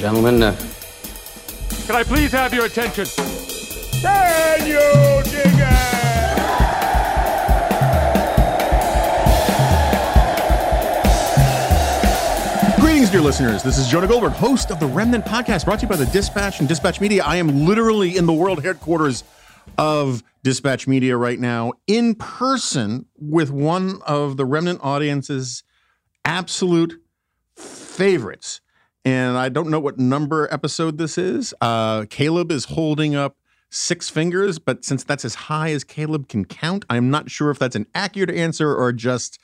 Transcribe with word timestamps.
gentlemen. 0.00 0.42
Uh, 0.42 0.56
Can 1.86 1.94
I 1.94 2.02
please 2.02 2.32
have 2.32 2.54
your 2.54 2.64
attention? 2.64 3.04
Can 4.00 4.66
you 4.66 5.22
dig 5.30 5.42
it? 5.44 6.40
Greetings, 12.80 13.10
dear 13.10 13.20
listeners. 13.20 13.62
This 13.62 13.76
is 13.76 13.88
Jonah 13.88 14.06
Goldberg, 14.06 14.32
host 14.32 14.70
of 14.70 14.80
the 14.80 14.86
Remnant 14.86 15.26
Podcast, 15.26 15.66
brought 15.66 15.80
to 15.80 15.84
you 15.84 15.90
by 15.90 15.96
the 15.96 16.06
Dispatch 16.06 16.60
and 16.60 16.68
Dispatch 16.68 16.98
Media. 17.02 17.22
I 17.22 17.36
am 17.36 17.66
literally 17.66 18.16
in 18.16 18.24
the 18.24 18.32
world 18.32 18.64
headquarters 18.64 19.22
of 19.76 20.22
Dispatch 20.42 20.88
Media 20.88 21.14
right 21.18 21.38
now, 21.38 21.74
in 21.86 22.14
person 22.14 23.04
with 23.18 23.50
one 23.50 24.00
of 24.06 24.38
the 24.38 24.46
Remnant 24.46 24.80
audience's 24.82 25.62
absolute 26.24 27.02
favorites. 27.54 28.62
And 29.04 29.36
I 29.36 29.48
don't 29.48 29.70
know 29.70 29.80
what 29.80 29.98
number 29.98 30.52
episode 30.52 30.98
this 30.98 31.16
is. 31.16 31.54
Uh, 31.60 32.04
Caleb 32.10 32.52
is 32.52 32.66
holding 32.66 33.14
up 33.14 33.36
six 33.70 34.10
fingers, 34.10 34.58
but 34.58 34.84
since 34.84 35.04
that's 35.04 35.24
as 35.24 35.34
high 35.34 35.70
as 35.70 35.84
Caleb 35.84 36.28
can 36.28 36.44
count, 36.44 36.84
I'm 36.90 37.10
not 37.10 37.30
sure 37.30 37.50
if 37.50 37.58
that's 37.58 37.76
an 37.76 37.86
accurate 37.94 38.30
answer 38.30 38.74
or 38.74 38.92
just 38.92 39.38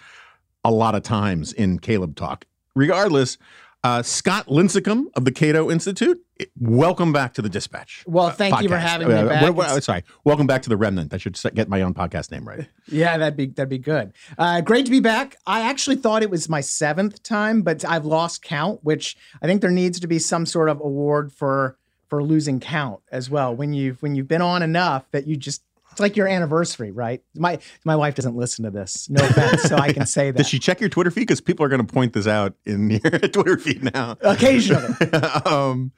a 0.65 0.71
lot 0.71 0.95
of 0.95 1.03
times 1.03 1.53
in 1.53 1.79
Caleb 1.79 2.17
talk. 2.17 2.45
Regardless, 2.75 3.39
uh, 3.87 4.03
Scott 4.03 4.49
Lincicome 4.49 5.05
of 5.15 5.25
the 5.25 5.31
Cato 5.31 5.71
Institute, 5.71 6.21
welcome 6.59 7.13
back 7.13 7.35
to 7.35 7.43
the 7.43 7.49
Dispatch. 7.49 8.03
Well, 8.07 8.31
thank 8.31 8.61
you 8.61 8.69
for 8.69 8.79
having 8.79 9.07
me 9.07 9.15
Uh, 9.15 9.29
back. 9.29 9.43
what- 9.43 9.55
what- 9.55 9.85
sorry, 9.85 10.03
welcome 10.25 10.45
back 10.49 10.63
to 10.63 10.69
the 10.69 10.77
Remnant. 10.77 11.15
I 11.15 11.19
should 11.19 11.39
get 11.55 11.69
my 11.69 11.83
own 11.83 11.95
podcast 11.95 12.33
name 12.33 12.47
right. 12.49 12.67
Yeah, 12.89 13.17
that'd 13.17 13.37
be 13.37 13.47
that'd 13.47 13.69
be 13.69 13.79
good. 13.79 14.13
Uh, 14.37 14.61
great 14.61 14.87
to 14.87 14.91
be 14.91 14.99
back. 15.01 15.37
I 15.47 15.61
actually 15.61 15.97
thought 15.97 16.23
it 16.25 16.31
was 16.31 16.49
my 16.49 16.61
seventh 16.61 17.23
time, 17.23 17.63
but 17.63 17.85
I've 17.85 18.05
lost 18.05 18.43
count. 18.43 18.81
Which 18.83 19.17
I 19.41 19.47
think 19.47 19.61
there 19.61 19.71
needs 19.71 20.01
to 20.01 20.07
be 20.09 20.19
some 20.19 20.47
sort 20.47 20.69
of 20.69 20.81
award 20.81 21.33
for 21.33 21.77
for 22.09 22.23
losing 22.25 22.59
count 22.61 23.01
as 23.13 23.31
well. 23.31 23.55
When 23.55 23.73
you've 23.73 24.03
when 24.03 24.15
you've 24.17 24.29
been 24.29 24.43
on 24.43 24.63
enough 24.63 25.09
that 25.13 25.27
you 25.29 25.37
just 25.37 25.63
it's 25.97 26.01
like 26.03 26.15
your 26.15 26.29
anniversary, 26.29 26.91
right? 26.91 27.23
My 27.35 27.59
my 27.87 27.97
wife 27.97 28.17
doesn't 28.17 28.37
listen 28.37 28.67
to 28.67 28.71
this. 28.71 29.09
No 29.09 29.25
offense, 29.25 29.63
so 29.63 29.77
I 29.77 29.95
can 29.95 30.05
say 30.07 30.31
that 30.31 30.37
Did 30.37 30.47
she 30.47 30.59
check 30.59 30.79
your 30.79 30.91
Twitter 30.91 31.11
feed? 31.11 31.23
Because 31.23 31.41
people 31.41 31.65
are 31.65 31.71
going 31.71 31.85
to 31.85 31.91
point 31.91 32.13
this 32.13 32.27
out 32.27 32.53
in 32.67 32.91
your 32.91 33.01
Twitter 33.01 33.57
feed 33.57 33.83
now. 33.95 34.19
occasionally. 34.21 34.95
um, 35.47 35.93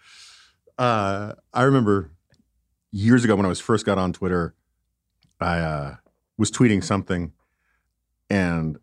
uh, 0.78 1.32
I 1.52 1.62
remember 1.64 2.12
years 2.92 3.24
ago 3.24 3.34
when 3.34 3.44
I 3.44 3.48
was 3.48 3.58
first 3.58 3.84
got 3.84 3.98
on 3.98 4.12
Twitter, 4.12 4.54
I 5.40 5.58
uh, 5.58 5.96
was 6.36 6.52
tweeting 6.52 6.84
something, 6.84 7.32
and 8.30 8.78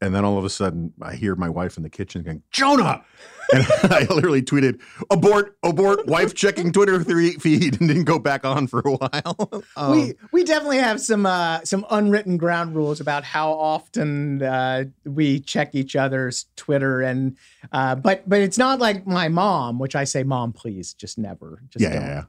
and 0.00 0.14
then 0.14 0.24
all 0.24 0.38
of 0.38 0.44
a 0.44 0.50
sudden 0.50 0.92
I 1.00 1.14
hear 1.14 1.34
my 1.34 1.48
wife 1.48 1.76
in 1.76 1.82
the 1.82 1.90
kitchen 1.90 2.22
going, 2.22 2.42
"Jonah," 2.50 3.04
and 3.52 3.66
I 3.84 4.06
literally 4.10 4.42
tweeted, 4.42 4.80
"Abort, 5.10 5.56
abort, 5.62 6.06
wife 6.06 6.34
checking 6.34 6.72
Twitter 6.72 7.02
three 7.02 7.32
feed," 7.34 7.80
and 7.80 7.88
didn't 7.88 8.04
go 8.04 8.18
back 8.18 8.44
on 8.44 8.66
for 8.66 8.80
a 8.84 8.92
while. 8.92 9.64
Um, 9.76 9.90
we 9.90 10.14
we 10.30 10.44
definitely 10.44 10.78
have 10.78 11.00
some 11.00 11.26
uh, 11.26 11.60
some 11.64 11.84
unwritten 11.90 12.36
ground 12.36 12.76
rules 12.76 13.00
about 13.00 13.24
how 13.24 13.50
often 13.52 14.42
uh, 14.42 14.84
we 15.04 15.40
check 15.40 15.74
each 15.74 15.96
other's 15.96 16.46
Twitter 16.56 17.00
and 17.00 17.36
uh, 17.72 17.94
but 17.96 18.28
but 18.28 18.40
it's 18.40 18.58
not 18.58 18.78
like 18.78 19.06
my 19.06 19.28
mom, 19.28 19.78
which 19.78 19.96
I 19.96 20.04
say, 20.04 20.22
"Mom, 20.22 20.52
please, 20.52 20.94
just 20.94 21.18
never, 21.18 21.62
just 21.70 21.82
yeah, 21.82 21.92
don't." 21.92 22.02
yeah, 22.02 22.08
yeah. 22.08 22.24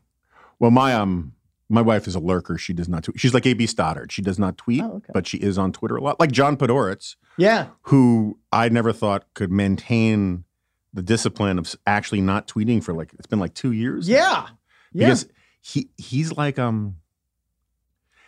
Well, 0.60 0.72
my 0.72 0.94
um, 0.94 1.34
my 1.70 1.82
wife 1.82 2.08
is 2.08 2.16
a 2.16 2.20
lurker. 2.20 2.58
She 2.58 2.74
does 2.74 2.88
not 2.88 3.04
tweet. 3.04 3.20
She's 3.20 3.34
like 3.34 3.46
AB 3.46 3.66
Stoddard. 3.68 4.12
She 4.12 4.22
does 4.22 4.38
not 4.38 4.58
tweet, 4.58 4.82
Oh, 4.84 4.96
okay. 4.98 5.12
but 5.14 5.26
she 5.28 5.38
is 5.38 5.58
on 5.58 5.72
Twitter 5.72 5.96
a 5.96 6.02
lot. 6.02 6.20
Like 6.20 6.32
John 6.32 6.58
Podhoretz. 6.58 7.16
Yeah. 7.38 7.68
who 7.84 8.38
I 8.52 8.70
never 8.70 8.94
thought 8.94 9.26
could 9.34 9.52
maintain 9.52 10.46
the 10.94 11.02
discipline 11.02 11.60
of 11.60 11.76
actually 11.86 12.22
not 12.22 12.48
tweeting 12.48 12.82
for 12.84 12.94
like 12.94 13.14
it's 13.16 13.28
been 13.28 13.40
like 13.40 13.54
two 13.54 13.72
years. 13.72 14.08
now. 14.08 14.16
Yeah. 14.16 14.48
Yeah. 14.94 15.08
because 15.08 15.28
he 15.62 15.90
he's 15.98 16.32
like 16.38 16.58
um 16.60 16.96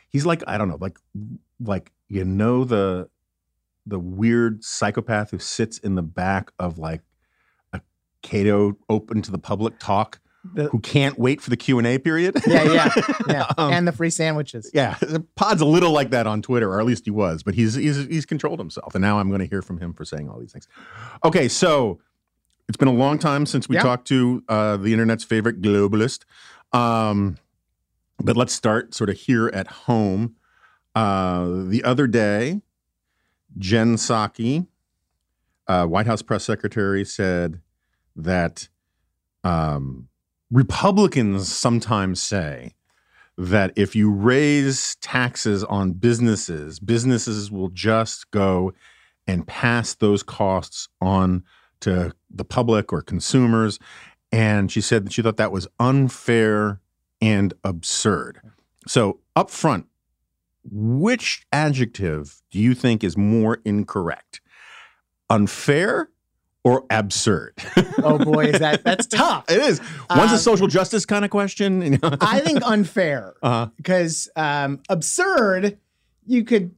he's 0.10 0.26
like 0.26 0.44
I 0.48 0.58
don't 0.58 0.68
know 0.68 0.78
like 0.82 0.98
like 1.60 1.92
you 2.10 2.26
know 2.26 2.64
the 2.66 3.10
the 3.86 4.00
weird 4.00 4.64
psychopath 4.66 5.32
who 5.32 5.40
sits 5.40 5.78
in 5.78 5.96
the 5.96 6.02
back 6.02 6.52
of 6.60 6.78
like 6.78 7.02
a 7.72 7.80
Cato 8.22 8.76
open 8.90 9.22
to 9.22 9.32
the 9.32 9.38
public 9.38 9.80
talk 9.80 10.20
The- 10.54 10.70
who 10.70 10.80
can't 10.80 11.18
wait 11.20 11.42
for 11.42 11.50
the 11.50 11.58
Q 11.58 11.78
and 11.78 11.88
A 11.88 11.98
period. 12.00 12.36
yeah, 12.48 12.64
yeah, 12.64 12.90
yeah. 13.28 13.46
Um, 13.58 13.74
and 13.74 13.88
the 13.88 13.92
free 13.92 14.10
sandwiches. 14.10 14.70
yeah, 14.74 14.98
Pod's 15.36 15.62
a 15.62 15.66
little 15.66 15.92
like 15.92 16.10
that 16.12 16.28
on 16.28 16.42
Twitter, 16.42 16.72
or 16.72 16.80
at 16.80 16.86
least 16.86 17.06
he 17.06 17.12
was, 17.12 17.44
but 17.44 17.54
he's 17.56 17.76
he's 17.76 18.06
he's 18.08 18.26
controlled 18.26 18.60
himself, 18.60 18.96
and 18.96 19.02
now 19.02 19.20
I'm 19.20 19.30
going 19.30 19.40
to 19.42 19.46
hear 19.48 19.62
from 19.62 19.80
him 19.80 19.94
for 19.94 20.06
saying 20.06 20.30
all 20.30 20.40
these 20.40 20.52
things. 20.52 20.68
Okay, 21.24 21.48
so 21.48 22.00
it's 22.68 22.78
been 22.78 22.88
a 22.88 22.94
long 22.94 23.18
time 23.20 23.46
since 23.46 23.70
we 23.70 23.76
Yeah. 23.76 23.84
talked 23.84 24.08
to 24.10 24.44
uh, 24.50 24.78
the 24.78 24.94
internet's 24.94 25.24
favorite 25.24 25.62
globalist, 25.62 26.26
um, 26.74 27.38
but 28.20 28.36
let's 28.36 28.54
start 28.54 28.94
sort 28.94 29.10
of 29.10 29.16
here 29.18 29.48
at 29.54 29.68
home. 29.68 30.36
Uh, 30.96 31.64
the 31.68 31.84
other 31.84 32.08
day, 32.08 32.62
Jen 33.58 33.96
Psaki, 33.96 34.68
uh, 35.68 35.86
White 35.86 36.08
House 36.08 36.22
press 36.22 36.44
secretary, 36.44 37.06
said 37.06 37.62
that 38.16 38.68
um, 39.44 40.08
Republicans 40.50 41.52
sometimes 41.52 42.22
say 42.22 42.74
that 43.38 43.72
if 43.76 43.96
you 43.96 44.12
raise 44.12 44.96
taxes 44.96 45.64
on 45.66 45.92
businesses, 45.92 46.80
businesses 46.80 47.52
will 47.52 47.70
just 47.70 48.32
go 48.32 48.74
and 49.28 49.46
pass 49.46 49.94
those 49.94 50.24
costs 50.24 50.88
on 51.02 51.44
to 51.82 52.14
the 52.30 52.46
public 52.46 52.92
or 52.92 53.02
consumers. 53.02 53.78
And 54.32 54.72
she 54.72 54.82
said 54.82 55.06
that 55.06 55.14
she 55.14 55.22
thought 55.22 55.38
that 55.38 55.52
was 55.52 55.68
unfair 55.80 56.82
and 57.22 57.54
absurd. 57.64 58.40
So, 58.88 59.20
up 59.36 59.50
front, 59.50 59.88
which 60.64 61.46
adjective 61.52 62.42
do 62.52 62.60
you 62.60 62.74
think 62.74 63.04
is 63.04 63.18
more 63.18 63.60
incorrect? 63.66 64.42
Unfair 65.30 66.10
or 66.64 66.86
absurd? 66.90 67.54
Oh 68.04 68.18
boy, 68.18 68.46
is 68.48 68.60
that 68.60 68.84
that's 68.84 69.08
tough. 69.22 69.46
it 69.50 69.60
is. 69.60 69.80
One's 70.10 70.32
a 70.32 70.36
Um, 70.36 70.38
social 70.40 70.68
justice 70.68 71.06
kind 71.06 71.24
of 71.26 71.32
question. 71.32 71.82
you 71.82 71.90
know? 71.92 72.18
I 72.22 72.40
think 72.42 72.60
unfair 72.66 73.36
uh-huh. 73.44 73.70
because 73.78 74.30
um, 74.36 74.82
absurd. 74.90 75.78
You 76.26 76.44
could 76.44 76.72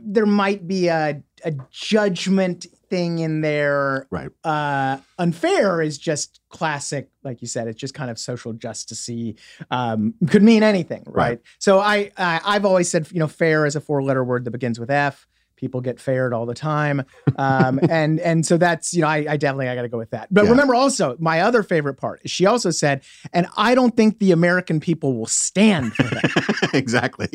there 0.00 0.26
might 0.26 0.66
be 0.68 0.86
a 0.88 1.22
a 1.44 1.52
judgment 1.72 2.66
thing 2.88 3.18
in 3.18 3.40
there. 3.40 4.06
Right. 4.12 4.30
Uh, 4.44 4.98
unfair 5.18 5.82
is 5.82 5.98
just 5.98 6.40
classic, 6.50 7.08
like 7.24 7.42
you 7.42 7.48
said. 7.48 7.66
It's 7.66 7.80
just 7.80 7.94
kind 7.94 8.08
of 8.10 8.18
social 8.18 8.54
justicey. 8.54 9.36
Um, 9.72 10.14
could 10.28 10.44
mean 10.44 10.62
anything, 10.62 11.02
right? 11.06 11.14
Right. 11.30 11.40
So 11.58 11.80
I, 11.80 12.12
I 12.16 12.40
I've 12.44 12.64
always 12.64 12.88
said 12.88 13.08
you 13.10 13.18
know 13.18 13.26
fair 13.26 13.66
is 13.66 13.74
a 13.74 13.80
four 13.80 14.02
letter 14.04 14.22
word 14.22 14.44
that 14.44 14.52
begins 14.52 14.78
with 14.78 14.90
F. 14.90 15.26
People 15.56 15.80
get 15.80 15.98
fared 15.98 16.32
all 16.34 16.46
the 16.46 16.54
time, 16.54 17.02
um, 17.36 17.80
and 17.88 18.20
and 18.20 18.44
so 18.44 18.56
that's 18.56 18.92
you 18.94 19.00
know 19.02 19.08
I, 19.08 19.24
I 19.28 19.36
definitely 19.36 19.68
I 19.68 19.74
got 19.74 19.82
to 19.82 19.88
go 19.88 19.98
with 19.98 20.10
that. 20.10 20.28
But 20.30 20.44
Yeah. 20.44 20.50
remember 20.50 20.74
also 20.74 21.16
my 21.18 21.40
other 21.40 21.62
favorite 21.62 21.94
part 21.94 22.20
she 22.28 22.46
also 22.46 22.70
said, 22.70 23.02
and 23.32 23.46
I 23.56 23.74
don't 23.74 23.96
think 23.96 24.18
the 24.18 24.32
American 24.32 24.80
people 24.80 25.16
will 25.16 25.26
stand 25.26 25.96
for 25.96 26.08
that, 26.10 26.68
exactly. 26.74 27.28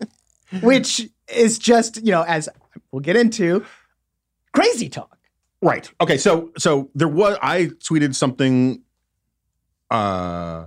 which 0.60 1.08
is 1.34 1.58
just 1.58 2.04
you 2.04 2.10
know 2.12 2.22
as 2.22 2.48
we'll 2.90 3.00
get 3.00 3.16
into 3.16 3.64
crazy 4.52 4.88
talk. 4.88 5.16
Right. 5.62 5.88
Okay. 6.00 6.18
So 6.18 6.50
so 6.58 6.90
there 6.94 7.08
was 7.08 7.38
I 7.40 7.66
tweeted 7.66 8.14
something 8.14 8.82
uh 9.90 10.66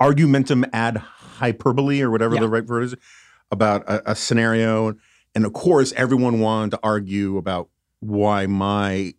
argumentum 0.00 0.64
ad 0.72 0.96
hyperbole 0.96 2.00
or 2.02 2.10
whatever 2.10 2.34
Yeah. 2.34 2.40
the 2.40 2.48
right 2.48 2.66
word 2.66 2.82
is 2.84 2.94
about 3.50 3.82
a, 3.88 4.12
a 4.12 4.14
scenario 4.16 4.94
and 5.34 5.44
of 5.46 5.52
course 5.52 5.92
everyone 5.96 6.40
wanted 6.40 6.70
to 6.72 6.80
argue 6.82 7.36
about 7.36 7.68
why 8.00 8.46
my 8.46 9.14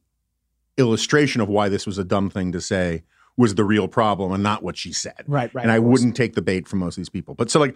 illustration 0.78 1.42
of 1.42 1.50
why 1.50 1.68
this 1.70 1.86
was 1.86 1.98
a 1.98 2.04
dumb 2.04 2.30
thing 2.30 2.52
to 2.52 2.62
say 2.62 3.04
was 3.38 3.56
the 3.56 3.64
real 3.64 3.88
problem 3.88 4.32
and 4.32 4.44
not 4.44 4.64
what 4.64 4.78
she 4.78 4.92
said 4.94 5.24
Right, 5.28 5.54
right. 5.54 5.64
and 5.64 5.72
I 5.72 5.80
wouldn't 5.80 6.16
take 6.16 6.36
the 6.36 6.42
bait 6.42 6.68
from 6.68 6.80
most 6.80 6.94
of 6.98 7.02
these 7.02 7.10
people. 7.10 7.36
But 7.36 7.50
so 7.50 7.60
like, 7.60 7.76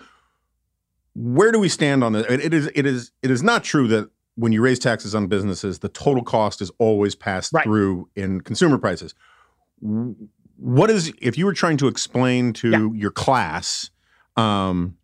where 1.15 1.51
do 1.51 1.59
we 1.59 1.69
stand 1.69 2.03
on 2.03 2.13
this? 2.13 2.25
It, 2.29 2.39
it 2.41 2.53
is 2.53 2.69
it 2.75 2.85
is 2.85 3.11
it 3.21 3.29
is 3.31 3.43
not 3.43 3.63
true 3.63 3.87
that 3.89 4.09
when 4.35 4.51
you 4.51 4.61
raise 4.61 4.79
taxes 4.79 5.13
on 5.13 5.27
businesses, 5.27 5.79
the 5.79 5.89
total 5.89 6.23
cost 6.23 6.59
is 6.61 6.71
always 6.79 7.13
passed 7.15 7.53
Right. 7.53 7.63
through 7.63 8.09
in 8.15 8.41
consumer 8.41 8.77
prices. 8.79 9.13
What 9.79 10.89
is 10.89 11.13
if 11.21 11.37
you 11.37 11.45
were 11.45 11.53
trying 11.53 11.77
to 11.77 11.87
explain 11.87 12.51
to 12.53 12.93
your 12.95 13.11
class 13.11 13.89
um, 14.37 14.97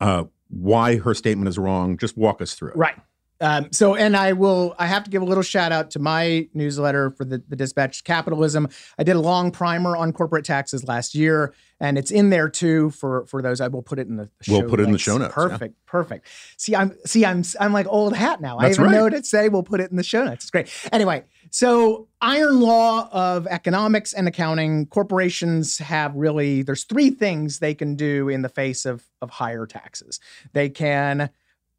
uh, 0.00 0.24
why 0.50 0.98
her 0.98 1.14
statement 1.14 1.48
is 1.48 1.58
wrong? 1.58 1.96
Just 1.96 2.16
walk 2.16 2.42
us 2.42 2.54
through 2.54 2.70
it. 2.70 2.76
Right. 2.76 2.96
Um, 3.42 3.68
so, 3.72 3.94
and 3.94 4.16
I 4.18 4.34
will, 4.34 4.74
I 4.78 4.86
have 4.86 5.02
to 5.04 5.10
give 5.10 5.22
a 5.22 5.24
little 5.24 5.42
shout 5.42 5.72
out 5.72 5.90
to 5.92 5.98
my 5.98 6.46
newsletter 6.52 7.10
for 7.12 7.24
the, 7.24 7.42
the 7.48 7.56
Dispatch 7.56 8.04
Capitolism. 8.04 8.70
I 8.98 9.02
did 9.02 9.16
a 9.16 9.20
long 9.20 9.50
primer 9.50 9.96
on 9.96 10.12
corporate 10.12 10.44
taxes 10.44 10.86
last 10.86 11.14
year, 11.14 11.54
and 11.80 11.96
it's 11.96 12.10
in 12.10 12.28
there 12.28 12.50
too 12.50 12.90
for 12.90 13.24
for 13.26 13.40
those. 13.40 13.62
I 13.62 13.68
will 13.68 13.80
put 13.80 13.98
it 13.98 14.08
in 14.08 14.16
the 14.16 14.28
show 14.42 14.58
We'll 14.58 14.68
put 14.68 14.78
it 14.78 14.82
in 14.82 14.92
the 14.92 14.98
show 14.98 15.16
notes, 15.16 15.32
yeah. 15.34 15.48
Perfect, 15.48 15.86
perfect. 15.86 16.26
See, 16.58 16.76
I'm 16.76 16.94
see, 17.06 17.24
I'm 17.24 17.42
I'm 17.58 17.72
like 17.72 17.86
old 17.88 18.14
hat 18.14 18.42
now. 18.42 18.58
That's 18.58 18.78
I 18.78 18.82
even 18.82 18.92
right. 18.92 18.98
know 18.98 19.08
to 19.08 19.24
say 19.24 19.48
we'll 19.48 19.62
put 19.62 19.80
it 19.80 19.90
in 19.90 19.96
the 19.96 20.02
show 20.02 20.22
notes. 20.22 20.44
It's 20.44 20.50
great. 20.50 20.70
Anyway, 20.92 21.24
so 21.50 22.08
iron 22.20 22.60
law 22.60 23.08
of 23.12 23.46
economics 23.46 24.12
and 24.12 24.28
accounting. 24.28 24.86
Corporations 24.86 25.78
have 25.78 26.14
really 26.14 26.62
there's 26.62 26.84
three 26.84 27.10
things 27.10 27.58
they 27.58 27.74
can 27.74 27.96
do 27.96 28.28
in 28.28 28.42
the 28.42 28.48
face 28.48 28.86
of 28.86 29.04
of 29.20 29.30
higher 29.30 29.66
taxes. 29.66 30.20
They 30.52 30.68
can 30.68 31.30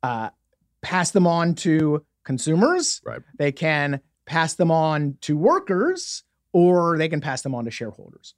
uh, 0.04 0.30
pass 0.82 1.12
them 1.12 1.26
on 1.26 1.56
to 1.56 2.06
consumers. 2.24 3.02
Right. 3.06 3.22
They 3.38 3.52
can 3.52 4.02
pass 4.26 4.54
them 4.56 4.72
on 4.72 5.18
to 5.22 5.38
workers, 5.38 6.24
or 6.54 6.98
they 6.98 7.10
can 7.10 7.22
pass 7.22 7.42
them 7.42 7.56
on 7.56 7.66
to 7.66 7.72
shareholders. 7.72 8.36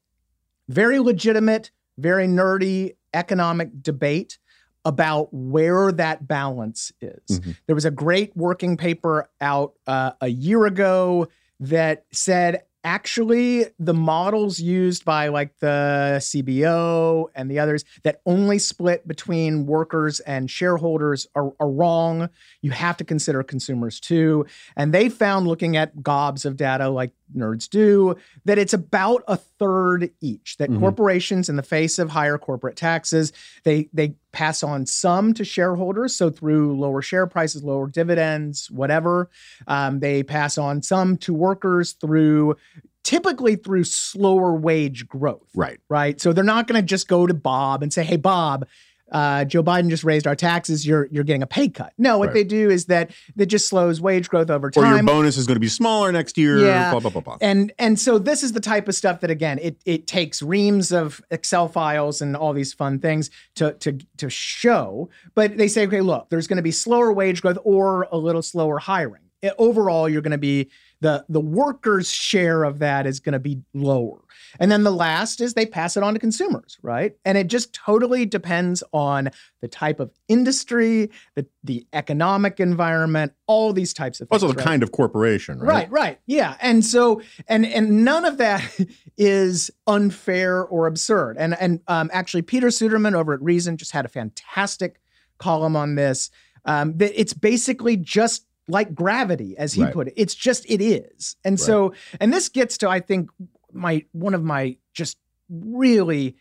Very 0.69 0.99
legitimate, 0.99 1.71
very 1.97 2.27
nerdy 2.27 2.95
economic 3.13 3.83
debate 3.83 4.39
about 4.85 5.29
where 5.31 5.91
that 5.91 6.27
balance 6.27 6.91
is. 7.01 7.39
Mhm. 7.39 7.55
There 7.67 7.75
was 7.75 7.85
a 7.85 7.91
great 7.91 8.35
working 8.35 8.77
paper 8.77 9.29
out 9.39 9.73
uh, 9.87 10.11
a 10.21 10.27
year 10.27 10.65
ago 10.65 11.27
that 11.59 12.05
said 12.11 12.63
actually 12.83 13.65
the 13.79 13.93
models 13.93 14.59
used 14.59 15.05
by 15.05 15.29
like 15.29 15.57
the 15.59 16.17
CBO 16.19 17.27
and 17.33 17.49
the 17.49 17.59
others 17.59 17.85
that 18.03 18.19
only 18.25 18.59
split 18.59 19.07
between 19.07 19.65
workers 19.65 20.19
and 20.21 20.51
shareholders 20.51 21.25
are, 21.35 21.53
are 21.59 21.69
wrong. 21.69 22.29
You 22.61 22.71
have 22.71 22.97
to 22.97 23.05
consider 23.05 23.41
consumers 23.43 23.99
too. 24.01 24.45
And 24.75 24.93
they 24.93 25.07
found 25.07 25.47
looking 25.47 25.77
at 25.77 26.03
gobs 26.03 26.43
of 26.43 26.57
data 26.57 26.89
like 26.89 27.11
nerds 27.35 27.69
do 27.69 28.15
that 28.45 28.57
it's 28.57 28.73
about 28.73 29.23
a 29.27 29.35
third 29.37 30.09
each 30.21 30.57
that 30.57 30.69
Mhm. 30.69 30.79
corporations 30.79 31.49
in 31.49 31.55
the 31.55 31.63
face 31.63 31.99
of 31.99 32.09
higher 32.09 32.37
corporate 32.37 32.75
taxes 32.75 33.31
they 33.63 33.89
they 33.93 34.15
pass 34.31 34.63
on 34.63 34.85
some 34.85 35.33
to 35.33 35.43
shareholders 35.45 36.15
so 36.15 36.29
through 36.29 36.77
lower 36.79 37.01
share 37.01 37.27
prices 37.27 37.63
lower 37.63 37.87
dividends 37.87 38.69
whatever 38.71 39.29
um, 39.67 39.99
they 39.99 40.23
pass 40.23 40.57
on 40.57 40.81
some 40.81 41.17
to 41.17 41.33
workers 41.33 41.93
through 41.93 42.55
typically 43.03 43.55
through 43.55 43.83
slower 43.83 44.53
wage 44.53 45.07
growth 45.07 45.47
Right. 45.55 45.79
right 45.89 46.19
so 46.21 46.31
they're 46.33 46.43
not 46.43 46.67
going 46.67 46.81
to 46.81 46.85
just 46.85 47.07
go 47.07 47.27
to 47.27 47.33
bob 47.33 47.83
and 47.83 47.91
say 47.91 48.03
hey 48.03 48.17
bob 48.17 48.65
uh, 49.11 49.45
Joe 49.45 49.61
Biden 49.61 49.89
just 49.89 50.03
raised 50.03 50.25
our 50.25 50.35
taxes. 50.35 50.87
You're 50.87 51.07
you're 51.11 51.23
getting 51.23 51.43
a 51.43 51.47
pay 51.47 51.69
cut. 51.69 51.93
No, 51.97 52.17
what 52.17 52.27
Right. 52.29 52.33
they 52.35 52.43
do 52.43 52.69
is 52.69 52.85
that 52.85 53.11
that 53.35 53.45
just 53.47 53.67
slows 53.67 54.01
wage 54.01 54.29
growth 54.29 54.49
over 54.49 54.71
time. 54.71 54.83
Or 54.83 54.95
your 54.95 55.03
bonus 55.03 55.37
is 55.37 55.45
going 55.45 55.55
to 55.55 55.59
be 55.59 55.67
smaller 55.67 56.11
next 56.11 56.37
year. 56.37 56.59
Yeah. 56.59 56.91
Blah 56.91 56.99
blah 57.01 57.11
blah 57.11 57.21
blah. 57.21 57.37
And 57.41 57.71
and 57.77 57.99
so 57.99 58.17
this 58.17 58.41
is 58.43 58.53
the 58.53 58.59
type 58.59 58.87
of 58.87 58.95
stuff 58.95 59.19
that 59.21 59.29
again 59.29 59.59
it 59.61 59.77
it 59.85 60.07
takes 60.07 60.41
reams 60.41 60.91
of 60.91 61.21
Excel 61.31 61.67
files 61.67 62.21
and 62.21 62.35
all 62.35 62.53
these 62.53 62.73
fun 62.73 62.99
things 62.99 63.29
to 63.55 63.73
to 63.73 63.97
to 64.17 64.29
show. 64.29 65.09
But 65.35 65.57
they 65.57 65.67
say, 65.67 65.85
okay, 65.87 66.01
look, 66.01 66.29
there's 66.29 66.47
going 66.47 66.57
to 66.57 66.63
be 66.63 66.71
slower 66.71 67.11
wage 67.13 67.41
growth 67.41 67.57
or 67.63 68.07
a 68.11 68.17
little 68.17 68.41
slower 68.41 68.79
hiring. 68.79 69.21
Overall, 69.57 70.07
you're 70.07 70.21
going 70.21 70.31
to 70.31 70.37
be 70.37 70.69
the 71.01 71.25
the 71.27 71.41
workers' 71.41 72.09
share 72.09 72.63
of 72.63 72.79
that 72.79 73.05
is 73.05 73.19
going 73.19 73.33
to 73.33 73.39
be 73.39 73.61
lower. 73.73 74.19
And 74.59 74.71
then 74.71 74.83
the 74.83 74.91
last 74.91 75.41
is 75.41 75.53
they 75.53 75.65
pass 75.65 75.97
it 75.97 76.03
on 76.03 76.13
to 76.13 76.19
consumers, 76.19 76.77
right? 76.81 77.15
And 77.25 77.37
it 77.37 77.47
just 77.47 77.73
totally 77.73 78.25
depends 78.25 78.83
on 78.93 79.29
the 79.61 79.67
type 79.67 79.99
of 79.99 80.11
industry, 80.27 81.09
the 81.35 81.45
the 81.63 81.87
economic 81.93 82.59
environment, 82.59 83.33
all 83.47 83.73
these 83.73 83.93
types 83.93 84.21
of 84.21 84.29
things. 84.29 84.43
Also, 84.43 84.53
the 84.53 84.57
right? 84.59 84.67
kind 84.67 84.83
of 84.83 84.91
corporation, 84.91 85.59
right? 85.59 85.67
Right, 85.67 85.91
right. 85.91 86.19
Yeah. 86.25 86.57
And 86.61 86.85
so 86.85 87.21
and 87.47 87.65
and 87.65 88.03
none 88.05 88.25
of 88.25 88.37
that 88.37 88.63
is 89.17 89.71
unfair 89.87 90.63
or 90.63 90.87
absurd. 90.87 91.37
And 91.37 91.55
and 91.59 91.81
um 91.87 92.09
actually 92.13 92.41
Peter 92.43 92.67
Suderman 92.67 93.13
over 93.13 93.33
at 93.33 93.41
Reason 93.41 93.77
just 93.77 93.91
had 93.91 94.05
a 94.05 94.09
fantastic 94.09 94.99
column 95.37 95.75
on 95.75 95.95
this. 95.95 96.29
Um 96.65 96.97
that 96.97 97.19
it's 97.19 97.33
basically 97.33 97.97
just 97.97 98.45
like 98.67 98.95
gravity 98.95 99.57
as 99.57 99.73
he 99.73 99.83
Right. 99.83 99.93
put 99.93 100.07
it. 100.07 100.13
It's 100.15 100.35
just 100.35 100.65
it 100.69 100.81
is. 100.81 101.35
And 101.43 101.59
so 101.59 101.93
and 102.19 102.31
this 102.33 102.49
gets 102.49 102.77
to 102.79 102.89
I 102.89 102.99
think 102.99 103.29
my 103.73 104.05
one 104.11 104.33
of 104.33 104.43
my 104.43 104.77
just 104.93 105.17
really 105.49 106.35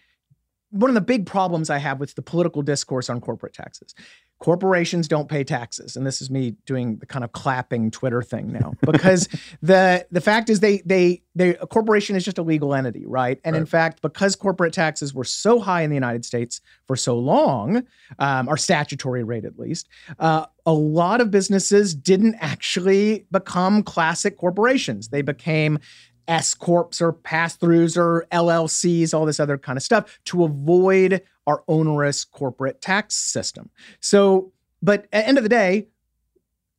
one 0.72 0.88
of 0.88 0.94
the 0.94 1.02
big 1.02 1.26
problems 1.26 1.68
I 1.68 1.78
have 1.78 2.00
with 2.00 2.14
the 2.14 2.22
political 2.22 2.62
discourse 2.62 3.10
on 3.10 3.20
corporate 3.20 3.52
taxes. 3.52 3.94
Corporations 4.38 5.06
don't 5.06 5.28
pay 5.28 5.44
taxes, 5.44 5.94
and 5.94 6.04
this 6.04 6.20
is 6.20 6.28
me 6.28 6.56
doing 6.66 6.96
the 6.96 7.06
kind 7.06 7.22
of 7.22 7.30
clapping 7.30 7.92
Twitter 7.92 8.22
thing 8.22 8.50
now 8.50 8.72
because 8.80 9.28
the 9.60 10.04
the 10.10 10.20
fact 10.20 10.50
is 10.50 10.58
they 10.58 10.78
they 10.84 11.22
they 11.36 11.50
a 11.56 11.66
corporation 11.66 12.16
is 12.16 12.24
just 12.24 12.38
a 12.38 12.42
legal 12.42 12.74
entity, 12.74 13.04
right? 13.06 13.38
And 13.44 13.54
in 13.54 13.66
fact, 13.66 14.02
because 14.02 14.34
corporate 14.34 14.72
taxes 14.72 15.14
were 15.14 15.22
so 15.22 15.60
high 15.60 15.82
in 15.82 15.90
the 15.90 15.94
United 15.94 16.24
States 16.24 16.60
for 16.88 16.96
so 16.96 17.16
long, 17.16 17.84
um, 18.18 18.48
our 18.48 18.56
statutory 18.56 19.22
rate 19.22 19.44
at 19.44 19.60
least, 19.60 19.88
uh, 20.18 20.46
a 20.66 20.72
lot 20.72 21.20
of 21.20 21.30
businesses 21.30 21.94
didn't 21.94 22.34
actually 22.40 23.26
become 23.30 23.84
classic 23.84 24.38
corporations. 24.38 25.10
They 25.10 25.22
became 25.22 25.78
S 26.28 26.54
corps 26.54 27.00
or 27.00 27.12
pass 27.12 27.56
throughs 27.56 27.96
or 27.96 28.26
LLCs, 28.32 29.12
all 29.14 29.26
this 29.26 29.40
other 29.40 29.58
kind 29.58 29.76
of 29.76 29.82
stuff 29.82 30.18
to 30.26 30.44
avoid 30.44 31.22
our 31.46 31.64
onerous 31.68 32.24
corporate 32.24 32.80
tax 32.80 33.14
system. 33.14 33.70
So, 34.00 34.52
but 34.80 35.04
at 35.04 35.10
the 35.10 35.28
end 35.28 35.38
of 35.38 35.44
the 35.44 35.50
day, 35.50 35.88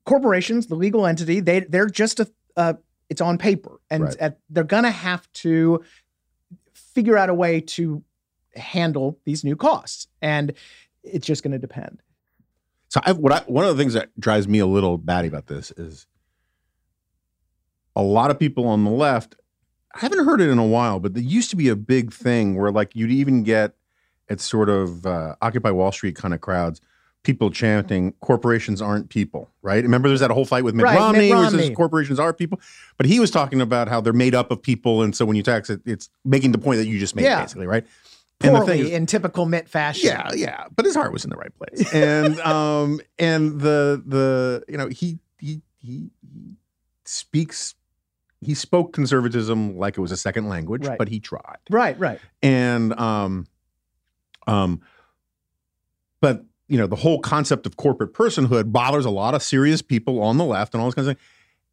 corporations, 0.05 0.67
the 0.67 0.75
legal 0.75 1.05
entity, 1.05 1.39
they 1.39 1.61
they're 1.61 1.87
just 1.87 2.19
a 2.19 2.29
uh, 2.55 2.73
it's 3.09 3.21
on 3.21 3.37
paper, 3.37 3.79
and 3.89 4.05
Right. 4.05 4.15
at, 4.17 4.39
they're 4.49 4.63
gonna 4.63 4.91
have 4.91 5.31
to 5.33 5.83
figure 6.73 7.17
out 7.17 7.29
a 7.29 7.33
way 7.33 7.59
to 7.59 8.03
handle 8.55 9.19
these 9.25 9.43
new 9.43 9.55
costs, 9.55 10.07
and 10.21 10.53
it's 11.03 11.25
just 11.25 11.43
going 11.43 11.51
to 11.51 11.59
depend. 11.59 12.01
So 12.89 13.01
I've, 13.03 13.17
what 13.17 13.31
I, 13.33 13.39
one 13.47 13.65
of 13.65 13.75
the 13.75 13.81
things 13.81 13.93
that 13.93 14.09
drives 14.19 14.47
me 14.47 14.59
a 14.59 14.65
little 14.67 14.97
batty 14.97 15.27
about 15.27 15.47
this 15.47 15.71
is 15.71 16.05
a 17.95 18.01
lot 18.01 18.31
of 18.31 18.39
people 18.39 18.67
on 18.67 18.83
the 18.83 18.91
left. 18.91 19.35
I 19.95 19.99
haven't 19.99 20.25
heard 20.25 20.41
it 20.41 20.49
in 20.49 20.57
a 20.57 20.65
while, 20.65 20.99
but 20.99 21.13
there 21.13 21.21
used 21.23 21.49
to 21.51 21.55
be 21.55 21.69
a 21.69 21.75
big 21.75 22.11
thing 22.11 22.55
where 22.55 22.71
like 22.71 22.95
you'd 22.95 23.11
even 23.11 23.43
get 23.43 23.75
at 24.29 24.39
sort 24.39 24.69
of 24.69 25.05
uh, 25.05 25.35
Occupy 25.41 25.69
Wall 25.71 25.91
Street 25.91 26.15
kind 26.15 26.33
of 26.33 26.41
crowds, 26.41 26.81
people 27.21 27.51
chanting 27.51 28.13
"corporations 28.21 28.81
aren't 28.81 29.09
people." 29.09 29.51
Right? 29.61 29.83
Remember, 29.83 30.07
there's 30.07 30.21
that 30.21 30.31
whole 30.31 30.45
fight 30.45 30.63
with 30.63 30.73
Mitt 30.73 30.85
Right, 30.85 30.93
Mitt 30.93 30.99
Romney, 31.01 31.29
where 31.29 31.37
he 31.39 31.43
says 31.51 31.53
Romney. 31.53 31.75
corporations 31.75 32.19
are 32.19 32.33
people, 32.33 32.59
but 32.97 33.05
he 33.05 33.19
was 33.19 33.29
talking 33.29 33.61
about 33.61 33.87
how 33.87 34.01
they're 34.01 34.13
made 34.13 34.33
up 34.33 34.49
of 34.49 34.61
people, 34.63 35.03
and 35.03 35.15
so 35.15 35.25
when 35.25 35.35
you 35.35 35.43
tax 35.43 35.69
it, 35.69 35.81
it's 35.85 36.09
making 36.25 36.53
the 36.53 36.57
point 36.57 36.79
that 36.79 36.88
you 36.88 36.97
just 37.00 37.15
made, 37.15 37.25
Yeah. 37.25 37.41
basically, 37.41 37.67
right? 37.67 37.85
And 38.41 38.55
the 38.55 38.59
thing 38.62 38.65
Poorly 38.65 38.81
is- 38.81 38.91
in 38.91 39.05
typical 39.05 39.45
Mitt 39.45 39.69
fashion. 39.69 40.07
yeah, 40.09 40.31
yeah, 40.33 40.65
but 40.75 40.85
his 40.85 40.95
heart 40.95 41.13
was 41.13 41.23
in 41.23 41.29
the 41.29 41.38
right 41.38 41.51
place, 41.55 41.93
and 41.93 42.39
um, 42.41 43.00
and 43.19 43.62
the 43.62 44.01
the 44.05 44.63
you 44.67 44.77
know 44.77 44.88
he 44.88 45.19
he, 45.38 45.62
he 45.77 46.09
speaks. 47.05 47.75
He 48.43 48.53
spoke 48.53 48.93
conservatism 48.93 49.77
like 49.77 49.97
it 49.97 50.01
was 50.01 50.12
a 50.12 50.17
second 50.17 50.50
language, 50.50 50.85
Right. 50.88 50.97
but 50.97 51.07
he 51.09 51.19
tried. 51.19 51.57
Right, 51.69 51.97
right. 52.00 52.19
And 52.41 52.97
um, 53.00 53.47
um, 54.47 54.81
but 56.21 56.45
you 56.67 56.77
know 56.77 56.88
the 56.88 56.95
whole 56.95 57.19
concept 57.19 57.65
of 57.65 57.77
corporate 57.77 58.13
personhood 58.13 58.71
bothers 58.71 59.05
a 59.05 59.09
lot 59.09 59.33
of 59.35 59.43
serious 59.43 59.81
people 59.81 60.21
on 60.21 60.38
the 60.38 60.45
left 60.45 60.73
and 60.73 60.81
all 60.81 60.88
this 60.88 60.95
kind 60.95 61.07
of 61.09 61.17
thing. 61.17 61.23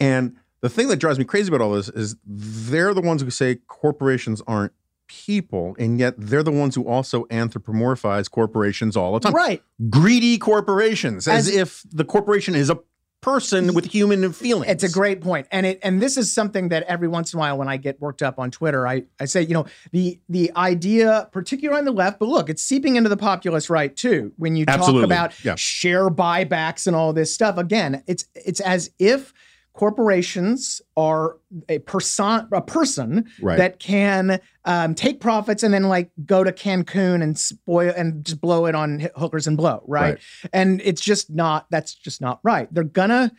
And 0.00 0.36
the 0.60 0.68
thing 0.68 0.88
that 0.88 0.96
drives 0.96 1.18
me 1.18 1.24
crazy 1.24 1.48
about 1.48 1.60
all 1.60 1.72
this 1.72 1.88
is 1.88 2.16
they're 2.26 2.92
the 2.94 3.00
ones 3.00 3.22
who 3.22 3.30
say 3.30 3.56
corporations 3.66 4.42
aren't 4.46 4.72
people, 5.08 5.74
and 5.78 5.98
yet 5.98 6.14
they're 6.18 6.42
the 6.42 6.52
ones 6.52 6.74
who 6.74 6.86
also 6.86 7.24
anthropomorphize 7.24 8.30
corporations 8.30 8.96
all 8.96 9.12
the 9.14 9.20
time. 9.20 9.32
Right. 9.34 9.62
Greedy 9.88 10.38
corporations, 10.38 11.26
as, 11.26 11.48
As- 11.48 11.54
if 11.54 11.82
the 11.90 12.04
corporation 12.04 12.54
is 12.54 12.70
a 12.70 12.78
person 13.20 13.74
with 13.74 13.84
human 13.86 14.32
feelings. 14.32 14.70
It's 14.70 14.82
a 14.84 14.88
great 14.88 15.20
point. 15.20 15.46
And 15.50 15.66
it 15.66 15.78
and 15.82 16.00
this 16.00 16.16
is 16.16 16.32
something 16.32 16.70
that 16.70 16.84
every 16.84 17.08
once 17.08 17.32
in 17.32 17.38
a 17.38 17.40
while 17.40 17.58
when 17.58 17.68
I 17.68 17.76
get 17.76 18.00
worked 18.00 18.22
up 18.22 18.38
on 18.38 18.50
Twitter, 18.50 18.86
I, 18.86 19.04
I 19.20 19.26
say, 19.26 19.42
you 19.42 19.54
know, 19.54 19.66
the 19.92 20.18
the 20.28 20.50
idea, 20.56 21.28
particularly 21.32 21.78
on 21.80 21.84
the 21.84 21.92
left, 21.92 22.18
but 22.18 22.28
look, 22.28 22.48
it's 22.48 22.62
seeping 22.62 22.96
into 22.96 23.08
the 23.10 23.16
populist 23.16 23.68
right 23.70 23.94
too. 23.94 24.32
When 24.36 24.56
you 24.56 24.64
Absolutely. 24.66 25.02
talk 25.02 25.06
about 25.06 25.44
Yeah. 25.44 25.54
share 25.56 26.08
buybacks 26.10 26.86
and 26.86 26.96
all 26.96 27.12
this 27.12 27.32
stuff, 27.32 27.58
again, 27.58 28.02
it's 28.06 28.26
it's 28.34 28.60
as 28.60 28.90
if 28.98 29.32
corporations 29.72 30.82
are 30.96 31.38
a 31.68 31.78
person 31.80 32.48
a 32.52 32.60
person 32.60 33.30
Right. 33.40 33.56
that 33.58 33.78
can 33.78 34.40
um, 34.64 34.94
take 34.94 35.20
profits 35.20 35.62
and 35.62 35.72
then 35.72 35.84
like 35.84 36.10
go 36.26 36.44
to 36.44 36.52
Cancun 36.52 37.22
and 37.22 37.38
spoil 37.38 37.92
and 37.96 38.24
just 38.24 38.40
blow 38.40 38.66
it 38.66 38.74
on 38.74 39.08
hookers 39.16 39.46
and 39.46 39.56
blow, 39.56 39.82
right? 39.86 40.10
Right. 40.14 40.20
And 40.52 40.80
it's 40.84 41.00
just 41.00 41.30
not 41.30 41.66
that's 41.70 41.94
just 41.94 42.20
not 42.20 42.40
right. 42.42 42.72
They're 42.72 42.84
gonna 42.84 43.32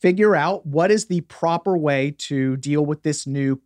figure 0.00 0.34
out 0.34 0.64
what 0.66 0.90
is 0.90 1.06
the 1.06 1.20
proper 1.22 1.76
way 1.76 2.14
to 2.18 2.56
deal 2.56 2.84
with 2.86 3.02
this 3.02 3.26
new 3.26 3.60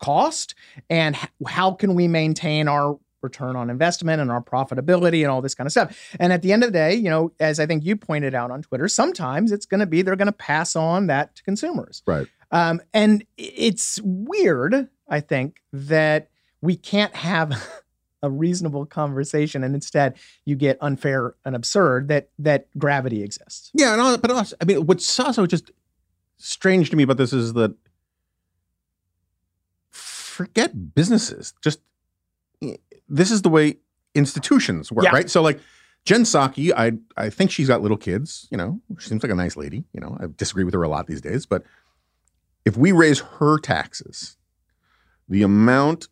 cost 0.00 0.54
and 0.90 1.16
how 1.46 1.72
can 1.72 1.94
we 1.94 2.06
maintain 2.06 2.68
our 2.68 2.98
return 3.24 3.56
on 3.56 3.70
investment 3.70 4.20
and 4.20 4.30
our 4.30 4.40
profitability 4.40 5.22
and 5.22 5.30
all 5.30 5.42
this 5.42 5.54
kind 5.54 5.66
of 5.66 5.72
stuff. 5.72 6.14
And 6.20 6.32
at 6.32 6.42
the 6.42 6.52
end 6.52 6.62
of 6.62 6.68
the 6.68 6.78
day, 6.78 6.94
you 6.94 7.10
know, 7.10 7.32
as 7.40 7.58
I 7.58 7.66
think 7.66 7.84
you 7.84 7.96
pointed 7.96 8.34
out 8.34 8.52
on 8.52 8.62
Twitter, 8.62 8.86
sometimes 8.86 9.50
it's 9.50 9.66
going 9.66 9.80
to 9.80 9.86
be 9.86 10.02
they're 10.02 10.14
going 10.14 10.26
to 10.26 10.32
pass 10.32 10.76
on 10.76 11.08
that 11.08 11.34
to 11.36 11.42
consumers. 11.42 12.02
Right. 12.06 12.28
Um, 12.52 12.80
and 12.92 13.24
it's 13.36 14.00
weird, 14.04 14.88
I 15.08 15.20
think, 15.20 15.60
that 15.72 16.28
we 16.60 16.76
can't 16.76 17.14
have 17.16 17.52
a 18.22 18.30
reasonable 18.30 18.86
conversation 18.86 19.64
and 19.64 19.74
instead 19.74 20.16
you 20.44 20.56
get 20.56 20.78
unfair 20.80 21.34
and 21.44 21.56
absurd 21.56 22.08
that 22.08 22.30
that 22.38 22.68
gravity 22.78 23.22
exists. 23.22 23.70
Yeah, 23.74 23.96
no, 23.96 24.16
but 24.16 24.30
also, 24.30 24.56
I 24.60 24.64
mean, 24.64 24.86
what's 24.86 25.18
also 25.18 25.46
just 25.46 25.72
strange 26.38 26.90
to 26.90 26.96
me 26.96 27.02
about 27.02 27.16
this 27.16 27.32
is 27.32 27.54
that 27.54 27.74
forget 30.34 30.94
businesses. 30.94 31.54
Just 31.62 31.80
this 33.14 33.30
is 33.30 33.42
the 33.42 33.48
way 33.48 33.76
institutions 34.14 34.90
work, 34.92 35.04
Yeah. 35.04 35.10
right? 35.12 35.30
So, 35.30 35.40
like 35.42 35.60
Jen 36.04 36.22
Psaki, 36.22 36.72
I 36.76 36.92
I 37.16 37.30
think 37.30 37.50
she's 37.50 37.68
got 37.68 37.80
little 37.82 37.96
kids. 37.96 38.46
You 38.50 38.58
know, 38.58 38.80
she 38.98 39.08
seems 39.08 39.22
like 39.22 39.32
a 39.32 39.34
nice 39.36 39.56
lady. 39.56 39.84
You 39.92 40.00
know, 40.00 40.16
I 40.20 40.26
disagree 40.36 40.64
with 40.64 40.74
her 40.74 40.82
a 40.82 40.88
lot 40.88 41.06
these 41.06 41.20
days, 41.20 41.46
but 41.46 41.62
if 42.64 42.76
we 42.76 42.92
raise 42.92 43.20
her 43.38 43.58
taxes, 43.58 44.36
the 45.28 45.42
amount 45.42 46.08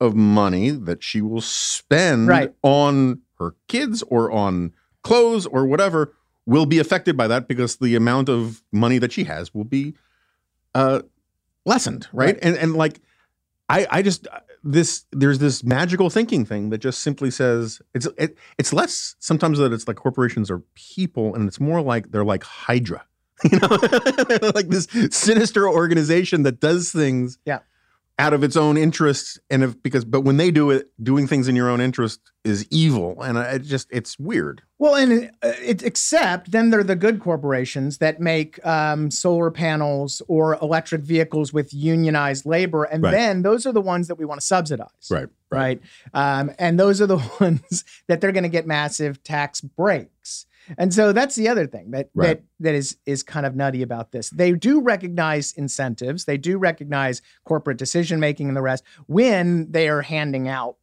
of 0.00 0.14
money 0.14 0.70
that 0.70 1.02
she 1.02 1.20
will 1.20 1.40
spend 1.40 2.28
Right. 2.28 2.54
on 2.62 3.20
her 3.38 3.54
kids 3.66 4.02
or 4.04 4.30
on 4.30 4.72
clothes 5.02 5.46
or 5.46 5.66
whatever 5.66 6.12
will 6.46 6.66
be 6.66 6.78
affected 6.78 7.16
by 7.16 7.26
that 7.28 7.46
because 7.48 7.76
the 7.76 7.94
amount 7.96 8.28
of 8.28 8.62
money 8.72 8.98
that 8.98 9.12
she 9.12 9.24
has 9.24 9.52
will 9.54 9.64
be 9.64 9.94
uh 10.74 11.00
lessened 11.64 12.06
right, 12.12 12.34
Right. 12.34 12.38
and 12.42 12.56
and 12.56 12.74
like 12.76 13.00
i 13.68 13.86
i 13.90 14.02
just 14.02 14.26
this 14.64 15.04
there's 15.12 15.38
this 15.38 15.62
magical 15.62 16.10
thinking 16.10 16.44
thing 16.44 16.70
that 16.70 16.78
just 16.78 17.00
simply 17.00 17.30
says 17.30 17.80
it's 17.94 18.06
it, 18.16 18.36
it's 18.58 18.72
less 18.72 19.14
sometimes 19.18 19.58
that 19.58 19.72
it's 19.72 19.86
like 19.86 19.96
corporations 19.96 20.50
are 20.50 20.60
people 20.74 21.34
and 21.34 21.48
it's 21.48 21.60
more 21.60 21.80
like 21.80 22.10
they're 22.10 22.24
like 22.24 22.42
hydra 22.42 23.04
you 23.50 23.58
know 23.58 23.68
like 24.54 24.68
this 24.68 24.88
sinister 25.10 25.68
organization 25.68 26.42
that 26.42 26.60
does 26.60 26.90
things 26.90 27.38
Yeah. 27.44 27.60
Out 28.20 28.32
of 28.32 28.42
its 28.42 28.56
own 28.56 28.76
interests 28.76 29.38
and 29.48 29.62
if 29.62 29.80
because 29.82 30.04
but 30.04 30.22
when 30.22 30.38
they 30.38 30.50
do 30.50 30.70
it 30.70 30.90
doing 31.02 31.26
things 31.28 31.46
in 31.46 31.54
your 31.54 31.68
own 31.70 31.80
interest 31.80 32.20
is 32.44 32.66
evil 32.70 33.22
and 33.22 33.38
it 33.38 33.62
just 33.62 33.86
it's 33.92 34.18
weird 34.18 34.60
Well, 34.78 34.94
and 34.96 35.30
uh, 35.42 35.52
it, 35.60 35.82
except 35.84 36.50
then 36.50 36.70
they're 36.70 36.82
the 36.82 36.96
good 36.96 37.20
corporations 37.20 37.98
that 37.98 38.20
make 38.20 38.64
um, 38.66 39.10
solar 39.10 39.50
panels 39.52 40.20
or 40.28 40.56
electric 40.60 41.02
vehicles 41.02 41.52
with 41.52 41.72
unionized 41.72 42.44
labor, 42.46 42.84
and 42.84 43.02
Right. 43.04 43.12
then 43.12 43.42
those 43.42 43.66
are 43.66 43.72
the 43.72 43.80
ones 43.80 44.08
that 44.08 44.16
we 44.18 44.24
want 44.24 44.40
to 44.40 44.46
subsidize. 44.46 44.88
right 45.10 45.28
right? 45.50 45.80
Um, 46.12 46.50
and 46.58 46.78
those 46.78 47.00
are 47.00 47.06
the 47.06 47.16
ones 47.40 47.84
that 48.08 48.20
they're 48.20 48.32
going 48.32 48.42
to 48.42 48.48
get 48.50 48.66
massive 48.66 49.22
tax 49.22 49.60
breaks. 49.62 50.44
And 50.76 50.92
so 50.92 51.12
that's 51.12 51.34
the 51.34 51.48
other 51.48 51.66
thing 51.66 51.92
that 51.92 52.10
Right. 52.14 52.26
that 52.26 52.42
that 52.60 52.74
is 52.74 52.96
is 53.06 53.22
kind 53.22 53.46
of 53.46 53.56
nutty 53.56 53.82
about 53.82 54.12
this. 54.12 54.30
They 54.30 54.52
do 54.52 54.80
recognize 54.80 55.52
incentives, 55.52 56.24
they 56.24 56.36
do 56.36 56.58
recognize 56.58 57.22
corporate 57.44 57.78
decision 57.78 58.20
making 58.20 58.48
and 58.48 58.56
the 58.56 58.62
rest 58.62 58.84
when 59.06 59.70
they 59.70 59.88
are 59.88 60.02
handing 60.02 60.48
out 60.48 60.76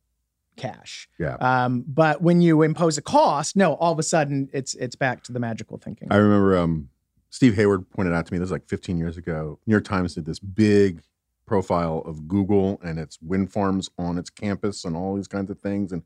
cash. 0.56 1.10
Yeah. 1.20 1.36
Um, 1.36 1.84
but 1.88 2.22
when 2.22 2.42
you 2.42 2.62
impose 2.62 2.98
a 2.98 3.01
cost, 3.01 3.56
no, 3.56 3.74
all 3.74 3.92
of 3.92 4.00
a 4.00 4.04
sudden 4.04 4.50
it's 4.54 4.74
it's 4.75 4.96
back 4.96 5.24
to 5.24 5.34
the 5.34 5.39
magical 5.39 5.77
thinking. 5.77 6.08
I 6.12 6.15
remember 6.18 6.58
um, 6.58 6.89
Steve 7.30 7.56
Hayward 7.56 7.89
pointed 7.89 8.13
out 8.13 8.25
to 8.25 8.34
me 8.34 8.39
this 8.39 8.46
was 8.46 8.51
like 8.51 8.68
15 8.68 8.98
years 8.98 9.18
ago. 9.18 9.60
New 9.65 9.72
York 9.72 9.84
Times 9.84 10.15
did 10.15 10.25
this 10.25 10.39
big 10.39 11.01
profile 11.46 12.01
of 12.06 12.27
Google 12.27 12.80
and 12.84 12.98
its 12.98 13.20
wind 13.22 13.51
farms 13.51 13.89
on 14.00 14.18
its 14.18 14.30
campus 14.30 14.84
and 14.86 14.96
all 14.96 15.15
these 15.15 15.27
kinds 15.27 15.51
of 15.51 15.60
things 15.60 15.92
and 15.92 16.01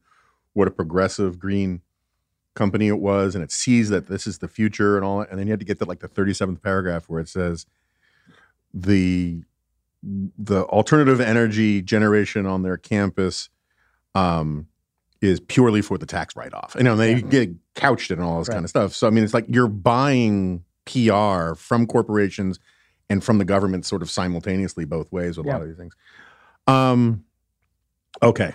what 0.53 0.67
a 0.67 0.71
progressive 0.71 1.39
green 1.39 1.81
company 2.55 2.87
it 2.87 2.99
was 2.99 3.35
and 3.35 3.43
it 3.43 3.51
sees 3.51 3.89
that 3.89 4.07
this 4.07 4.27
is 4.27 4.39
the 4.39 4.47
future 4.47 4.95
and 4.97 5.05
all 5.05 5.19
that. 5.19 5.29
And 5.29 5.39
then 5.39 5.47
you 5.47 5.51
had 5.53 5.59
to 5.59 5.65
get 5.65 5.79
to 5.79 5.85
like 5.85 5.99
the 5.99 6.09
37th 6.09 6.61
paragraph 6.61 7.05
where 7.07 7.19
it 7.21 7.29
says 7.29 7.65
the 8.73 9.43
the 10.01 10.63
alternative 10.65 11.19
energy 11.19 11.81
generation 11.81 12.45
on 12.45 12.63
their 12.63 12.77
campus 12.77 13.49
um, 14.15 14.67
is 15.21 15.41
purely 15.41 15.81
for 15.81 15.97
the 15.97 16.05
tax 16.05 16.35
write-off. 16.37 16.73
You 16.77 16.83
know, 16.83 16.91
and 16.93 17.01
they 17.01 17.15
Yeah. 17.15 17.19
get 17.29 17.49
couched 17.75 18.09
it 18.11 18.13
and 18.17 18.23
all 18.23 18.39
this 18.39 18.47
Right. 18.47 18.55
kind 18.55 18.65
of 18.65 18.69
stuff. 18.69 18.93
So 18.95 19.07
I 19.07 19.09
mean, 19.09 19.23
it's 19.23 19.33
like 19.33 19.45
you're 19.49 19.67
buying 19.67 20.63
PR 20.85 21.53
from 21.55 21.85
corporations 21.85 22.59
and 23.09 23.23
from 23.23 23.37
the 23.39 23.45
government 23.45 23.85
sort 23.85 24.01
of 24.01 24.09
simultaneously 24.09 24.85
both 24.85 25.11
ways 25.11 25.37
with 25.37 25.45
a 25.45 25.49
lot 25.49 25.61
of 25.61 25.67
these 25.67 25.77
things. 25.77 25.93
Um, 26.67 27.25
okay. 28.23 28.53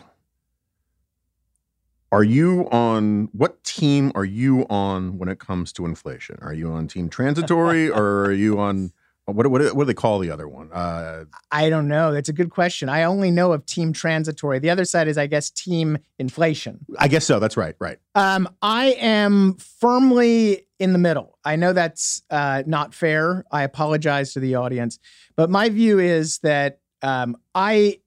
Are 2.14 2.23
you 2.23 2.68
on 2.71 3.28
what 3.33 3.64
team 3.64 4.12
are 4.14 4.25
you 4.25 4.66
on 4.71 5.18
when 5.18 5.28
it 5.28 5.40
comes 5.40 5.73
to 5.73 5.85
inflation? 5.85 6.38
Are 6.42 6.54
you 6.54 6.71
on 6.71 6.87
team 6.87 7.09
transitory 7.09 7.90
or 7.90 8.26
are 8.26 8.33
you 8.33 8.61
on 8.61 8.92
what 9.25 9.49
what, 9.49 9.61
what 9.75 9.75
do 9.75 9.85
they 9.85 9.94
call 9.94 10.21
the 10.21 10.30
other 10.30 10.47
one? 10.47 10.71
Uh, 10.73 11.25
I 11.50 11.68
don't 11.71 11.88
know. 11.88 12.12
That's 12.12 12.28
a 12.28 12.33
good 12.33 12.50
question. 12.50 12.88
I 12.88 13.02
only 13.02 13.33
know 13.33 13.52
of 13.52 13.66
team 13.66 13.92
transitory. 13.92 14.61
The 14.61 14.71
other 14.71 14.85
side 14.85 15.09
is, 15.09 15.18
I 15.18 15.26
guess, 15.26 15.50
team 15.50 15.99
inflation. 16.21 16.87
I 17.00 17.09
guess 17.09 17.25
so. 17.25 17.40
That's 17.40 17.56
right. 17.56 17.75
Right. 17.80 17.99
Um, 18.14 18.49
I 18.62 18.92
am 19.00 19.54
firmly 19.54 20.68
in 20.78 20.92
the 20.92 21.00
middle. 21.00 21.37
I 21.44 21.56
know 21.56 21.73
that's 21.73 22.23
uh, 22.30 22.62
not 22.64 22.94
fair. 22.94 23.44
I 23.50 23.64
apologize 23.64 24.35
to 24.35 24.40
the 24.40 24.54
audience, 24.54 25.00
but 25.35 25.50
my 25.50 25.68
view 25.68 25.99
is 25.99 26.38
that 26.44 26.78
um, 27.02 27.37
I 27.56 27.99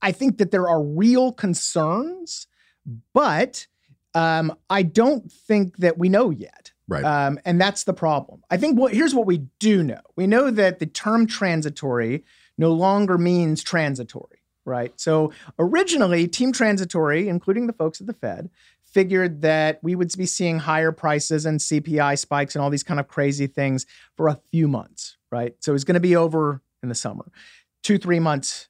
I 0.00 0.12
think 0.12 0.38
that 0.38 0.52
there 0.52 0.68
are 0.70 0.82
real 0.82 1.32
concerns, 1.32 2.46
but 3.12 3.66
um, 4.14 4.56
I 4.70 4.82
don't 4.82 5.30
think 5.30 5.76
that 5.78 5.98
we 5.98 6.08
know 6.08 6.30
yet. 6.30 6.72
Right. 6.88 7.04
Um, 7.04 7.38
and 7.44 7.60
that's 7.60 7.84
the 7.84 7.92
problem. 7.92 8.42
I 8.50 8.56
think 8.56 8.78
what 8.78 8.94
here's 8.94 9.14
what 9.14 9.26
we 9.26 9.38
do 9.58 9.82
know. 9.82 10.00
We 10.14 10.26
know 10.26 10.50
that 10.50 10.78
the 10.78 10.86
term 10.86 11.26
transitory 11.26 12.24
no 12.56 12.72
longer 12.72 13.18
means 13.18 13.62
transitory, 13.62 14.38
right? 14.64 14.92
So 14.96 15.32
originally, 15.58 16.28
team 16.28 16.52
transitory, 16.52 17.28
including 17.28 17.66
the 17.66 17.72
folks 17.72 18.00
at 18.00 18.06
the 18.06 18.12
Fed, 18.12 18.50
figured 18.84 19.42
that 19.42 19.78
we 19.82 19.94
would 19.94 20.10
be 20.16 20.24
seeing 20.26 20.58
higher 20.58 20.92
prices 20.92 21.44
and 21.44 21.60
CPI 21.60 22.18
spikes 22.18 22.54
and 22.54 22.62
all 22.62 22.70
these 22.70 22.82
kind 22.82 22.98
of 22.98 23.08
crazy 23.08 23.46
things 23.46 23.84
for 24.16 24.28
a 24.28 24.40
few 24.50 24.68
months, 24.68 25.18
right? 25.30 25.54
So 25.60 25.74
it's 25.74 25.84
going 25.84 25.94
to 25.94 26.00
be 26.00 26.16
over 26.16 26.62
in 26.82 26.88
the 26.88 26.94
summer, 26.94 27.30
two, 27.82 27.98
three 27.98 28.20
months, 28.20 28.68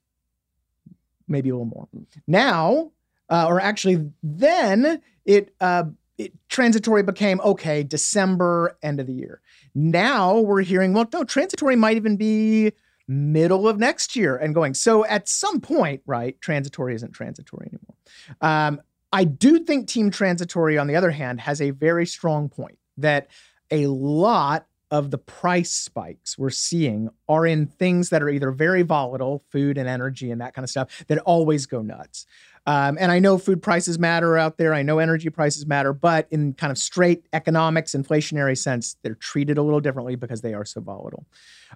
maybe 1.28 1.50
a 1.50 1.52
little 1.52 1.66
more. 1.66 1.86
Now, 2.26 2.90
uh, 3.28 3.46
or 3.46 3.60
actually, 3.60 4.10
then 4.22 5.00
it, 5.24 5.54
uh, 5.60 5.84
it 6.18 6.32
transitory 6.48 7.02
became 7.02 7.40
okay, 7.40 7.82
December, 7.82 8.76
end 8.82 9.00
of 9.00 9.06
the 9.06 9.12
year. 9.12 9.40
Now 9.74 10.38
we're 10.38 10.62
hearing, 10.62 10.92
well, 10.92 11.08
no, 11.12 11.24
transitory 11.24 11.76
might 11.76 11.96
even 11.96 12.16
be 12.16 12.72
middle 13.08 13.68
of 13.68 13.78
next 13.78 14.16
year 14.16 14.36
and 14.36 14.54
going. 14.54 14.74
So 14.74 15.04
at 15.04 15.28
some 15.28 15.60
point, 15.60 16.02
right, 16.06 16.40
transitory 16.40 16.94
isn't 16.94 17.12
transitory 17.12 17.68
anymore. 17.68 17.96
Um, 18.40 18.80
I 19.12 19.24
do 19.24 19.60
think 19.60 19.88
Team 19.88 20.10
Transitory, 20.10 20.76
on 20.78 20.88
the 20.88 20.96
other 20.96 21.10
hand, 21.10 21.40
has 21.40 21.60
a 21.60 21.70
very 21.70 22.06
strong 22.06 22.48
point 22.48 22.78
that 22.96 23.28
a 23.70 23.86
lot 23.86 24.66
of 24.90 25.10
the 25.10 25.18
price 25.18 25.72
spikes 25.72 26.38
we're 26.38 26.50
seeing 26.50 27.08
are 27.28 27.46
in 27.46 27.66
things 27.66 28.10
that 28.10 28.22
are 28.22 28.28
either 28.28 28.50
very 28.50 28.82
volatile, 28.82 29.44
food 29.50 29.78
and 29.78 29.88
energy 29.88 30.30
and 30.30 30.40
that 30.40 30.54
kind 30.54 30.64
of 30.64 30.70
stuff, 30.70 31.04
that 31.08 31.18
always 31.20 31.66
go 31.66 31.82
nuts. 31.82 32.26
Um, 32.66 32.98
and 32.98 33.12
I 33.12 33.20
know 33.20 33.38
food 33.38 33.62
prices 33.62 33.98
matter 33.98 34.36
out 34.36 34.58
there. 34.58 34.74
I 34.74 34.82
know 34.82 34.98
energy 34.98 35.30
prices 35.30 35.66
matter, 35.66 35.92
but 35.92 36.26
in 36.30 36.52
kind 36.54 36.72
of 36.72 36.78
straight 36.78 37.26
economics, 37.32 37.92
inflationary 37.92 38.58
sense, 38.58 38.96
they're 39.02 39.14
treated 39.14 39.56
a 39.56 39.62
little 39.62 39.80
differently 39.80 40.16
because 40.16 40.40
they 40.40 40.52
are 40.52 40.64
so 40.64 40.80
volatile. 40.80 41.26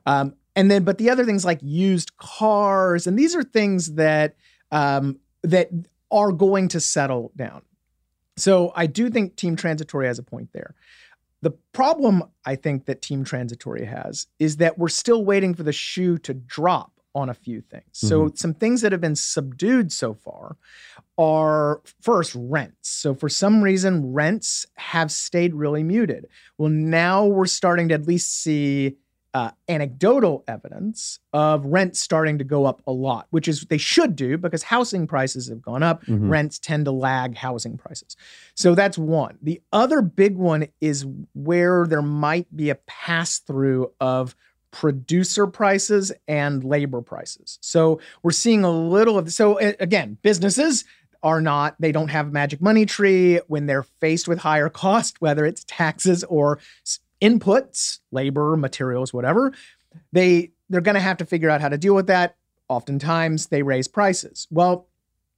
Um, 0.05 0.35
and 0.57 0.69
then, 0.69 0.83
but 0.83 0.99
the 0.99 1.11
other 1.11 1.25
things 1.25 1.45
like 1.45 1.61
used 1.63 2.17
cars, 2.17 3.07
and 3.07 3.17
these 3.17 3.37
are 3.37 3.45
things 3.45 3.95
that 3.95 4.35
um, 4.73 5.19
that 5.43 5.71
are 6.11 6.33
going 6.33 6.69
to 6.69 6.81
settle 6.81 7.33
down. 7.37 7.63
So 8.37 8.73
I 8.75 8.87
do 8.87 9.11
think 9.11 9.37
Team 9.37 9.55
Transitory 9.55 10.07
has 10.07 10.19
a 10.19 10.23
point 10.23 10.51
there. 10.53 10.75
The 11.43 11.53
problem 11.73 12.25
I 12.45 12.57
think 12.57 12.87
that 12.87 13.01
Team 13.01 13.25
Transitory 13.25 13.85
has 13.85 14.27
is 14.39 14.57
that 14.57 14.77
we're 14.77 14.89
still 14.89 15.25
waiting 15.25 15.55
for 15.55 15.63
the 15.63 15.73
shoe 15.73 16.19
to 16.19 16.35
drop 16.35 17.00
on 17.15 17.29
a 17.29 17.35
few 17.35 17.61
things. 17.61 17.85
So 17.93 18.31
some 18.35 18.55
things 18.55 18.83
that 18.83 18.93
have 18.93 19.01
been 19.01 19.17
subdued 19.17 19.91
so 19.93 20.15
far 20.15 20.57
are 21.19 21.81
first 22.01 22.35
rents. 22.37 22.89
So 22.89 23.15
for 23.15 23.29
some 23.29 23.63
reason 23.63 24.13
rents 24.13 24.67
have 24.77 25.11
stayed 25.11 25.55
really 25.55 25.83
muted. 25.83 26.27
Well, 26.59 26.71
now 26.71 27.27
we're 27.27 27.47
starting 27.47 27.89
to 27.89 27.95
at 27.95 28.07
least 28.07 28.41
see 28.43 28.97
uh, 29.33 29.53
anecdotal 29.69 30.43
evidence 30.49 31.21
of 31.33 31.65
rents 31.65 32.01
starting 32.01 32.39
to 32.39 32.43
go 32.43 32.65
up 32.65 32.83
a 32.89 32.91
lot, 32.93 33.29
which 33.31 33.47
is 33.47 33.61
they 33.67 33.79
should 33.79 34.17
do 34.17 34.37
because 34.37 34.65
housing 34.65 35.07
prices 35.07 35.49
have 35.49 35.63
gone 35.63 35.85
up. 35.85 36.05
Mhm. 36.07 36.29
Rents 36.29 36.59
tend 36.59 36.85
to 36.87 36.91
lag 36.91 37.37
housing 37.37 37.79
prices. 37.79 38.17
So 38.55 38.75
that's 38.75 38.99
one. 38.99 39.39
The 39.41 39.63
other 39.73 40.03
big 40.03 40.37
one 40.37 40.67
is 40.81 41.07
where 41.33 41.87
there 41.87 42.03
might 42.03 42.55
be 42.57 42.71
a 42.71 42.75
pass 42.75 43.39
through 43.39 43.93
of 44.01 44.35
producer 44.71 45.47
prices 45.47 46.13
and 46.29 46.65
labor 46.65 47.01
prices. 47.01 47.59
So 47.61 48.01
we're 48.23 48.31
seeing 48.31 48.65
a 48.65 48.71
little 48.71 49.19
of 49.19 49.33
so 49.33 49.59
again, 49.59 50.19
businesses 50.23 50.85
are 51.23 51.41
not, 51.41 51.77
they 51.79 51.93
don't 51.93 52.09
have 52.09 52.29
a 52.29 52.31
magic 52.31 52.61
money 52.63 52.87
tree 52.87 53.41
when 53.47 53.67
they're 53.67 53.83
faced 53.83 54.27
with 54.27 54.39
higher 54.39 54.69
cost, 54.69 55.21
whether 55.21 55.45
it's 55.45 55.65
taxes 55.65 56.25
or 56.25 56.59
inputs, 57.21 57.99
labor, 58.11 58.57
materials, 58.57 59.13
whatever. 59.13 59.53
They 60.13 60.53
they're 60.69 60.81
going 60.81 60.95
to 60.95 61.01
have 61.01 61.17
to 61.19 61.27
figure 61.27 61.51
out 61.51 61.61
how 61.61 61.69
to 61.69 61.79
deal 61.79 61.95
with 61.95 62.07
that. 62.07 62.37
Oftentimes 62.69 63.49
they 63.49 63.63
raise 63.63 63.89
prices. 63.89 64.47
Well, 64.51 64.87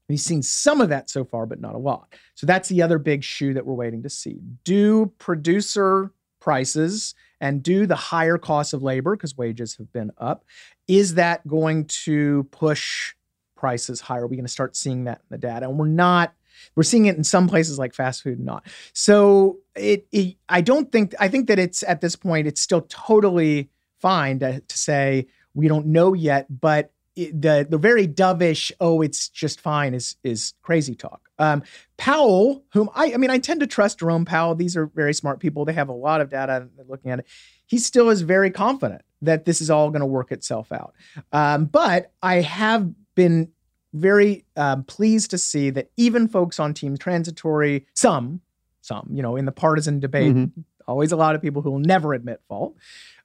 we've 0.09 0.21
seen 0.21 0.43
some 0.43 0.83
of 0.83 0.91
that 0.91 1.09
so 1.09 1.25
far, 1.25 1.47
but 1.47 1.61
not 1.61 1.75
a 1.75 1.79
lot. 1.79 2.15
So 2.35 2.47
that's 2.47 2.69
the 2.69 2.83
other 2.83 2.99
big 2.99 3.25
shoe 3.25 3.55
that 3.55 3.65
we're 3.65 3.75
waiting 3.75 4.03
to 4.03 4.11
see. 4.11 4.41
Do 4.65 5.07
producer 5.19 6.13
prices 6.39 7.15
and 7.43 7.61
do 7.61 7.87
the 7.87 7.97
higher 7.97 8.39
costs 8.39 8.73
of 8.73 8.85
labor 8.85 9.17
because 9.17 9.37
wages 9.37 9.77
have 9.77 9.93
been 9.93 10.13
up, 10.17 10.45
is 10.87 11.15
that 11.15 11.47
going 11.47 11.85
to 11.87 12.45
push 12.53 13.15
prices 13.57 14.01
higher? 14.01 14.23
Are 14.23 14.27
we 14.29 14.37
going 14.37 14.47
to 14.47 14.53
start 14.53 14.77
seeing 14.77 15.05
that 15.05 15.19
in 15.19 15.27
the 15.31 15.39
data? 15.39 15.69
And 15.69 15.77
we're 15.77 15.89
not. 15.89 16.33
We're 16.77 16.85
seeing 16.85 17.07
it 17.07 17.17
in 17.17 17.25
some 17.25 17.49
places 17.49 17.79
like 17.79 17.95
fast 17.95 18.23
food, 18.23 18.39
not. 18.39 18.65
So 18.93 19.59
it, 19.75 20.07
it 20.13 20.37
I 20.49 20.61
don't 20.61 20.93
think. 20.93 21.15
I 21.19 21.27
think 21.29 21.49
that 21.49 21.59
it's 21.59 21.83
at 21.83 22.01
this 22.01 22.15
point, 22.15 22.47
it's 22.47 22.61
still 22.61 22.83
totally 22.83 23.69
fine 24.01 24.39
to, 24.39 24.61
to 24.61 24.79
say 24.79 25.27
we 25.55 25.67
don't 25.67 25.87
know 25.87 26.15
yet, 26.15 26.47
but 26.61 26.93
it, 27.17 27.43
the 27.43 27.67
the 27.69 27.79
very 27.79 28.07
dovish, 28.07 28.71
oh, 28.79 29.03
it's 29.03 29.29
just 29.29 29.61
fine 29.61 29.95
is 29.95 30.17
is 30.23 30.55
crazy 30.63 30.95
talk. 30.95 31.29
Um, 31.43 31.63
Powell, 31.97 32.65
whom 32.73 32.89
I 32.95 33.15
I 33.15 33.17
mean, 33.17 33.31
I 33.31 33.39
tend 33.39 33.61
to 33.61 33.67
trust 33.67 33.99
Jerome 33.99 34.25
Powell. 34.25 34.55
These 34.55 34.77
are 34.77 34.87
very 34.87 35.15
smart 35.15 35.41
people. 35.41 35.65
They 35.65 35.73
have 35.73 35.89
a 35.89 35.93
lot 35.93 36.21
of 36.21 36.31
data 36.31 36.69
they're 36.77 36.87
looking 36.89 37.11
at 37.11 37.21
it. 37.21 37.27
He 37.67 37.79
still 37.79 38.11
is 38.11 38.23
very 38.23 38.51
confident 38.51 39.03
that 39.23 39.45
this 39.45 39.61
is 39.61 39.71
all 39.71 39.91
going 39.91 40.01
to 40.01 40.07
work 40.07 40.33
itself 40.33 40.73
out. 40.73 40.95
Um, 41.33 41.67
but 41.67 42.13
I 42.23 42.41
have 42.43 42.91
been 43.15 43.51
very 43.93 44.45
um, 44.57 44.85
pleased 44.85 45.31
to 45.31 45.39
see 45.39 45.71
that 45.71 45.91
even 45.97 46.29
folks 46.29 46.59
on 46.59 46.75
Team 46.75 46.97
Transitory, 46.97 47.87
some, 47.95 48.41
some, 48.81 49.09
you 49.13 49.23
know, 49.23 49.37
in 49.37 49.45
the 49.45 49.53
partisan 49.53 50.01
debate, 50.01 50.35
mm-hmm. 50.35 50.61
always 50.89 51.13
a 51.13 51.17
lot 51.17 51.35
of 51.35 51.43
people 51.43 51.63
who 51.63 51.71
will 51.71 51.79
never 51.79 52.15
admit 52.15 52.41
fault, 52.49 52.77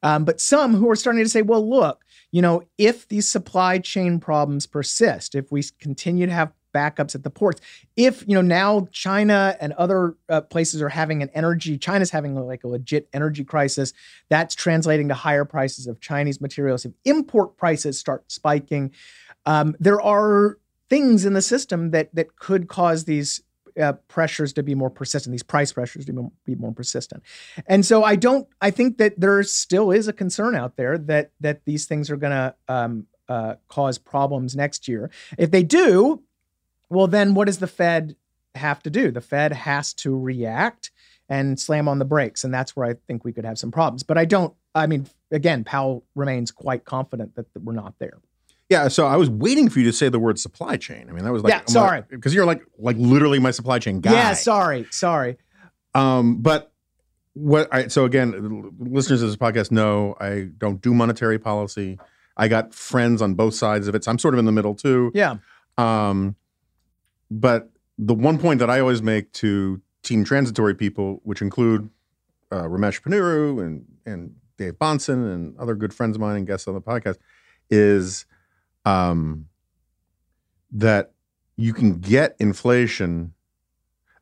um, 0.04 0.26
but 0.26 0.40
some 0.40 0.76
who 0.76 0.90
are 0.90 0.96
starting 0.96 1.24
to 1.24 1.30
say, 1.30 1.42
well, 1.42 1.68
look, 1.68 2.04
you 2.32 2.42
know, 2.42 2.64
if 2.78 3.08
these 3.08 3.28
supply 3.28 3.80
chain 3.80 4.20
problems 4.20 4.68
persist, 4.68 5.36
if 5.36 5.52
we 5.52 5.64
continue 5.80 6.26
to 6.26 6.34
have 6.34 6.52
backups 6.78 7.14
at 7.16 7.24
the 7.24 7.34
ports, 7.42 7.60
if, 7.96 8.14
you 8.28 8.36
know, 8.38 8.48
now 8.62 8.88
China 8.92 9.40
and 9.62 9.74
other 9.74 10.02
uh, 10.30 10.42
places 10.54 10.82
are 10.82 10.94
having 11.02 11.20
an 11.22 11.30
energy, 11.34 11.78
China's 11.78 12.12
having 12.12 12.36
like 12.36 12.64
a 12.64 12.68
legit 12.68 13.04
energy 13.14 13.44
crisis, 13.44 13.94
that's 14.30 14.54
translating 14.56 15.08
to 15.10 15.16
higher 15.28 15.46
prices 15.46 15.88
of 15.88 15.96
Chinese 16.00 16.40
materials. 16.48 16.86
If 16.86 16.94
import 17.04 17.50
prices 17.58 18.00
start 18.00 18.32
spiking, 18.32 18.92
um, 19.46 19.76
there 19.80 20.02
are 20.02 20.58
things 20.90 21.26
in 21.26 21.34
the 21.34 21.42
system 21.42 21.92
that 21.92 22.08
that 22.16 22.28
could 22.46 22.68
cause 22.68 23.06
these 23.06 23.42
uh, 23.80 23.94
pressures 24.08 24.54
to 24.54 24.64
be 24.64 24.76
more 24.76 24.90
persistent, 24.90 25.32
these 25.32 25.44
price 25.44 25.72
pressures 25.72 26.06
to 26.06 26.32
be 26.46 26.56
more, 26.56 26.74
persistent. 26.74 27.24
And 27.68 27.86
so 27.86 28.04
I 28.04 28.16
don't, 28.16 28.48
I 28.62 28.72
think 28.72 28.98
that 28.98 29.20
there 29.20 29.42
still 29.44 29.92
is 29.92 30.08
a 30.08 30.14
concern 30.14 30.56
out 30.56 30.78
there 30.78 30.98
that 30.98 31.32
that 31.40 31.66
these 31.66 31.86
things 31.86 32.10
are 32.10 32.18
going 32.18 32.32
to 32.32 32.56
um, 32.68 33.08
uh, 33.30 33.56
cause 33.68 33.98
problems 33.98 34.56
next 34.56 34.88
year. 34.88 35.12
If 35.38 35.52
they 35.52 35.64
do, 35.64 36.24
well, 36.90 37.08
then 37.08 37.34
what 37.34 37.46
does 37.46 37.60
the 37.60 37.68
Fed 37.68 38.16
have 38.56 38.82
to 38.84 38.90
do? 38.90 39.12
The 39.12 39.22
Fed 39.22 39.54
has 39.54 39.94
to 39.96 40.18
react 40.18 40.92
and 41.30 41.60
slam 41.60 41.88
on 41.88 42.00
the 42.00 42.06
brakes, 42.06 42.44
and 42.44 42.54
that's 42.54 42.76
where 42.76 42.88
I 42.88 42.96
think 43.08 43.26
we 43.26 43.34
could 43.34 43.46
have 43.46 43.58
some 43.58 43.72
problems. 43.72 44.04
But 44.04 44.18
I 44.18 44.26
don't. 44.26 44.54
I 44.74 44.88
mean, 44.88 45.08
again, 45.32 45.64
Powell 45.64 46.06
remains 46.16 46.52
quite 46.52 46.86
confident 46.86 47.36
that, 47.36 47.52
that 47.54 47.64
we're 47.64 47.74
not 47.74 47.96
there. 48.00 48.20
Yeah, 48.70 48.90
so 48.90 49.08
I 49.08 49.16
was 49.16 49.30
waiting 49.30 49.70
for 49.70 49.80
you 49.80 49.86
to 49.86 49.94
say 49.94 50.10
the 50.10 50.20
word 50.20 50.40
supply 50.40 50.76
chain. 50.78 51.08
I 51.10 51.14
mean, 51.14 51.24
that 51.24 51.32
was 51.32 51.42
like 51.42 51.52
yeah, 51.52 51.62
sorry, 51.66 52.04
because 52.10 52.34
you're 52.34 52.46
like 52.46 52.62
like 52.78 52.98
literally 52.98 53.40
my 53.40 53.52
supply 53.52 53.80
chain 53.80 54.02
guy. 54.02 54.12
Yeah, 54.12 54.34
sorry, 54.34 54.86
sorry. 54.92 55.38
Um, 55.96 56.38
but 56.42 56.72
what? 57.34 57.74
I, 57.74 57.88
so 57.88 58.06
again, 58.06 58.74
listeners 58.78 59.22
of 59.22 59.30
this 59.30 59.38
podcast 59.38 59.72
know 59.72 60.16
I 60.20 60.50
don't 60.58 60.82
do 60.82 60.94
monetary 60.94 61.40
policy. 61.40 61.98
I 62.36 62.50
got 62.50 62.74
friends 62.74 63.22
on 63.22 63.36
both 63.36 63.56
sides 63.56 63.88
of 63.88 63.96
it, 63.96 64.04
so 64.04 64.12
I'm 64.12 64.20
sort 64.20 64.34
of 64.34 64.40
in 64.40 64.46
the 64.46 64.52
middle 64.52 64.76
too. 64.76 65.12
Yeah. 65.16 65.38
Um, 65.78 66.36
but 67.30 67.70
the 67.98 68.14
one 68.14 68.38
point 68.38 68.60
that 68.60 68.70
I 68.70 68.80
always 68.80 69.02
make 69.02 69.32
to 69.34 69.82
team 70.04 70.24
transitory 70.24 70.76
people, 70.76 71.20
which 71.24 71.42
include 71.42 71.90
uh, 72.52 72.64
Ramesh 72.64 73.02
Ponnuru 73.02 73.64
and 73.64 73.86
and 74.06 74.36
Dave 74.58 74.74
Bahnsen 74.74 75.34
and 75.34 75.58
other 75.58 75.76
good 75.76 75.94
friends 75.94 76.16
of 76.16 76.22
mine 76.22 76.38
and 76.38 76.48
guests 76.48 76.68
on 76.68 76.74
the 76.74 76.82
podcast, 76.82 77.18
is 77.70 78.26
um, 78.86 79.48
that 80.72 81.12
you 81.58 81.74
can 81.74 82.00
get 82.00 82.36
inflation. 82.40 83.34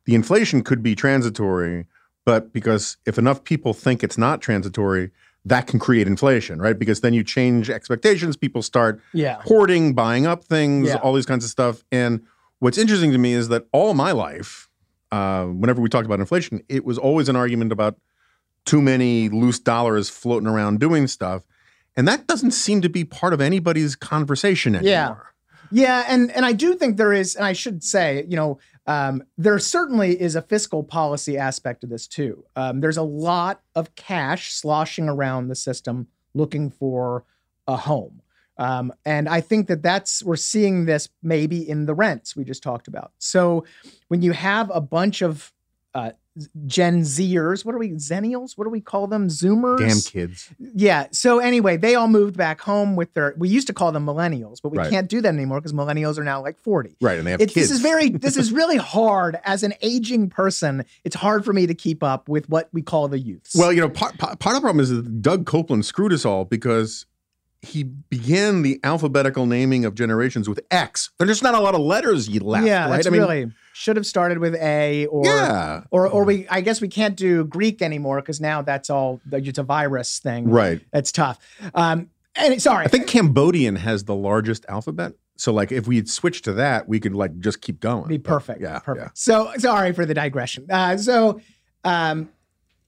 The 0.04 0.14
inflation 0.14 0.62
could 0.62 0.82
be 0.82 0.94
transitory, 0.94 1.86
but 2.24 2.52
because 2.52 2.96
if 3.06 3.18
enough 3.18 3.44
people 3.44 3.72
think 3.72 4.02
it's 4.02 4.18
not 4.18 4.40
transitory, 4.40 5.10
that 5.44 5.68
can 5.68 5.78
create 5.78 6.06
inflation, 6.06 6.60
right? 6.60 6.78
Because 6.78 7.00
then 7.00 7.14
you 7.14 7.22
change 7.22 7.70
expectations, 7.70 8.36
people 8.36 8.62
start 8.62 9.00
yeah. 9.12 9.40
hoarding, 9.42 9.94
buying 9.94 10.26
up 10.26 10.44
things, 10.44 10.88
yeah. 10.88 10.96
all 10.96 11.12
these 11.12 11.26
kinds 11.26 11.44
of 11.44 11.50
stuff. 11.50 11.84
And 11.92 12.26
what's 12.66 12.78
interesting 12.78 13.12
to 13.12 13.18
me 13.18 13.32
is 13.32 13.46
that 13.46 13.64
all 13.70 13.94
my 13.94 14.10
life, 14.10 14.68
uh, 15.12 15.44
whenever 15.44 15.80
we 15.80 15.88
talked 15.88 16.04
about 16.04 16.18
inflation, 16.18 16.60
it 16.68 16.84
was 16.84 16.98
always 16.98 17.28
an 17.28 17.36
argument 17.36 17.70
about 17.70 17.96
too 18.64 18.82
many 18.82 19.28
loose 19.28 19.60
dollars 19.60 20.08
floating 20.08 20.48
around 20.48 20.80
doing 20.80 21.06
stuff. 21.06 21.44
And 21.96 22.08
that 22.08 22.26
doesn't 22.26 22.50
seem 22.50 22.82
to 22.82 22.88
be 22.88 23.04
part 23.04 23.32
of 23.32 23.40
anybody's 23.40 23.94
conversation 23.94 24.74
anymore. 24.74 24.90
Yeah. 24.90 25.14
Yeah, 25.72 26.04
and 26.08 26.30
and 26.32 26.44
I 26.44 26.52
do 26.52 26.74
think 26.74 26.96
there 26.96 27.12
is, 27.12 27.34
and 27.34 27.44
I 27.44 27.52
should 27.52 27.82
say, 27.82 28.24
you 28.28 28.36
know, 28.36 28.58
um, 28.86 29.24
there 29.36 29.58
certainly 29.58 30.20
is 30.20 30.36
a 30.36 30.42
fiscal 30.42 30.84
policy 30.84 31.36
aspect 31.36 31.80
to 31.82 31.88
this 31.88 32.06
too. 32.06 32.44
Um, 32.54 32.80
there's 32.80 32.96
a 32.96 33.02
lot 33.02 33.62
of 33.74 33.94
cash 33.96 34.52
sloshing 34.52 35.08
around 35.08 35.48
the 35.48 35.56
system 35.56 36.06
looking 36.34 36.70
for 36.70 37.24
a 37.66 37.76
home, 37.76 38.22
um, 38.58 38.92
and 39.04 39.28
I 39.28 39.40
think 39.40 39.68
that 39.68 39.82
that's 39.82 40.22
we're 40.22 40.36
seeing 40.36 40.86
this 40.86 41.08
maybe 41.22 41.68
in 41.68 41.86
the 41.86 41.94
rents 41.94 42.36
we 42.36 42.44
just 42.44 42.62
talked 42.62 42.88
about. 42.88 43.12
So 43.18 43.64
when 44.08 44.22
you 44.22 44.32
have 44.32 44.70
a 44.74 44.80
bunch 44.80 45.22
of 45.22 45.52
uh, 45.94 46.12
Gen 46.66 47.02
Zers. 47.02 47.64
What 47.64 47.74
are 47.74 47.78
we, 47.78 47.90
Zennials? 47.92 48.56
What 48.56 48.64
do 48.64 48.70
we 48.70 48.80
call 48.80 49.06
them? 49.06 49.28
Zoomers? 49.28 49.78
Damn 49.78 50.00
kids. 50.00 50.50
Yeah. 50.58 51.06
So 51.10 51.38
anyway, 51.38 51.76
they 51.76 51.94
all 51.94 52.08
moved 52.08 52.36
back 52.36 52.60
home 52.60 52.96
with 52.96 53.14
their, 53.14 53.34
we 53.38 53.48
used 53.48 53.66
to 53.68 53.72
call 53.72 53.92
them 53.92 54.04
millennials, 54.04 54.60
but 54.62 54.70
we 54.70 54.78
right. 54.78 54.90
can't 54.90 55.08
do 55.08 55.20
that 55.22 55.32
anymore 55.32 55.60
because 55.60 55.72
millennials 55.72 56.18
are 56.18 56.24
now 56.24 56.42
like 56.42 56.58
40. 56.58 56.96
Right. 57.00 57.18
And 57.18 57.26
they 57.26 57.30
have 57.32 57.40
it's, 57.40 57.54
kids. 57.54 57.68
This 57.68 57.76
is 57.76 57.82
very, 57.82 58.08
this 58.10 58.36
is 58.36 58.52
really 58.52 58.76
hard 58.76 59.38
as 59.44 59.62
an 59.62 59.74
aging 59.80 60.28
person. 60.28 60.84
It's 61.04 61.16
hard 61.16 61.44
for 61.44 61.52
me 61.52 61.66
to 61.66 61.74
keep 61.74 62.02
up 62.02 62.28
with 62.28 62.48
what 62.48 62.68
we 62.72 62.82
call 62.82 63.08
the 63.08 63.18
youths. 63.18 63.54
Well, 63.56 63.72
you 63.72 63.80
know, 63.80 63.88
part, 63.88 64.18
part, 64.18 64.38
part 64.38 64.56
of 64.56 64.62
the 64.62 64.66
problem 64.66 64.80
is 64.80 64.90
that 64.90 65.22
Doug 65.22 65.46
Coupland 65.46 65.84
screwed 65.84 66.12
us 66.12 66.24
all 66.24 66.44
because 66.44 67.06
he 67.66 67.82
began 67.82 68.62
the 68.62 68.80
alphabetical 68.84 69.46
naming 69.46 69.84
of 69.84 69.94
generations 69.94 70.48
with 70.48 70.60
X. 70.70 71.10
There's 71.18 71.28
just 71.28 71.42
not 71.42 71.54
a 71.54 71.60
lot 71.60 71.74
of 71.74 71.80
letters 71.80 72.28
left. 72.40 72.66
Yeah, 72.66 72.84
right? 72.84 72.96
that's 72.96 73.06
I 73.06 73.10
mean, 73.10 73.20
really 73.20 73.52
should 73.76 73.96
have 73.96 74.06
started 74.06 74.38
with 74.38 74.54
A 74.54 75.06
or 75.06 75.26
yeah. 75.26 75.82
or 75.90 76.08
or 76.08 76.24
we 76.24 76.48
I 76.48 76.62
guess 76.62 76.80
we 76.80 76.88
can't 76.88 77.14
do 77.14 77.44
Greek 77.44 77.82
anymore 77.82 78.20
because 78.22 78.40
now 78.40 78.62
that's 78.62 78.88
all 78.88 79.20
it's 79.30 79.58
a 79.58 79.62
virus 79.62 80.18
thing. 80.18 80.48
Right. 80.48 80.80
That's 80.92 81.12
tough. 81.12 81.38
Um 81.74 82.08
and 82.34 82.60
sorry. 82.60 82.86
I 82.86 82.88
think 82.88 83.06
Cambodian 83.06 83.76
has 83.76 84.04
the 84.04 84.14
largest 84.14 84.64
alphabet. 84.68 85.12
So 85.36 85.52
like 85.52 85.72
if 85.72 85.86
we 85.86 85.96
had 85.96 86.08
switched 86.08 86.44
to 86.44 86.54
that, 86.54 86.88
we 86.88 86.98
could 86.98 87.14
like 87.14 87.38
just 87.38 87.60
keep 87.60 87.80
going. 87.80 88.08
Be 88.08 88.18
perfect. 88.18 88.60
But, 88.60 88.66
yeah. 88.66 88.78
Perfect. 88.78 89.06
Yeah. 89.06 89.10
So 89.14 89.52
sorry 89.58 89.92
for 89.92 90.06
the 90.06 90.14
digression. 90.14 90.66
Uh, 90.70 90.96
so 90.96 91.40
um 91.84 92.30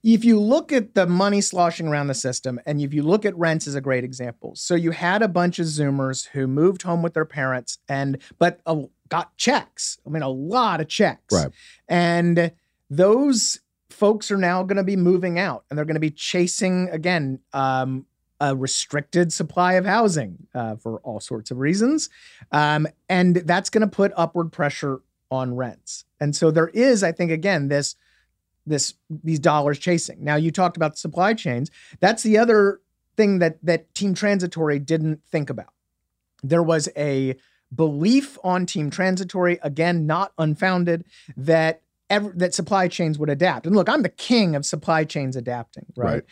if 0.03 0.23
you 0.23 0.39
look 0.39 0.71
at 0.71 0.95
the 0.95 1.05
money 1.05 1.41
sloshing 1.41 1.87
around 1.87 2.07
the 2.07 2.13
system, 2.13 2.59
and 2.65 2.81
if 2.81 2.93
you 2.93 3.03
look 3.03 3.25
at 3.25 3.37
rents 3.37 3.67
as 3.67 3.75
a 3.75 3.81
great 3.81 4.03
example, 4.03 4.55
so 4.55 4.75
you 4.75 4.91
had 4.91 5.21
a 5.21 5.27
bunch 5.27 5.59
of 5.59 5.65
Zoomers 5.65 6.27
who 6.29 6.47
moved 6.47 6.83
home 6.83 7.01
with 7.01 7.13
their 7.13 7.25
parents, 7.25 7.79
and 7.89 8.17
but 8.37 8.61
uh, 8.65 8.83
got 9.09 9.35
checks. 9.35 9.97
I 10.05 10.09
mean, 10.09 10.23
a 10.23 10.29
lot 10.29 10.79
of 10.79 10.87
checks, 10.87 11.33
right? 11.33 11.51
And 11.87 12.51
those 12.89 13.59
folks 13.89 14.31
are 14.31 14.37
now 14.37 14.63
going 14.63 14.77
to 14.77 14.83
be 14.83 14.95
moving 14.95 15.37
out, 15.37 15.65
and 15.69 15.77
they're 15.77 15.85
going 15.85 15.95
to 15.95 15.99
be 15.99 16.11
chasing 16.11 16.89
again 16.89 17.39
um, 17.51 18.05
a 18.39 18.55
restricted 18.55 19.33
supply 19.33 19.73
of 19.73 19.85
housing 19.85 20.47
uh, 20.55 20.77
for 20.77 20.99
all 20.99 21.19
sorts 21.19 21.51
of 21.51 21.57
reasons, 21.57 22.09
um, 22.53 22.87
and 23.09 23.35
that's 23.37 23.69
going 23.69 23.81
to 23.81 23.87
put 23.87 24.13
upward 24.15 24.51
pressure 24.51 25.01
on 25.29 25.55
rents. 25.55 26.05
And 26.21 26.35
so 26.35 26.51
there 26.51 26.69
is, 26.69 27.03
I 27.03 27.11
think, 27.11 27.31
again 27.31 27.67
this 27.67 27.95
this 28.65 28.93
these 29.23 29.39
dollars 29.39 29.79
chasing. 29.79 30.23
Now 30.23 30.35
you 30.35 30.51
talked 30.51 30.77
about 30.77 30.97
supply 30.97 31.33
chains. 31.33 31.71
That's 31.99 32.23
the 32.23 32.37
other 32.37 32.81
thing 33.17 33.39
that 33.39 33.57
that 33.63 33.93
Team 33.95 34.13
Transitory 34.13 34.79
didn't 34.79 35.21
think 35.31 35.49
about. 35.49 35.73
There 36.43 36.63
was 36.63 36.89
a 36.95 37.35
belief 37.73 38.37
on 38.43 38.65
Team 38.65 38.89
Transitory, 38.89 39.59
again 39.61 40.05
not 40.05 40.33
unfounded, 40.37 41.05
that 41.37 41.81
ever, 42.09 42.33
that 42.35 42.53
supply 42.53 42.87
chains 42.87 43.19
would 43.19 43.29
adapt. 43.29 43.65
And 43.65 43.75
look, 43.75 43.89
I'm 43.89 44.03
the 44.03 44.09
king 44.09 44.55
of 44.55 44.65
supply 44.65 45.03
chains 45.03 45.35
adapting, 45.35 45.85
right? 45.95 46.13
right. 46.13 46.23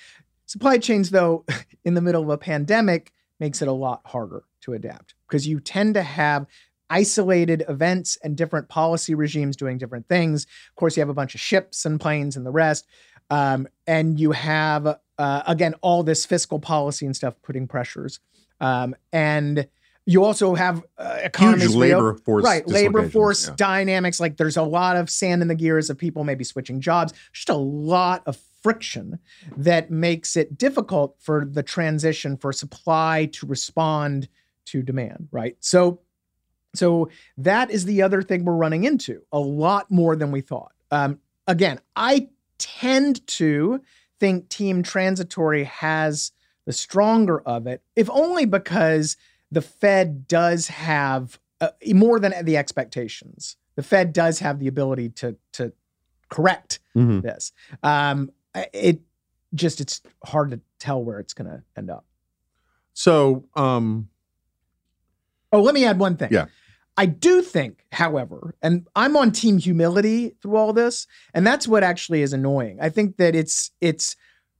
Supply 0.46 0.78
chains, 0.78 1.10
though, 1.10 1.46
in 1.86 1.94
the 1.94 2.02
middle 2.02 2.24
of 2.24 2.30
a 2.30 2.38
pandemic, 2.38 3.12
makes 3.40 3.62
it 3.62 3.68
a 3.68 3.74
lot 3.74 4.02
harder 4.06 4.44
to 4.62 4.74
adapt 4.74 5.14
because 5.28 5.48
you 5.48 5.60
tend 5.60 5.94
to 5.94 6.02
have 6.02 6.48
isolated 6.90 7.64
events 7.70 8.18
and 8.24 8.36
different 8.36 8.70
policy 8.70 9.16
regimes 9.16 9.56
doing 9.56 9.78
different 9.78 10.08
things. 10.08 10.46
Of 10.46 10.76
course, 10.76 10.98
you 10.98 11.02
have 11.02 11.10
a 11.10 11.14
bunch 11.14 11.36
of 11.36 11.42
ships 11.42 11.86
and 11.86 12.00
planes 12.00 12.38
and 12.38 12.46
the 12.46 12.52
rest. 12.52 12.88
Um, 13.30 13.68
and 13.86 14.20
you 14.20 14.32
have, 14.32 14.88
uh, 15.18 15.44
again, 15.46 15.76
all 15.82 16.04
this 16.04 16.26
fiscal 16.26 16.60
policy 16.60 17.06
and 17.06 17.16
stuff 17.16 17.36
putting 17.42 17.68
pressures. 17.68 18.20
Um, 18.60 18.96
and 19.12 19.68
you 20.08 20.24
also 20.24 20.56
have 20.56 20.84
uh, 20.98 21.20
economies 21.22 21.66
Huge 21.66 21.76
labor 21.76 22.14
reo- 22.14 22.18
force 22.18 22.44
right 22.44 22.68
labor 22.68 23.08
force 23.10 23.48
yeah. 23.48 23.54
dynamics 23.58 24.20
like 24.20 24.38
there's 24.38 24.58
a 24.58 24.64
lot 24.64 24.96
of 24.96 25.10
sand 25.10 25.42
in 25.44 25.50
the 25.50 25.56
gears 25.56 25.90
of 25.90 25.98
people 25.98 26.24
maybe 26.24 26.44
switching 26.44 26.82
jobs 26.82 27.14
just 27.34 27.50
a 27.50 27.56
lot 27.56 28.24
of 28.26 28.40
friction 28.64 29.20
that 29.56 29.92
makes 29.92 30.36
it 30.36 30.58
difficult 30.58 31.16
for 31.20 31.46
the 31.46 31.62
transition 31.62 32.38
for 32.38 32.52
supply 32.52 33.30
to 33.34 33.46
respond 33.46 34.28
to 34.66 34.82
demand 34.82 35.28
right 35.32 35.58
so 35.60 36.00
so 36.76 37.10
that 37.38 37.72
is 37.72 37.86
the 37.86 38.02
other 38.02 38.22
thing 38.22 38.46
we're 38.46 38.54
running 38.56 38.84
into 38.84 39.22
a 39.32 39.40
lot 39.40 39.90
more 39.90 40.16
than 40.16 40.32
we 40.32 40.42
thought 40.42 40.74
um, 40.92 41.20
again 41.48 41.80
i 41.96 42.28
tend 42.58 43.26
to 43.28 43.82
think 44.20 44.50
team 44.50 44.82
transitory 44.84 45.64
has 45.66 46.32
the 46.66 46.74
stronger 46.74 47.40
of 47.42 47.68
it 47.68 47.82
if 47.96 48.10
only 48.10 48.46
because 48.46 49.16
the 49.50 49.62
Fed 49.62 50.28
does 50.28 50.68
have 50.68 51.40
uh, 51.62 51.70
more 51.94 52.20
than 52.20 52.34
the 52.44 52.58
expectations. 52.58 53.56
The 53.78 53.82
Fed 53.84 54.12
does 54.12 54.40
have 54.40 54.60
the 54.60 54.68
ability 54.68 55.08
to 55.12 55.38
to 55.54 55.72
correct 56.28 56.80
Mhm. 56.98 57.22
this. 57.22 57.54
Um, 57.82 58.30
it 58.74 59.00
just 59.54 59.80
it's 59.80 60.02
hard 60.26 60.52
to 60.52 60.60
tell 60.80 61.02
where 61.02 61.20
it's 61.22 61.34
going 61.34 61.50
to 61.50 61.64
end 61.78 61.90
up. 61.90 62.04
So, 62.94 63.46
um, 63.56 64.10
Oh, 65.52 65.62
let 65.62 65.74
me 65.74 65.86
add 65.86 66.00
one 66.00 66.18
thing. 66.18 66.30
Yeah. 66.32 66.46
I 67.00 67.06
do 67.06 67.42
think, 67.44 67.86
however, 67.92 68.56
and 68.64 68.88
I'm 68.96 69.16
on 69.16 69.32
team 69.32 69.60
humility 69.60 70.36
through 70.42 70.56
all 70.56 70.74
this, 70.74 71.06
and 71.34 71.46
that's 71.46 71.68
what 71.68 71.84
actually 71.84 72.24
is 72.24 72.34
annoying. 72.34 72.80
I 72.82 72.90
think 72.90 73.18
that 73.18 73.36
it's 73.36 73.70
it's 73.82 74.16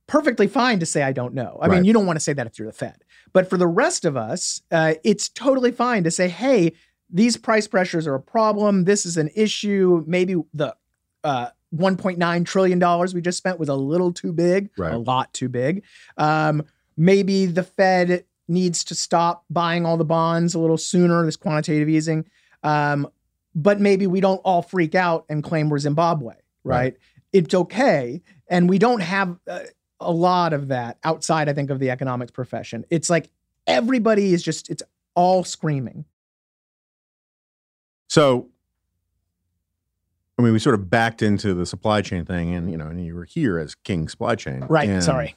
perfectly 0.06 0.46
fine 0.46 0.78
to 0.78 0.86
say 0.86 1.02
I 1.02 1.12
don't 1.12 1.34
know. 1.34 1.58
I 1.60 1.66
mean, 1.68 1.84
you 1.84 1.92
don't 1.92 2.06
want 2.06 2.16
to 2.16 2.20
say 2.24 2.32
that 2.34 2.46
if 2.46 2.58
you're 2.58 2.68
the 2.68 2.72
Fed, 2.72 3.02
but 3.32 3.50
for 3.50 3.56
the 3.56 3.66
rest 3.66 4.04
of 4.04 4.16
us, 4.16 4.62
uh, 4.70 4.94
it's 5.04 5.28
totally 5.28 5.72
fine 5.72 6.04
to 6.04 6.10
say, 6.12 6.28
hey, 6.28 6.72
these 7.10 7.36
price 7.36 7.66
pressures 7.66 8.06
are 8.06 8.14
a 8.14 8.20
problem. 8.22 8.84
This 8.84 9.04
is 9.04 9.16
an 9.16 9.30
issue. 9.34 10.04
Maybe 10.06 10.36
the 10.54 10.76
uh, 11.24 11.48
1.9 11.74 12.46
trillion 12.46 12.78
dollars 12.78 13.14
we 13.14 13.20
just 13.20 13.38
spent 13.38 13.58
was 13.58 13.68
a 13.68 13.74
little 13.74 14.12
too 14.12 14.32
big, 14.32 14.70
Right. 14.78 14.92
a 14.94 14.98
lot 14.98 15.32
too 15.34 15.48
big. 15.48 15.82
Um, 16.16 16.62
maybe 16.96 17.46
the 17.46 17.64
Fed 17.64 18.24
needs 18.48 18.82
to 18.84 18.94
stop 18.94 19.44
buying 19.50 19.84
all 19.86 19.96
the 19.96 20.04
bonds 20.04 20.54
a 20.54 20.58
little 20.58 20.78
sooner. 20.78 21.24
This 21.24 21.36
quantitative 21.36 21.88
easing, 21.88 22.24
um, 22.62 23.08
but 23.54 23.80
maybe 23.80 24.06
we 24.06 24.20
don't 24.20 24.38
all 24.38 24.62
freak 24.62 24.94
out 24.94 25.24
and 25.28 25.44
claim 25.44 25.68
we're 25.68 25.78
Zimbabwe, 25.78 26.34
right? 26.64 26.76
Right. 26.76 26.96
It's 27.32 27.54
okay, 27.54 28.22
and 28.48 28.68
we 28.68 28.78
don't 28.78 29.00
have 29.00 29.36
uh, 29.46 29.60
a 30.00 30.10
lot 30.12 30.52
of 30.52 30.68
that 30.68 30.98
outside. 31.04 31.48
I 31.48 31.52
think 31.52 31.68
of 31.70 31.78
the 31.78 31.90
economics 31.90 32.30
profession. 32.30 32.84
It's 32.90 33.10
like 33.10 33.28
everybody 33.66 34.32
is 34.32 34.42
just 34.42 34.70
it's 34.70 34.82
all 35.14 35.44
screaming. 35.44 36.04
so, 38.08 38.48
I 40.38 40.42
mean, 40.42 40.52
we 40.52 40.58
sort 40.58 40.74
of 40.76 40.88
backed 40.88 41.20
into 41.20 41.52
the 41.52 41.66
supply 41.66 42.00
chain 42.00 42.24
thing, 42.24 42.54
and 42.54 42.70
you 42.70 42.76
know, 42.76 42.86
and 42.86 43.04
you 43.04 43.14
were 43.14 43.24
here 43.24 43.58
as 43.58 43.74
King 43.74 44.08
Supply 44.08 44.34
Chain, 44.36 44.64
Right. 44.68 44.88
and, 44.88 45.02
Sorry. 45.02 45.34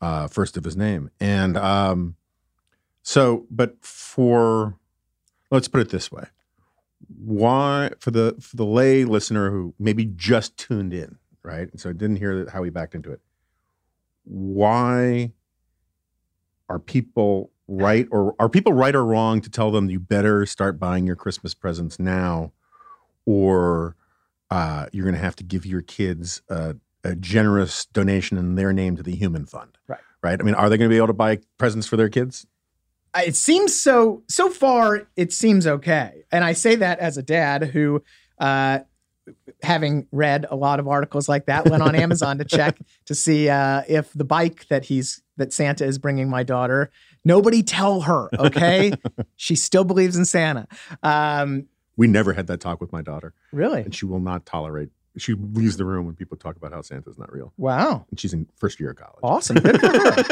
uh, 0.00 0.28
first 0.28 0.56
of 0.56 0.64
his 0.64 0.76
name, 0.76 1.10
and 1.18 1.56
um, 1.56 2.16
so, 3.02 3.46
but 3.50 3.76
for 3.84 4.76
let's 5.50 5.68
put 5.68 5.80
it 5.80 5.90
this 5.90 6.10
way: 6.10 6.24
why 7.24 7.90
for 7.98 8.10
the 8.10 8.36
for 8.40 8.56
the 8.56 8.66
lay 8.66 9.04
listener 9.04 9.50
who 9.50 9.74
maybe 9.78 10.04
just 10.04 10.56
tuned 10.56 10.92
in, 10.92 11.18
right, 11.42 11.70
and 11.70 11.80
so 11.80 11.92
didn't 11.92 12.16
hear 12.16 12.48
how 12.50 12.62
we 12.62 12.70
backed 12.70 12.94
into 12.94 13.10
it, 13.10 13.20
why 14.24 15.32
are 16.68 16.78
people 16.78 17.50
right 17.68 18.06
or 18.10 18.34
are 18.38 18.48
people 18.48 18.72
right 18.72 18.94
or 18.94 19.04
wrong 19.04 19.40
to 19.40 19.50
tell 19.50 19.70
them 19.70 19.90
you 19.90 20.00
better 20.00 20.46
start 20.46 20.78
buying 20.78 21.06
your 21.06 21.16
Christmas 21.16 21.54
presents 21.54 21.98
now, 21.98 22.52
or 23.26 23.96
uh, 24.50 24.86
you're 24.92 25.04
going 25.04 25.14
to 25.14 25.20
have 25.20 25.36
to 25.36 25.44
give 25.44 25.64
your 25.66 25.82
kids 25.82 26.42
a, 26.48 26.76
a 27.04 27.16
generous 27.16 27.86
donation 27.86 28.38
in 28.38 28.54
their 28.54 28.72
name 28.72 28.96
to 28.96 29.02
the 29.02 29.16
Human 29.16 29.46
Fund? 29.46 29.78
Right. 29.88 30.00
Right. 30.22 30.40
I 30.40 30.44
mean, 30.44 30.54
are 30.54 30.68
they 30.68 30.76
going 30.76 30.88
to 30.88 30.92
be 30.92 30.98
able 30.98 31.08
to 31.08 31.12
buy 31.14 31.40
presents 31.58 31.86
for 31.86 31.96
their 31.96 32.08
kids? 32.08 32.46
It 33.16 33.36
seems 33.36 33.74
so 33.74 34.22
so 34.28 34.48
far 34.50 35.08
it 35.16 35.32
seems 35.32 35.66
okay. 35.66 36.24
And 36.32 36.44
i 36.44 36.52
say 36.52 36.76
that 36.76 36.98
as 36.98 37.16
a 37.16 37.22
dad 37.22 37.64
who 37.64 38.02
uh 38.38 38.80
having 39.62 40.06
read 40.10 40.46
a 40.50 40.56
lot 40.56 40.80
of 40.80 40.88
articles 40.88 41.28
like 41.28 41.46
that 41.46 41.70
went 41.70 41.80
on 41.80 41.94
amazon 41.94 42.38
to 42.38 42.44
check 42.44 42.76
to 43.04 43.14
see 43.14 43.48
uh 43.48 43.82
if 43.88 44.12
the 44.14 44.24
bike 44.24 44.66
that 44.68 44.84
he's 44.86 45.22
that 45.36 45.52
santa 45.52 45.84
is 45.84 45.96
bringing 45.96 46.28
my 46.28 46.42
daughter 46.42 46.90
nobody 47.24 47.62
tell 47.62 48.00
her 48.00 48.28
okay? 48.38 48.92
She 49.36 49.54
still 49.56 49.84
believes 49.84 50.16
in 50.16 50.24
santa. 50.24 50.66
Um 51.02 51.66
We 51.96 52.06
never 52.08 52.32
had 52.32 52.46
that 52.48 52.60
talk 52.60 52.80
with 52.80 52.92
my 52.92 53.02
daughter, 53.02 53.34
really? 53.52 53.82
And 53.82 53.94
she 53.94 54.06
will 54.06 54.20
not 54.20 54.46
tolerate. 54.46 54.88
She 55.18 55.34
leaves 55.34 55.76
the 55.76 55.84
room 55.84 56.06
when 56.06 56.14
people 56.14 56.36
talk 56.36 56.56
about 56.56 56.72
how 56.72 56.80
Santa's 56.80 57.18
not 57.18 57.32
real, 57.32 57.52
wow 57.58 58.06
and 58.10 58.18
she's 58.18 58.32
in 58.32 58.46
first 58.56 58.80
year 58.80 58.90
of 58.90 58.96
college. 58.96 59.20
awesome 59.22 59.56
good 59.56 59.78
for 59.80 59.86
her 59.88 60.22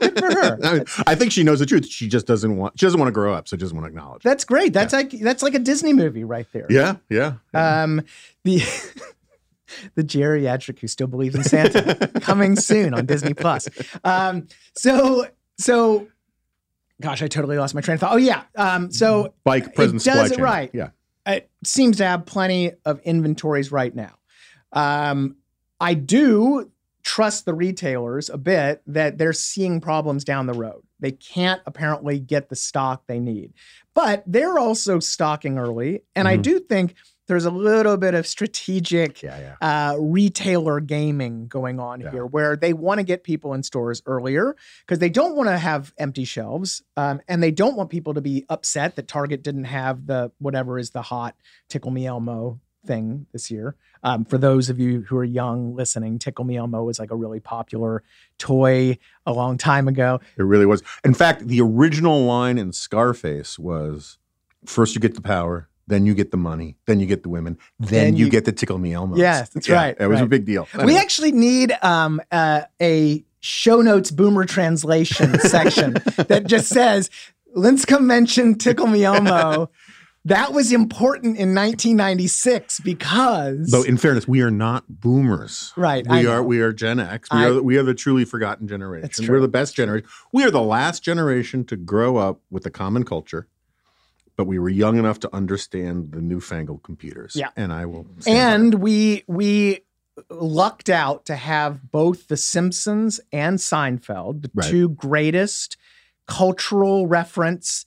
Good 0.00 0.18
for 0.18 0.30
her. 0.32 0.58
I, 0.64 0.72
mean, 0.74 0.84
I 1.06 1.14
think 1.14 1.32
she 1.32 1.42
knows 1.42 1.58
the 1.58 1.66
truth. 1.66 1.86
She 1.88 2.08
just 2.08 2.26
doesn't 2.26 2.56
want. 2.56 2.78
She 2.78 2.86
doesn't 2.86 2.98
want 2.98 3.08
to 3.08 3.12
grow 3.12 3.34
up, 3.34 3.48
so 3.48 3.56
she 3.56 3.60
doesn't 3.60 3.76
want 3.76 3.86
to 3.86 3.88
acknowledge. 3.88 4.22
that's 4.22 4.44
great 4.44 4.72
that's 4.72 4.92
like 4.92 5.10
that's 5.10 5.42
like 5.42 5.54
a 5.54 5.58
disney 5.58 5.92
movie 5.92 6.24
right 6.24 6.46
there 6.52 6.66
Yeah, 6.70 6.96
yeah. 7.08 7.34
yeah. 7.52 7.82
Um, 7.82 8.02
the 8.44 8.58
the 9.94 10.04
geriatric 10.04 10.78
who 10.80 10.86
still 10.86 11.06
believes 11.06 11.34
in 11.34 11.44
Santa 11.44 12.08
coming 12.20 12.56
soon 12.56 12.94
on 12.94 13.06
Disney 13.06 13.34
Plus. 13.34 13.68
Um, 14.04 14.46
so 14.74 15.26
so, 15.58 16.08
gosh, 17.00 17.22
I 17.22 17.28
totally 17.28 17.58
lost 17.58 17.74
my 17.74 17.80
train 17.80 17.94
of 17.94 18.00
thought. 18.00 18.14
Oh 18.14 18.18
yeah. 18.18 18.44
Um, 18.56 18.90
so 18.90 19.34
Bike 19.44 19.64
supply 19.66 19.98
does 19.98 20.32
it 20.32 20.40
right. 20.40 20.70
Yeah. 20.72 20.90
it 21.26 21.50
seems 21.64 21.98
to 21.98 22.06
have 22.06 22.26
plenty 22.26 22.72
of 22.84 23.00
inventories 23.00 23.70
right 23.70 23.94
now. 23.94 24.14
Um, 24.72 25.36
I 25.80 25.94
do 25.94 26.70
trust 27.02 27.46
the 27.46 27.54
retailers 27.54 28.28
a 28.28 28.36
bit 28.38 28.82
that 28.86 29.16
they're 29.18 29.32
seeing 29.32 29.80
problems 29.80 30.24
down 30.24 30.46
the 30.46 30.52
road. 30.52 30.82
They 31.00 31.12
can't 31.12 31.62
apparently 31.66 32.18
get 32.18 32.50
the 32.50 32.56
stock 32.56 33.04
they 33.06 33.18
need, 33.18 33.54
but 33.94 34.22
they're 34.26 34.58
also 34.58 35.00
stocking 35.00 35.58
early. 35.58 36.02
And 36.14 36.28
I 36.28 36.36
Mhm. 36.36 36.42
do 36.42 36.60
think 36.60 36.94
there's 37.26 37.46
a 37.46 37.50
little 37.50 37.96
bit 37.96 38.12
of 38.14 38.26
strategic 38.26 39.22
Yeah, 39.22 39.56
yeah. 39.62 39.92
uh, 39.92 39.96
retailer 39.98 40.80
gaming 40.80 41.46
going 41.46 41.80
on 41.80 42.00
Yeah. 42.00 42.10
here, 42.10 42.26
where 42.26 42.54
they 42.56 42.72
want 42.74 42.98
to 42.98 43.04
get 43.04 43.22
people 43.24 43.54
in 43.54 43.62
stores 43.62 44.02
earlier 44.04 44.54
because 44.84 44.98
they 44.98 45.08
don't 45.08 45.36
want 45.36 45.48
to 45.48 45.56
have 45.56 45.94
empty 45.96 46.24
shelves, 46.24 46.82
um, 46.96 47.20
and 47.28 47.42
they 47.42 47.52
don't 47.52 47.76
want 47.76 47.88
people 47.88 48.12
to 48.14 48.20
be 48.20 48.44
upset 48.50 48.96
that 48.96 49.08
Target 49.08 49.42
didn't 49.42 49.64
have 49.64 50.06
the 50.06 50.32
whatever 50.38 50.78
is 50.78 50.90
the 50.90 51.02
hot 51.02 51.34
Tickle 51.68 51.92
Me 51.92 52.04
Elmo 52.04 52.60
thing 52.86 53.26
this 53.32 53.50
year. 53.50 53.76
Um, 54.02 54.24
for 54.24 54.38
those 54.38 54.70
of 54.70 54.78
you 54.78 55.02
who 55.02 55.16
are 55.18 55.24
young 55.24 55.74
listening, 55.74 56.18
Tickle 56.18 56.44
Me 56.44 56.56
Elmo 56.56 56.82
was 56.82 56.98
like 56.98 57.10
a 57.10 57.16
really 57.16 57.40
popular 57.40 58.02
toy 58.38 58.96
a 59.26 59.32
long 59.32 59.58
time 59.58 59.88
ago. 59.88 60.20
It 60.38 60.42
really 60.42 60.66
was. 60.66 60.82
In 61.04 61.12
fact, 61.14 61.46
the 61.46 61.60
original 61.60 62.24
line 62.24 62.56
in 62.58 62.72
Scarface 62.72 63.58
was 63.58 64.18
first 64.64 64.94
you 64.94 65.00
get 65.00 65.14
the 65.14 65.20
power, 65.20 65.68
then 65.86 66.06
you 66.06 66.14
get 66.14 66.30
the 66.30 66.36
money, 66.38 66.76
then 66.86 67.00
you 67.00 67.06
get 67.06 67.22
the 67.22 67.28
women, 67.28 67.58
then, 67.78 67.88
Then 67.90 68.16
you, 68.16 68.26
you- 68.26 68.30
get 68.30 68.44
the 68.46 68.52
tickle 68.52 68.78
me 68.78 68.92
Elmo. 68.94 69.16
Yes, 69.16 69.50
that's 69.50 69.68
right, 69.68 69.96
It 70.00 70.06
was 70.06 70.20
a 70.20 70.26
big 70.26 70.46
deal. 70.46 70.66
We 70.84 70.96
actually 70.96 71.32
need 71.32 71.76
um, 71.82 72.20
uh, 72.30 72.62
a 72.80 73.24
show 73.40 73.80
notes 73.82 74.10
boomer 74.10 74.44
translation 74.44 75.38
section 75.40 75.94
that 76.28 76.44
just 76.46 76.68
says, 76.68 77.10
Lincicome 77.56 78.02
mentioned 78.04 78.60
Tickle 78.60 78.86
Me 78.86 79.02
Elmo. 79.04 79.70
That 80.26 80.52
was 80.52 80.72
important 80.72 81.38
in 81.38 81.54
1996 81.54 82.80
because. 82.80 83.70
Though 83.70 83.82
in 83.82 83.96
fairness, 83.96 84.28
we 84.28 84.42
are 84.42 84.50
not 84.50 84.84
boomers. 84.88 85.72
Right, 85.76 86.06
We 86.06 86.26
are 86.26 86.42
we 86.42 86.60
are 86.60 86.72
Gen 86.72 87.00
X. 87.00 87.28
We 87.32 87.38
I- 87.38 87.48
are 87.48 87.62
we 87.62 87.76
are 87.78 87.82
the 87.82 87.94
truly 87.94 88.24
forgotten 88.24 88.68
generation. 88.68 89.26
We're 89.28 89.40
the 89.40 89.48
best 89.48 89.74
generation. 89.74 90.08
We 90.32 90.44
are 90.44 90.50
the 90.50 90.60
last 90.62 91.02
generation 91.02 91.64
to 91.66 91.76
grow 91.76 92.16
up 92.16 92.40
with 92.50 92.64
the 92.64 92.70
common 92.70 93.04
culture, 93.04 93.48
but 94.36 94.46
we 94.46 94.58
were 94.58 94.68
young 94.68 94.98
enough 94.98 95.20
to 95.20 95.34
understand 95.34 96.12
the 96.12 96.20
newfangled 96.20 96.82
computers. 96.82 97.34
Yeah. 97.34 97.48
And 97.56 97.72
I 97.72 97.86
will 97.86 98.06
and 98.26 98.74
we 98.74 99.24
we 99.26 99.80
lucked 100.28 100.90
out 100.90 101.24
to 101.26 101.34
have 101.36 101.90
both 101.90 102.28
The 102.28 102.36
Simpsons 102.36 103.20
and 103.32 103.58
Seinfeld, 103.58 104.42
the 104.42 104.50
Right. 104.54 104.70
two 104.70 104.90
greatest 104.90 105.78
cultural 106.26 107.06
reference 107.06 107.86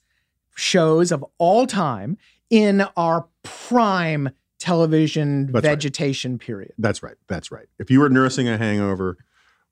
shows 0.54 1.12
of 1.12 1.24
all 1.38 1.66
time, 1.66 2.16
in 2.50 2.82
our 2.96 3.26
prime 3.42 4.30
television 4.58 5.46
That's 5.46 5.54
right. 5.54 5.62
vegetation 5.62 6.38
period. 6.38 6.72
That's 6.78 7.02
right. 7.02 7.16
That's 7.28 7.50
right. 7.52 7.66
If 7.78 7.90
you 7.90 8.00
were 8.00 8.08
nursing 8.08 8.48
a 8.48 8.56
hangover 8.56 9.18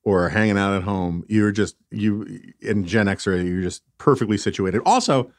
or 0.05 0.29
hanging 0.31 0.59
out 0.59 0.75
at 0.77 0.83
home, 0.83 1.25
you 1.29 1.43
were 1.45 1.53
just 1.53 1.77
you 1.91 2.41
in 2.61 2.85
Gen 2.85 3.09
X 3.09 3.27
era, 3.27 3.43
you're 3.43 3.63
just 3.63 3.83
perfectly 3.99 4.37
situated. 4.37 4.83
Also, 4.85 5.31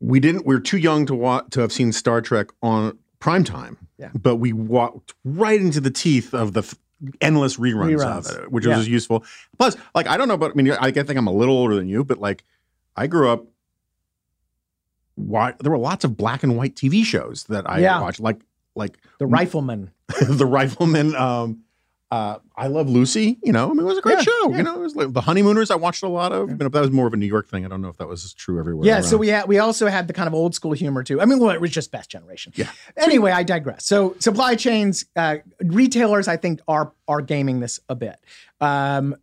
we 0.00 0.18
didn't. 0.20 0.44
We 0.46 0.54
are 0.54 0.60
too 0.60 0.78
young 0.78 1.06
to 1.06 1.14
watch 1.14 1.46
to 1.50 1.60
have 1.60 1.72
seen 1.72 1.92
Star 1.92 2.20
Trek 2.20 2.48
on 2.62 2.98
prime 3.20 3.44
time. 3.44 3.78
Yeah. 3.98 4.10
But 4.20 4.36
we 4.36 4.52
walked 4.52 5.14
right 5.24 5.60
into 5.60 5.80
the 5.80 5.90
teeth 5.92 6.34
of 6.34 6.54
the 6.54 6.60
f- 6.62 6.74
endless 7.20 7.56
reruns, 7.56 7.98
Reruns. 8.00 8.30
of 8.36 8.42
it, 8.44 8.52
which 8.52 8.66
Yeah. 8.66 8.76
was 8.76 8.88
useful. 8.88 9.24
Plus, 9.58 9.76
like 9.94 10.08
I 10.08 10.16
don't 10.16 10.26
know, 10.28 10.36
but 10.36 10.50
I 10.50 10.54
mean, 10.54 10.72
I, 10.72 10.86
I 10.86 10.90
think 10.90 11.10
I'm 11.16 11.28
a 11.28 11.32
little 11.32 11.54
older 11.54 11.76
than 11.76 11.88
you, 11.88 12.02
but 12.04 12.18
like 12.18 12.42
I 12.96 13.06
grew 13.06 13.28
up. 13.28 13.46
Why 15.14 15.54
there 15.60 15.70
were 15.70 15.78
lots 15.78 16.04
of 16.04 16.16
black 16.16 16.42
and 16.42 16.56
white 16.56 16.74
TV 16.74 17.04
shows 17.04 17.44
that 17.44 17.68
I 17.68 17.80
Yeah. 17.80 18.00
watched, 18.00 18.20
like 18.20 18.40
like 18.74 18.98
The 19.18 19.26
Rifleman. 19.26 19.90
the 20.28 20.46
Rifleman. 20.46 21.14
Um, 21.14 21.60
uh, 22.10 22.38
I 22.56 22.66
love 22.66 22.90
Lucy. 22.90 23.38
You 23.42 23.52
know, 23.52 23.70
I 23.70 23.72
mean, 23.72 23.80
it 23.80 23.84
was 23.84 23.96
a 23.98 24.02
great 24.02 24.18
Yeah, 24.18 24.22
show. 24.22 24.50
yeah. 24.50 24.56
You 24.58 24.62
know, 24.64 24.74
it 24.76 24.80
was 24.80 24.94
like 24.96 25.12
the 25.14 25.22
Honeymooners. 25.22 25.70
I 25.70 25.76
watched 25.76 26.02
a 26.02 26.08
lot 26.08 26.30
of, 26.32 26.58
but 26.58 26.70
that 26.72 26.80
was 26.80 26.90
more 26.90 27.06
of 27.06 27.14
a 27.14 27.16
New 27.16 27.26
York 27.26 27.48
thing. 27.48 27.64
I 27.64 27.68
don't 27.68 27.80
know 27.80 27.88
if 27.88 27.96
that 27.98 28.08
was 28.08 28.34
true 28.34 28.58
everywhere. 28.58 28.86
Yeah, 28.86 29.00
so 29.00 29.16
we 29.16 29.28
had 29.28 29.48
we 29.48 29.58
also 29.58 29.86
had 29.86 30.08
the 30.08 30.12
kind 30.14 30.26
of 30.26 30.34
old 30.34 30.54
school 30.54 30.72
humor 30.72 31.02
too. 31.02 31.20
I 31.22 31.24
mean, 31.24 31.38
well, 31.38 31.50
it 31.50 31.60
was 31.60 31.70
just 31.70 31.90
best 31.90 32.10
generation. 32.10 32.52
Yeah. 32.56 32.70
Anyway, 32.98 33.30
I 33.30 33.42
digress. 33.44 33.86
So 33.86 34.14
supply 34.18 34.54
chains, 34.56 35.06
uh, 35.16 35.36
retailers, 35.62 36.28
I 36.28 36.36
think 36.36 36.60
are 36.68 36.92
are 37.08 37.22
gaming 37.22 37.60
this 37.60 37.80
a 37.88 37.94
bit, 37.94 38.16
um, 38.60 39.16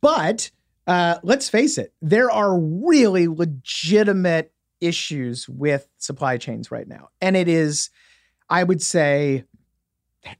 but 0.00 0.50
uh, 0.86 1.18
let's 1.24 1.48
face 1.48 1.78
it, 1.78 1.92
there 2.00 2.30
are 2.30 2.56
really 2.58 3.26
legitimate 3.26 4.52
issues 4.80 5.48
with 5.48 5.88
supply 5.98 6.36
chains 6.38 6.70
right 6.70 6.86
now, 6.88 7.08
and 7.20 7.36
it 7.36 7.48
is, 7.48 7.90
I 8.48 8.62
would 8.64 8.82
say, 8.82 9.44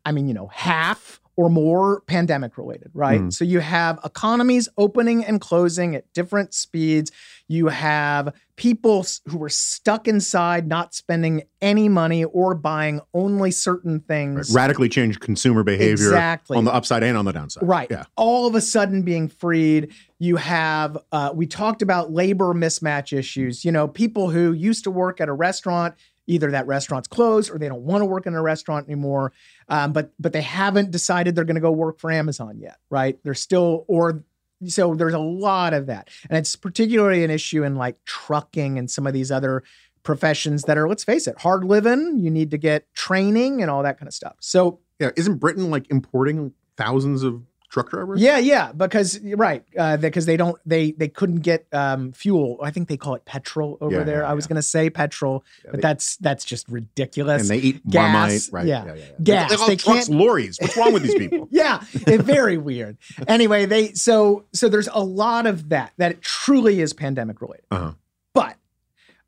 I 0.05 0.13
mean, 0.13 0.29
you 0.29 0.35
know, 0.35 0.49
half 0.49 1.21
or 1.37 1.51
more 1.51 2.01
pandemic 2.03 2.57
related, 2.57 2.91
right? 2.95 3.21
Mhm. 3.21 3.33
So 3.33 3.45
you 3.45 3.61
have 3.61 4.01
economies 4.05 4.69
opening 4.79 5.25
and 5.25 5.41
closing 5.41 5.95
at 5.95 6.11
different 6.15 6.55
speeds. 6.55 7.13
You 7.47 7.69
have 7.69 8.35
people 8.57 9.05
who 9.29 9.37
were 9.37 9.51
stuck 9.51 10.09
inside, 10.09 10.67
not 10.67 10.95
spending 10.95 11.43
any 11.61 11.89
money 11.89 12.25
or 12.25 12.55
buying 12.55 13.01
only 13.13 13.51
certain 13.51 13.93
Right. 13.95 14.07
things. 14.09 14.55
radically 14.55 14.89
changed 14.89 15.21
consumer 15.21 15.63
behavior 15.63 16.07
Exactly. 16.09 16.57
on 16.57 16.65
the 16.65 16.73
upside 16.75 17.03
and 17.03 17.17
on 17.19 17.27
the 17.27 17.33
downside. 17.33 17.69
Right. 17.69 17.87
Yeah. 17.91 18.05
All 18.17 18.47
of 18.47 18.55
a 18.55 18.61
sudden 18.61 19.03
being 19.03 19.29
freed. 19.29 19.93
You 20.19 20.37
have, 20.37 20.97
uh, 21.13 21.33
we 21.35 21.47
talked 21.47 21.83
about 21.83 22.13
labor 22.13 22.55
mismatch 22.55 23.17
issues. 23.17 23.65
You 23.65 23.73
know, 23.73 23.87
people 23.87 24.31
who 24.31 24.53
used 24.53 24.85
to 24.85 24.91
work 24.91 25.21
at 25.21 25.29
a 25.29 25.33
restaurant, 25.35 25.95
either 26.27 26.51
that 26.51 26.67
restaurant's 26.67 27.07
closed 27.09 27.51
or 27.51 27.59
they 27.59 27.69
don't 27.69 27.83
want 27.83 28.01
to 28.01 28.07
work 28.07 28.27
in 28.27 28.35
a 28.35 28.43
restaurant 28.43 28.87
anymore. 28.87 29.33
Um, 29.69 29.93
but 29.93 30.13
but 30.19 30.33
they 30.33 30.41
haven't 30.43 30.91
decided 30.91 31.35
they're 31.37 31.45
going 31.45 31.55
to 31.57 31.61
go 31.61 31.71
work 31.73 31.99
for 32.01 32.11
Amazon 32.11 32.59
yet, 32.59 32.79
right? 32.91 33.19
They're 33.23 33.35
still 33.35 33.85
or 33.87 34.25
so 34.67 34.95
there's 34.95 35.15
a 35.15 35.19
lot 35.19 35.75
of 35.75 35.87
that, 35.87 36.09
and 36.31 36.39
it's 36.39 36.57
particularly 36.57 37.25
an 37.25 37.31
issue 37.31 37.63
in 37.65 37.77
like 37.77 37.97
trucking 38.05 38.79
and 38.79 38.91
some 38.91 39.07
of 39.07 39.13
these 39.13 39.31
other 39.31 39.63
professions 40.03 40.63
that 40.63 40.79
are, 40.79 40.89
let's 40.89 41.05
face 41.05 41.27
it, 41.27 41.39
hard 41.39 41.65
living. 41.65 42.19
You 42.19 42.31
need 42.31 42.51
to 42.53 42.59
get 42.59 42.87
training 42.95 43.61
and 43.61 43.71
all 43.71 43.83
that 43.83 43.99
kind 43.99 44.07
of 44.07 44.15
stuff. 44.15 44.37
So 44.41 44.81
Yeah. 44.99 45.11
Isn't 45.17 45.37
Britain 45.37 45.71
like 45.71 45.91
importing 45.91 46.53
thousands 46.77 47.23
of 47.23 47.43
truck 47.69 47.91
drivers? 47.91 48.21
Yeah, 48.21 48.39
yeah, 48.39 48.73
because 48.73 49.21
you're 49.23 49.37
right, 49.37 49.65
uh, 49.79 49.97
because 49.97 50.27
they 50.27 50.37
don't, 50.37 50.59
they 50.67 50.93
they 50.93 51.09
couldn't 51.09 51.41
get 51.41 51.67
um, 51.73 52.13
fuel. 52.13 52.59
I 52.63 52.71
think 52.71 52.89
they 52.89 52.97
call 52.97 53.15
it 53.15 53.25
petrol 53.25 53.79
over 53.81 53.97
Yeah, 53.99 54.03
there. 54.05 54.21
yeah, 54.23 54.31
I 54.31 54.35
was 54.35 54.45
yeah. 54.45 54.49
going 54.51 54.57
to 54.57 54.63
say 54.63 54.91
petrol, 54.91 55.45
Yeah, 55.65 55.71
but 55.73 55.77
they- 55.77 55.83
that's 55.83 56.17
that's 56.19 56.45
just 56.45 56.69
ridiculous. 56.69 57.43
And 57.43 57.51
they 57.51 57.59
eat 57.65 57.87
Gas, 57.89 58.13
Marmite. 58.13 58.49
Right. 58.53 58.67
yeah. 58.67 58.85
yeah, 58.87 58.95
yeah. 58.95 59.05
Gas, 59.23 59.51
They, 59.51 59.57
they, 59.57 59.65
they 59.67 59.73
all 59.73 59.77
trucks, 59.77 60.07
can't- 60.09 60.19
lorries. 60.19 60.59
What's 60.61 60.77
wrong 60.77 60.93
with 60.93 61.03
these 61.03 61.15
people? 61.15 61.49
yeah, 61.53 61.81
it's 61.93 62.23
very 62.25 62.59
weird. 62.59 62.99
Anyway, 63.29 63.67
they 63.67 63.93
so 63.93 64.45
so 64.53 64.69
there's 64.69 64.89
a 64.93 65.03
lot 65.05 65.47
of 65.47 65.69
that 65.71 65.93
that 65.99 66.13
it 66.13 66.23
truly 66.23 66.81
is 66.81 66.93
pandemic 66.93 67.41
related. 67.41 67.65
Uh-huh. 67.71 67.93
But 68.33 68.57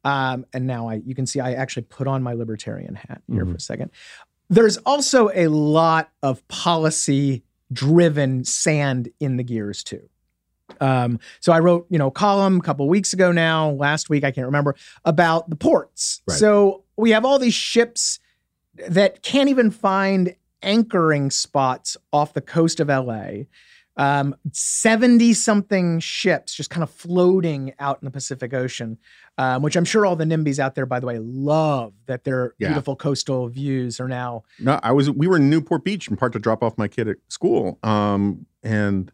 um, 0.04 0.46
and 0.52 0.66
now 0.66 0.88
I 0.88 0.94
you 1.04 1.14
can 1.14 1.26
see 1.26 1.40
I 1.40 1.54
actually 1.54 1.82
put 1.84 2.06
on 2.06 2.22
my 2.22 2.32
libertarian 2.34 2.94
hat 2.94 3.22
here 3.30 3.44
Mhm. 3.44 3.50
for 3.52 3.56
a 3.56 3.60
second. 3.60 3.90
There's 4.50 4.78
also 4.78 5.28
a 5.34 5.48
lot 5.48 6.10
of 6.22 6.46
policy 6.48 7.42
driven 7.72 8.44
sand 8.44 9.10
in 9.20 9.36
the 9.36 9.44
gears 9.44 9.84
too. 9.84 10.08
Um, 10.80 11.18
so 11.40 11.52
I 11.52 11.60
wrote, 11.60 11.86
you 11.90 11.98
know, 11.98 12.08
a 12.08 12.12
column 12.12 12.58
a 12.58 12.62
couple 12.62 12.88
weeks 12.88 13.12
ago 13.12 13.32
now, 13.32 13.70
last 13.70 14.10
week, 14.10 14.24
I 14.24 14.30
can't 14.30 14.46
remember, 14.46 14.76
about 15.04 15.48
the 15.50 15.56
ports. 15.56 16.22
Right. 16.28 16.38
So 16.38 16.84
we 16.96 17.10
have 17.10 17.24
all 17.24 17.38
these 17.38 17.54
ships 17.54 18.18
that 18.88 19.22
can't 19.22 19.48
even 19.48 19.70
find 19.70 20.34
anchoring 20.62 21.30
spots 21.30 21.96
off 22.12 22.34
the 22.34 22.40
coast 22.40 22.80
of 22.80 22.88
LA. 22.88 23.44
Um, 23.98 24.34
70 24.52 25.34
something 25.34 25.98
ships 25.98 26.54
just 26.54 26.70
kind 26.70 26.82
of 26.84 26.90
floating 26.90 27.72
out 27.80 27.98
in 28.00 28.04
the 28.06 28.10
Pacific 28.12 28.54
Ocean, 28.54 28.96
um, 29.38 29.62
which 29.62 29.74
I'm 29.76 29.84
sure 29.84 30.06
all 30.06 30.14
the 30.14 30.24
NIMBYs 30.24 30.58
out 30.60 30.76
there, 30.76 30.86
by 30.86 31.00
the 31.00 31.06
way, 31.06 31.18
love 31.18 31.92
that 32.06 32.22
their 32.24 32.54
Yeah. 32.58 32.68
beautiful 32.68 32.94
coastal 32.94 33.48
views 33.48 33.98
are 33.98 34.06
now. 34.08 34.44
No, 34.60 34.78
I 34.82 34.92
was. 34.92 35.10
We 35.10 35.26
were 35.26 35.36
in 35.36 35.50
Newport 35.50 35.84
Beach 35.84 36.08
in 36.08 36.16
part 36.16 36.32
to 36.34 36.38
drop 36.38 36.62
off 36.62 36.78
my 36.78 36.86
kid 36.88 37.08
at 37.08 37.16
school, 37.28 37.78
um, 37.82 38.46
and 38.62 39.10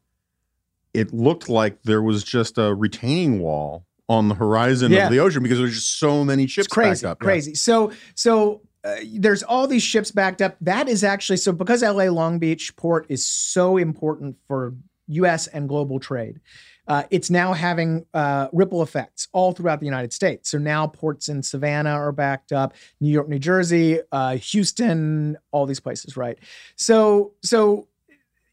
it 0.92 1.12
looked 1.14 1.48
like 1.48 1.82
there 1.84 2.02
was 2.02 2.22
just 2.22 2.58
a 2.58 2.74
retaining 2.74 3.40
wall 3.40 3.86
on 4.08 4.28
the 4.28 4.34
horizon 4.34 4.92
Yeah. 4.92 5.06
of 5.06 5.10
the 5.12 5.18
ocean 5.18 5.42
because 5.42 5.56
there 5.58 5.64
was 5.66 5.74
just 5.76 5.98
so 5.98 6.24
many 6.24 6.46
ships 6.46 6.66
It's 6.66 6.74
crazy, 6.74 7.06
up. 7.06 7.18
Yeah. 7.22 7.24
crazy. 7.24 7.54
So, 7.54 7.90
so 8.14 8.60
uh, 8.84 8.96
there's 9.14 9.42
all 9.42 9.66
these 9.66 9.82
ships 9.82 10.10
backed 10.10 10.42
up. 10.42 10.56
That 10.60 10.88
is 10.88 11.02
actually 11.02 11.38
so 11.38 11.52
because 11.52 11.82
LA 11.82 12.04
Long 12.04 12.38
Beach 12.38 12.76
port 12.76 13.06
is 13.08 13.24
so 13.24 13.78
important 13.78 14.36
for 14.46 14.74
U.S. 15.08 15.46
and 15.46 15.68
global 15.68 15.98
trade. 15.98 16.40
Uh, 16.86 17.04
it's 17.10 17.30
now 17.30 17.54
having 17.54 18.04
uh, 18.12 18.48
ripple 18.52 18.82
effects 18.82 19.28
all 19.32 19.52
throughout 19.52 19.80
the 19.80 19.86
United 19.86 20.12
States. 20.12 20.50
So 20.50 20.58
now 20.58 20.86
ports 20.86 21.30
in 21.30 21.42
Savannah 21.42 21.90
are 21.90 22.12
backed 22.12 22.52
up, 22.52 22.74
New 23.00 23.10
York, 23.10 23.26
New 23.26 23.38
Jersey, 23.38 24.00
uh, 24.12 24.36
Houston, 24.36 25.38
all 25.50 25.64
these 25.64 25.80
places, 25.80 26.14
right? 26.16 26.38
So, 26.76 27.32
so 27.42 27.88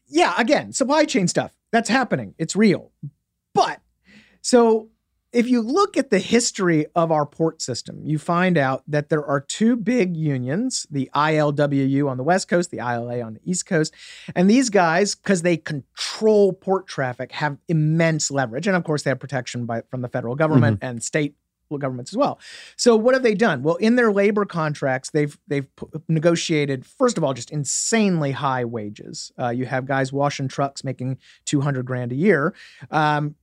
yeah, 0.08 0.32
again, 0.38 0.72
supply 0.72 1.04
chain 1.04 1.28
stuff 1.28 1.52
that's 1.72 1.90
happening. 1.90 2.34
It's 2.38 2.56
real, 2.56 2.90
but 3.54 3.80
so 4.40 4.88
if 5.32 5.48
you 5.48 5.62
look 5.62 5.96
at 5.96 6.10
the 6.10 6.18
history 6.18 6.86
of 6.94 7.10
our 7.10 7.24
port 7.24 7.62
system, 7.62 8.00
you 8.04 8.18
find 8.18 8.58
out 8.58 8.82
that 8.86 9.08
there 9.08 9.24
are 9.24 9.40
two 9.40 9.76
big 9.76 10.16
unions, 10.16 10.86
the 10.90 11.10
ILWU 11.14 12.08
on 12.08 12.18
the 12.18 12.22
West 12.22 12.48
Coast, 12.48 12.70
the 12.70 12.78
ILA 12.78 13.22
on 13.22 13.34
the 13.34 13.40
East 13.44 13.66
Coast. 13.66 13.94
And 14.36 14.48
these 14.48 14.68
guys, 14.68 15.14
because 15.14 15.42
they 15.42 15.56
control 15.56 16.52
port 16.52 16.86
traffic, 16.86 17.32
have 17.32 17.56
immense 17.68 18.30
leverage. 18.30 18.66
And 18.66 18.76
of 18.76 18.84
course, 18.84 19.02
they 19.02 19.10
have 19.10 19.20
protection 19.20 19.64
by, 19.64 19.82
from 19.90 20.02
the 20.02 20.08
federal 20.08 20.34
government 20.34 20.80
and 20.82 21.02
state 21.02 21.34
governments 21.78 22.12
as 22.12 22.16
well. 22.16 22.38
So 22.76 22.96
what 22.96 23.14
have 23.14 23.22
they 23.22 23.34
done? 23.34 23.62
Well, 23.62 23.76
in 23.76 23.96
their 23.96 24.12
labor 24.12 24.44
contracts, 24.44 25.10
they've 25.10 25.38
they've 25.48 25.66
negotiated 26.08 26.84
first 26.84 27.16
of 27.16 27.24
all 27.24 27.34
just 27.34 27.50
insanely 27.50 28.32
high 28.32 28.64
wages. 28.64 29.32
Uh, 29.38 29.48
you 29.48 29.66
have 29.66 29.86
guys 29.86 30.12
washing 30.12 30.48
trucks 30.48 30.84
making 30.84 31.18
200 31.46 31.84
grand 31.86 32.12
a 32.12 32.14
year. 32.14 32.54
Um, 32.90 33.36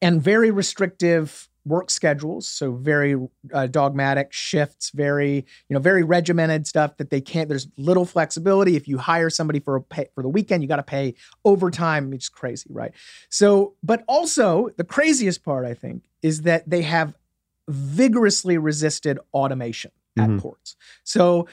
and 0.00 0.22
very 0.22 0.50
restrictive 0.50 1.48
work 1.64 1.90
schedules 1.90 2.48
so 2.48 2.72
very 2.72 3.14
uh, 3.52 3.66
dogmatic 3.66 4.32
shifts 4.32 4.88
very 4.90 5.34
you 5.68 5.74
know 5.74 5.78
very 5.78 6.02
regimented 6.02 6.66
stuff 6.66 6.96
that 6.96 7.10
they 7.10 7.20
can't 7.20 7.48
there's 7.50 7.68
little 7.76 8.06
flexibility. 8.06 8.74
If 8.74 8.88
you 8.88 8.96
hire 8.96 9.28
somebody 9.28 9.60
for 9.60 9.76
a 9.76 9.82
pay, 9.82 10.08
for 10.14 10.22
the 10.22 10.30
weekend 10.30 10.62
you 10.62 10.68
got 10.68 10.76
to 10.76 10.82
pay 10.82 11.14
overtime. 11.44 12.14
It's 12.14 12.30
crazy 12.30 12.70
right? 12.72 12.92
So 13.28 13.74
but 13.82 14.02
also 14.08 14.70
the 14.78 14.84
craziest 14.84 15.44
part 15.44 15.66
i 15.66 15.74
think 15.74 16.04
is 16.22 16.42
that 16.42 16.68
they 16.70 16.82
have 16.82 17.14
vigorously 17.68 18.56
resisted 18.56 19.18
automation 19.34 19.90
at 20.18 20.28
Mhm. 20.30 20.40
ports. 20.40 20.74
So 21.04 21.46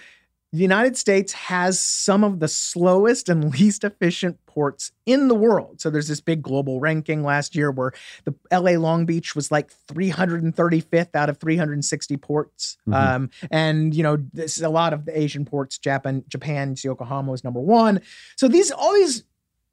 the 0.56 0.62
United 0.62 0.96
States 0.98 1.34
has 1.34 1.80
some 1.80 2.24
of 2.24 2.40
the 2.40 2.48
slowest 2.48 3.30
and 3.30 3.52
least 3.60 3.84
efficient 3.84 4.44
ports 4.46 4.92
in 5.06 5.28
the 5.28 5.36
world. 5.36 5.82
So 5.82 5.90
there's 5.90 6.08
this 6.08 6.22
big 6.22 6.42
global 6.42 6.80
ranking 6.80 7.24
last 7.24 7.56
year 7.56 7.72
where 7.72 7.92
the 8.24 8.34
LA 8.52 8.72
Long 8.80 9.06
Beach 9.06 9.36
was 9.36 9.52
like 9.52 9.70
335th 9.88 11.16
out 11.16 11.30
of 11.30 11.38
360 11.38 12.18
ports. 12.18 12.78
Mhm. 12.88 12.94
Um, 12.94 13.30
and 13.52 13.94
you 13.94 14.04
know, 14.04 14.18
this 14.34 14.58
is 14.58 14.64
a 14.64 14.70
lot 14.70 14.94
of 14.94 15.06
the 15.06 15.18
Asian 15.20 15.46
ports. 15.46 15.78
Japan, 15.78 16.24
Japan, 16.28 16.76
Yokohama 16.82 17.32
was 17.32 17.44
number 17.44 17.60
one. 17.60 18.02
So 18.36 18.48
these 18.48 18.72
all 18.72 18.94
these 18.94 19.24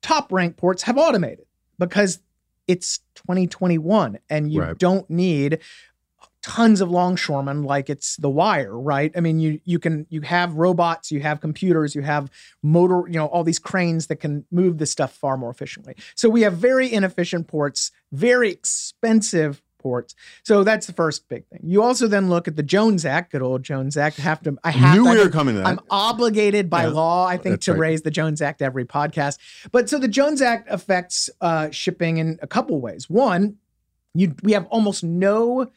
top 0.02 0.32
ranked 0.32 0.56
ports 0.56 0.82
have 0.82 0.98
automated 0.98 1.46
because 1.78 2.20
it's 2.68 2.98
2021 3.14 4.18
and 4.30 4.50
you 4.52 4.60
Right. 4.62 4.78
don't 4.78 5.08
need 5.10 5.58
tons 6.42 6.80
of 6.80 6.90
longshoremen 6.90 7.62
like 7.62 7.88
it's 7.88 8.16
the 8.16 8.28
wire 8.28 8.76
right 8.78 9.12
i 9.16 9.20
mean 9.20 9.38
you 9.38 9.60
you 9.64 9.78
can 9.78 10.06
you 10.10 10.20
have 10.22 10.54
robots 10.54 11.12
you 11.12 11.20
have 11.20 11.40
computers 11.40 11.94
you 11.94 12.02
have 12.02 12.28
motor 12.62 13.04
you 13.06 13.14
know 13.14 13.26
all 13.26 13.44
these 13.44 13.60
cranes 13.60 14.08
that 14.08 14.16
can 14.16 14.44
move 14.50 14.78
this 14.78 14.90
stuff 14.90 15.14
far 15.14 15.36
more 15.36 15.50
efficiently 15.50 15.94
so 16.16 16.28
we 16.28 16.42
have 16.42 16.54
very 16.54 16.92
inefficient 16.92 17.46
ports 17.46 17.92
very 18.10 18.50
expensive 18.50 19.62
ports 19.78 20.14
so 20.44 20.62
that's 20.64 20.86
the 20.86 20.92
first 20.92 21.28
big 21.28 21.46
thing 21.48 21.58
you 21.62 21.82
also 21.82 22.06
then 22.08 22.28
look 22.28 22.46
at 22.48 22.54
the 22.56 22.62
jones 22.62 23.04
act 23.04 23.32
good 23.32 23.42
old 23.42 23.62
jones 23.62 23.96
act 23.96 24.18
I 24.18 24.22
have 24.22 24.40
to 24.42 24.56
i 24.64 24.70
have 24.70 24.96
knew 24.96 25.04
to, 25.04 25.10
we 25.10 25.18
were 25.18 25.28
coming 25.30 25.54
to 25.54 25.60
that. 25.60 25.66
i'm 25.66 25.80
obligated 25.90 26.68
by 26.70 26.82
Yeah, 26.84 26.90
law, 26.90 27.26
I 27.26 27.36
think, 27.36 27.60
to 27.62 27.72
right. 27.72 27.78
raise 27.80 28.02
the 28.02 28.10
Jones 28.10 28.40
Act 28.42 28.62
every 28.62 28.84
podcast. 28.84 29.38
But 29.72 29.88
so 29.88 29.98
the 29.98 30.08
Jones 30.08 30.40
Act 30.42 30.68
affects 30.70 31.30
uh, 31.40 31.70
shipping 31.70 32.18
in 32.18 32.38
a 32.42 32.46
couple 32.46 32.80
ways. 32.80 33.10
One, 33.10 33.56
you 34.14 34.34
we 34.42 34.52
have 34.52 34.66
almost 34.66 35.02
no 35.04 35.70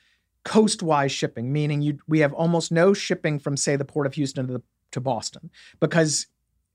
coastwise 0.45 1.11
shipping, 1.11 1.51
meaning 1.51 1.81
you 1.81 1.99
we 2.07 2.19
have 2.19 2.31
almost 2.33 2.71
no 2.71 2.93
shipping 2.93 3.39
from 3.39 3.57
say 3.57 3.75
the 3.75 3.83
port 3.83 4.07
of 4.07 4.13
Houston 4.13 4.47
to 4.47 4.53
the, 4.53 4.61
to 4.91 5.01
Boston 5.01 5.49
because 5.81 6.27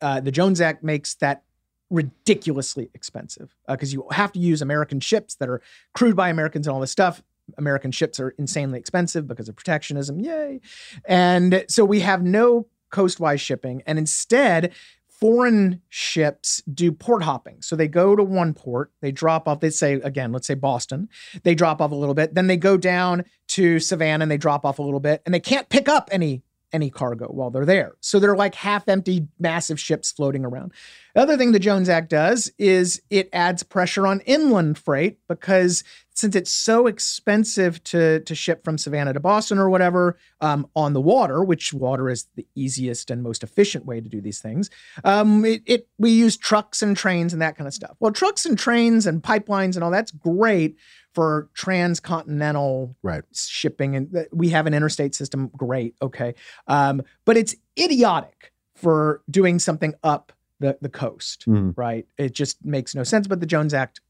uh, 0.02 0.20
the 0.20 0.30
Jones 0.30 0.60
Act 0.60 0.82
makes 0.82 1.14
that 1.14 1.44
ridiculously 1.88 2.90
expensive 2.94 3.54
because 3.68 3.92
uh, 3.92 3.94
you 3.94 4.06
have 4.12 4.32
to 4.32 4.38
use 4.38 4.60
American 4.60 5.00
ships 5.00 5.36
that 5.36 5.48
are 5.48 5.62
crewed 5.94 6.16
by 6.16 6.28
Americans 6.28 6.66
and 6.66 6.74
all 6.74 6.80
this 6.80 6.92
stuff. 6.92 7.22
American 7.58 7.90
ships 7.90 8.20
are 8.20 8.30
insanely 8.30 8.78
expensive 8.78 9.26
because 9.26 9.48
of 9.48 9.56
protectionism. 9.56 10.20
Yay. 10.20 10.60
And 11.04 11.64
so 11.68 11.84
we 11.84 12.00
have 12.00 12.22
no 12.22 12.66
coastwise 12.90 13.40
shipping. 13.40 13.82
And 13.86 13.98
instead, 13.98 14.72
foreign 15.20 15.82
ships 15.90 16.62
do 16.72 16.90
port 16.90 17.22
hopping. 17.22 17.60
So 17.60 17.76
they 17.76 17.88
go 17.88 18.16
to 18.16 18.24
one 18.24 18.54
port, 18.54 18.90
they 19.00 19.12
drop 19.12 19.46
off, 19.46 19.60
they 19.60 19.70
say, 19.70 19.94
again, 19.94 20.32
let's 20.32 20.46
say 20.46 20.54
Boston, 20.54 21.08
they 21.42 21.54
drop 21.54 21.80
off 21.80 21.92
a 21.92 21.94
little 21.94 22.14
bit, 22.14 22.34
then 22.34 22.46
they 22.46 22.56
go 22.56 22.76
down 22.76 23.24
to 23.48 23.78
Savannah 23.78 24.22
and 24.22 24.30
they 24.30 24.38
drop 24.38 24.64
off 24.64 24.78
a 24.78 24.82
little 24.82 25.00
bit, 25.00 25.22
and 25.26 25.34
they 25.34 25.40
can't 25.40 25.68
pick 25.68 25.88
up 25.88 26.08
any 26.10 26.42
any 26.72 26.88
cargo 26.88 27.26
while 27.26 27.50
they're 27.50 27.66
there. 27.66 27.96
So 28.00 28.20
they're 28.20 28.36
like 28.36 28.54
half 28.54 28.88
empty, 28.88 29.26
massive 29.40 29.80
ships 29.80 30.12
floating 30.12 30.44
around. 30.44 30.72
The 31.14 31.22
other 31.22 31.36
thing 31.36 31.50
the 31.50 31.58
Jones 31.58 31.88
Act 31.88 32.10
does 32.10 32.52
is 32.58 33.02
it 33.10 33.28
adds 33.32 33.64
pressure 33.64 34.06
on 34.06 34.20
inland 34.20 34.78
freight 34.78 35.18
because 35.28 35.82
since 36.14 36.34
it's 36.34 36.50
so 36.50 36.86
expensive 36.86 37.82
to 37.84 38.20
to 38.20 38.34
ship 38.34 38.64
from 38.64 38.76
Savannah 38.78 39.12
to 39.12 39.20
Boston 39.20 39.58
or 39.58 39.70
whatever 39.70 40.18
um, 40.40 40.66
on 40.74 40.92
the 40.92 41.00
water, 41.00 41.42
which 41.44 41.72
water 41.72 42.08
is 42.10 42.26
the 42.36 42.46
easiest 42.54 43.10
and 43.10 43.22
most 43.22 43.42
efficient 43.42 43.86
way 43.86 44.00
to 44.00 44.08
do 44.08 44.20
these 44.20 44.40
things, 44.40 44.70
um, 45.04 45.44
it, 45.44 45.62
it 45.66 45.88
we 45.98 46.10
use 46.10 46.36
trucks 46.36 46.82
and 46.82 46.96
trains 46.96 47.32
and 47.32 47.40
that 47.40 47.56
kind 47.56 47.66
of 47.68 47.74
stuff. 47.74 47.96
Well, 48.00 48.12
trucks 48.12 48.44
and 48.44 48.58
trains 48.58 49.06
and 49.06 49.22
pipelines 49.22 49.74
and 49.74 49.84
all 49.84 49.90
that's 49.90 50.10
great 50.10 50.76
for 51.14 51.48
transcontinental 51.54 52.96
right. 53.02 53.22
shipping, 53.34 53.96
and 53.96 54.26
we 54.32 54.50
have 54.50 54.66
an 54.66 54.74
interstate 54.74 55.14
system. 55.14 55.50
Great, 55.56 55.94
okay, 56.02 56.34
um, 56.66 57.02
but 57.24 57.36
it's 57.36 57.54
idiotic 57.78 58.52
for 58.74 59.22
doing 59.30 59.58
something 59.58 59.94
up 60.02 60.32
the 60.60 60.76
the 60.80 60.88
coast, 60.88 61.44
Mm. 61.46 61.72
right? 61.76 62.06
It 62.18 62.32
just 62.32 62.64
makes 62.64 62.94
no 62.94 63.02
sense. 63.02 63.26
But 63.26 63.40
the 63.40 63.46
Jones 63.46 63.74
Act 63.74 64.00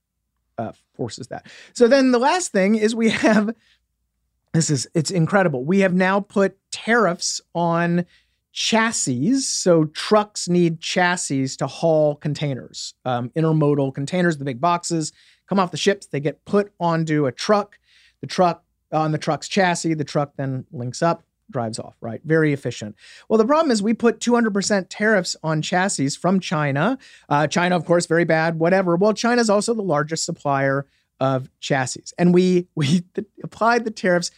uh, 0.61 0.73
forces 0.95 1.29
that. 1.29 1.47
So 1.73 1.89
then 1.89 2.13
the 2.13 2.19
last 2.19 2.53
thing 2.53 2.75
is 2.75 2.95
we 2.95 3.11
have 3.27 3.55
this 4.53 4.69
is 4.69 4.89
it's 4.95 5.11
incredible. 5.11 5.65
We 5.65 5.81
have 5.81 5.95
now 5.95 6.21
put 6.21 6.59
tariffs 6.71 7.41
on 7.55 8.05
chassis. 8.53 9.39
So 9.41 9.85
trucks 9.85 10.49
need 10.49 10.81
chassis 10.81 11.49
to 11.57 11.67
haul 11.67 12.17
containers, 12.17 12.95
um, 13.05 13.31
intermodal 13.31 13.95
containers, 13.95 14.39
the 14.39 14.45
big 14.45 14.61
boxes 14.61 15.13
come 15.49 15.59
off 15.59 15.71
the 15.71 15.77
ships. 15.77 16.07
They 16.07 16.21
get 16.21 16.45
put 16.45 16.73
onto 16.79 17.27
a 17.27 17.33
truck. 17.33 17.79
The 18.21 18.27
truck 18.27 18.65
on 18.93 19.13
the 19.13 19.19
truck's 19.19 19.49
chassis. 19.49 19.95
The 19.95 20.05
truck 20.05 20.33
then 20.37 20.65
links 20.73 21.03
up 21.03 21.25
drives 21.51 21.79
off, 21.79 21.97
right? 22.01 22.21
Very 22.25 22.53
efficient. 22.53 22.97
Well, 23.29 23.39
the 23.39 23.45
problem 23.45 23.71
is 23.71 23.83
we 23.83 23.95
put 23.95 24.21
200% 24.21 24.87
tariffs 24.89 25.37
on 25.43 25.63
chassis 25.63 26.11
from 26.11 26.41
China. 26.41 26.99
Uh, 27.29 27.47
China, 27.47 27.77
of 27.77 27.85
course, 27.85 28.07
very 28.07 28.25
bad, 28.25 28.59
whatever. 28.59 28.97
Well, 28.97 29.13
China's 29.13 29.51
also 29.51 29.75
the 29.75 29.83
largest 29.83 30.25
supplier 30.25 30.87
of 31.21 31.51
chassis. 31.61 32.05
And 32.19 32.33
we 32.33 32.67
we 32.75 33.05
th- 33.15 33.29
applied 33.43 33.85
the 33.85 33.91
tariffs 33.91 34.31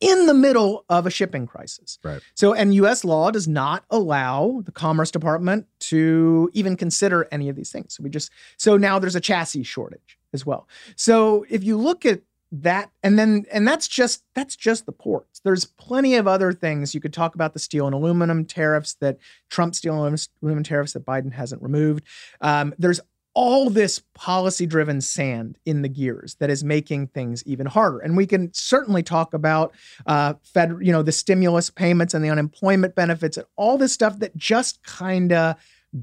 in 0.00 0.26
the 0.26 0.34
middle 0.34 0.84
of 0.88 1.06
a 1.06 1.10
shipping 1.10 1.46
crisis. 1.46 1.98
Right. 2.04 2.20
So, 2.34 2.54
and 2.54 2.72
US 2.74 3.04
law 3.04 3.30
does 3.30 3.48
not 3.48 3.84
allow 3.90 4.62
the 4.64 4.70
Commerce 4.70 5.10
Department 5.10 5.66
to 5.80 6.50
even 6.52 6.76
consider 6.76 7.26
any 7.32 7.48
of 7.48 7.56
these 7.56 7.72
things. 7.72 7.94
So 7.94 8.04
we 8.04 8.10
just, 8.10 8.30
so 8.56 8.76
now 8.76 8.98
there's 8.98 9.16
a 9.16 9.20
chassis 9.20 9.64
shortage 9.64 10.18
as 10.32 10.46
well. 10.46 10.68
So 10.94 11.44
if 11.48 11.64
you 11.64 11.76
look 11.76 12.06
at 12.06 12.20
that 12.50 12.90
and 13.02 13.18
then 13.18 13.44
and 13.52 13.68
that's 13.68 13.86
just 13.86 14.24
that's 14.34 14.56
just 14.56 14.86
the 14.86 14.92
ports. 14.92 15.40
There's 15.44 15.66
plenty 15.66 16.16
of 16.16 16.26
other 16.26 16.52
things. 16.52 16.94
You 16.94 17.00
could 17.00 17.12
talk 17.12 17.34
about 17.34 17.52
the 17.52 17.58
steel 17.58 17.86
and 17.86 17.94
aluminum 17.94 18.44
tariffs 18.44 18.94
that 19.00 19.18
trump 19.50 19.74
steel 19.74 20.02
and 20.04 20.28
aluminum 20.42 20.64
tariffs 20.64 20.94
that 20.94 21.04
biden 21.04 21.32
hasn't 21.32 21.62
removed. 21.62 22.04
Um, 22.40 22.74
there's 22.78 23.00
all 23.34 23.68
this 23.70 24.02
policy 24.14 24.66
driven 24.66 25.00
sand 25.00 25.58
in 25.64 25.82
the 25.82 25.88
gears 25.88 26.36
that 26.40 26.50
is 26.50 26.64
making 26.64 27.06
things 27.08 27.44
even 27.46 27.66
harder. 27.66 28.00
And 28.00 28.16
we 28.16 28.26
can 28.26 28.52
certainly 28.52 29.02
talk 29.02 29.34
about 29.34 29.74
uh, 30.06 30.34
fed 30.42 30.76
you 30.80 30.92
know 30.92 31.02
the 31.02 31.12
stimulus 31.12 31.68
payments 31.70 32.14
and 32.14 32.24
the 32.24 32.30
unemployment 32.30 32.94
benefits 32.94 33.36
and 33.36 33.46
all 33.56 33.76
this 33.76 33.92
stuff 33.92 34.18
that 34.20 34.36
just 34.36 34.82
kind 34.84 35.32
of 35.32 35.56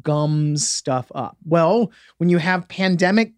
gums 0.03 0.67
stuff 0.67 1.11
up. 1.15 1.37
Well 1.43 1.91
when 2.17 2.29
you 2.29 2.37
have 2.37 2.67
pandemic 2.67 3.33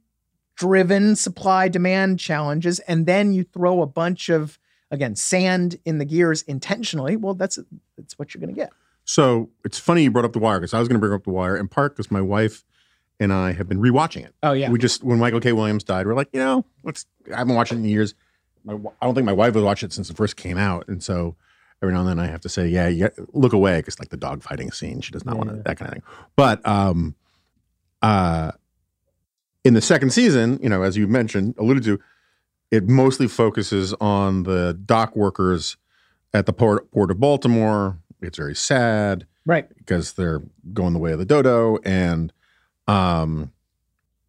driven 0.58 1.16
supply 1.16 1.68
demand 1.70 2.20
challenges 2.20 2.80
and 2.82 3.06
then 3.06 3.32
you 3.34 3.44
throw 3.44 3.82
a 3.82 3.88
bunch 3.88 4.28
of 4.30 4.60
again 4.92 5.16
sand 5.16 5.80
in 5.86 5.98
the 6.00 6.06
gears 6.06 6.42
intentionally 6.44 7.16
well 7.16 7.34
that's 7.34 7.58
that's 7.98 8.18
what 8.20 8.34
you're 8.34 8.40
going 8.42 8.54
to 8.54 8.60
get 8.60 8.72
So 9.06 9.50
it's 9.64 9.80
funny 9.80 10.04
you 10.04 10.12
brought 10.12 10.26
up 10.26 10.34
The 10.34 10.40
Wire 10.40 10.60
because 10.60 10.74
I 10.74 10.80
was 10.80 10.88
going 10.88 11.00
to 11.00 11.00
bring 11.00 11.14
up 11.14 11.24
The 11.24 11.30
Wire 11.32 11.56
in 11.56 11.68
part 11.68 11.96
because 11.96 12.12
my 12.12 12.22
wife 12.22 12.64
and 13.20 13.32
I 13.34 13.54
have 13.54 13.68
been 13.70 13.80
rewatching 13.80 14.26
it. 14.26 14.34
oh 14.44 14.54
yeah 14.54 14.70
We 14.70 14.78
just 14.80 15.04
when 15.04 15.18
Michael 15.20 15.40
K. 15.40 15.52
Williams 15.54 15.84
died, 15.84 16.06
we're 16.06 16.14
like, 16.14 16.30
you 16.34 16.40
know, 16.40 16.66
let's. 16.84 17.06
I 17.34 17.38
haven't 17.38 17.56
watched 17.56 17.72
it 17.72 17.76
in 17.78 17.86
years. 17.86 18.14
My, 18.64 18.74
I 19.02 19.06
don't 19.06 19.16
think 19.16 19.26
my 19.26 19.34
wife 19.34 19.54
has 19.56 19.64
watched 19.64 19.84
it 19.84 19.92
since 19.94 20.10
it 20.10 20.18
first 20.18 20.36
came 20.36 20.58
out, 20.58 20.88
and 20.88 21.02
so 21.02 21.36
every 21.82 21.94
now 21.94 22.02
and 22.02 22.10
then 22.10 22.20
I 22.20 22.28
have 22.28 22.42
to 22.42 22.50
say, 22.50 22.68
yeah, 22.68 22.88
yeah 22.88 23.10
look 23.34 23.54
away 23.54 23.78
because 23.80 23.98
like 24.00 24.10
the 24.10 24.18
dog 24.18 24.44
fighting 24.44 24.72
scene, 24.72 25.02
she 25.02 25.12
does 25.12 25.26
not 25.26 25.34
Yeah, 25.34 25.38
want 25.38 25.50
to 25.52 25.56
yeah. 25.58 25.62
that 25.66 25.78
kind 25.78 25.88
of 25.90 25.94
thing. 25.94 26.04
But 26.36 26.68
um, 26.68 27.16
uh, 28.02 28.52
in 29.68 29.74
the 29.74 29.82
second 29.82 30.12
season, 30.12 30.58
you 30.64 30.70
know, 30.70 30.82
as 30.82 30.96
you 30.96 31.08
mentioned, 31.08 31.54
alluded 31.58 31.84
to, 31.84 32.00
it 32.72 32.88
mostly 32.88 33.28
focuses 33.28 33.94
on 33.96 34.44
the 34.44 34.80
dock 34.86 35.14
workers 35.14 35.76
at 36.34 36.46
the 36.46 36.54
port 36.54 36.90
port 36.92 37.12
of 37.12 37.20
Baltimore. 37.20 38.00
It's 38.22 38.38
very 38.38 38.56
sad 38.56 39.28
right 39.46 39.68
because 39.78 40.14
they're 40.14 40.42
going 40.74 40.94
the 40.94 41.00
way 41.00 41.12
of 41.12 41.20
the 41.20 41.26
dodo 41.26 41.78
and 41.86 42.34
um 42.88 43.52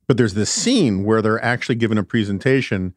but 0.07 0.17
there's 0.17 0.35
this 0.35 0.51
scene 0.51 1.05
where 1.05 1.21
they're 1.21 1.43
actually 1.43 1.75
given 1.75 1.99
a 1.99 2.05
presentation 2.05 2.95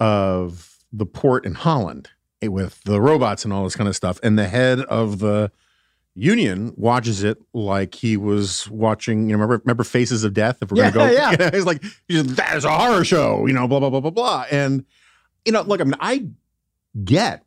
of 0.00 0.78
the 0.92 1.06
port 1.06 1.44
in 1.46 1.54
Holland 1.54 2.10
eh, 2.42 2.48
with 2.48 2.82
the 2.84 3.00
robots 3.00 3.44
and 3.44 3.52
all 3.52 3.64
this 3.64 3.76
kind 3.76 3.88
of 3.88 3.94
stuff 3.94 4.18
and 4.22 4.38
the 4.38 4.48
head 4.48 4.80
of 4.80 5.18
the 5.18 5.52
union 6.16 6.72
watches 6.76 7.24
it 7.24 7.38
like 7.52 7.94
he 7.94 8.16
was 8.16 8.70
watching 8.70 9.22
you 9.28 9.36
know 9.36 9.42
remember, 9.42 9.60
remember 9.64 9.82
faces 9.84 10.22
of 10.24 10.32
death 10.32 10.58
if 10.62 10.70
we're 10.70 10.78
Yeah, 10.78 10.90
gonna 10.92 11.12
go 11.12 11.36
yeah. 11.40 11.50
He's 11.52 11.64
like 11.66 11.82
that 12.08 12.56
is 12.56 12.64
a 12.64 12.70
horror 12.70 13.04
show 13.04 13.46
you 13.46 13.52
know 13.52 13.66
blah 13.66 13.80
blah 13.80 13.90
blah 13.90 14.00
blah 14.00 14.10
blah 14.10 14.44
and 14.50 14.84
you 15.44 15.50
know 15.52 15.62
look 15.62 15.80
i 15.80 15.84
mean 15.84 15.96
i 15.98 16.26
get 17.04 17.42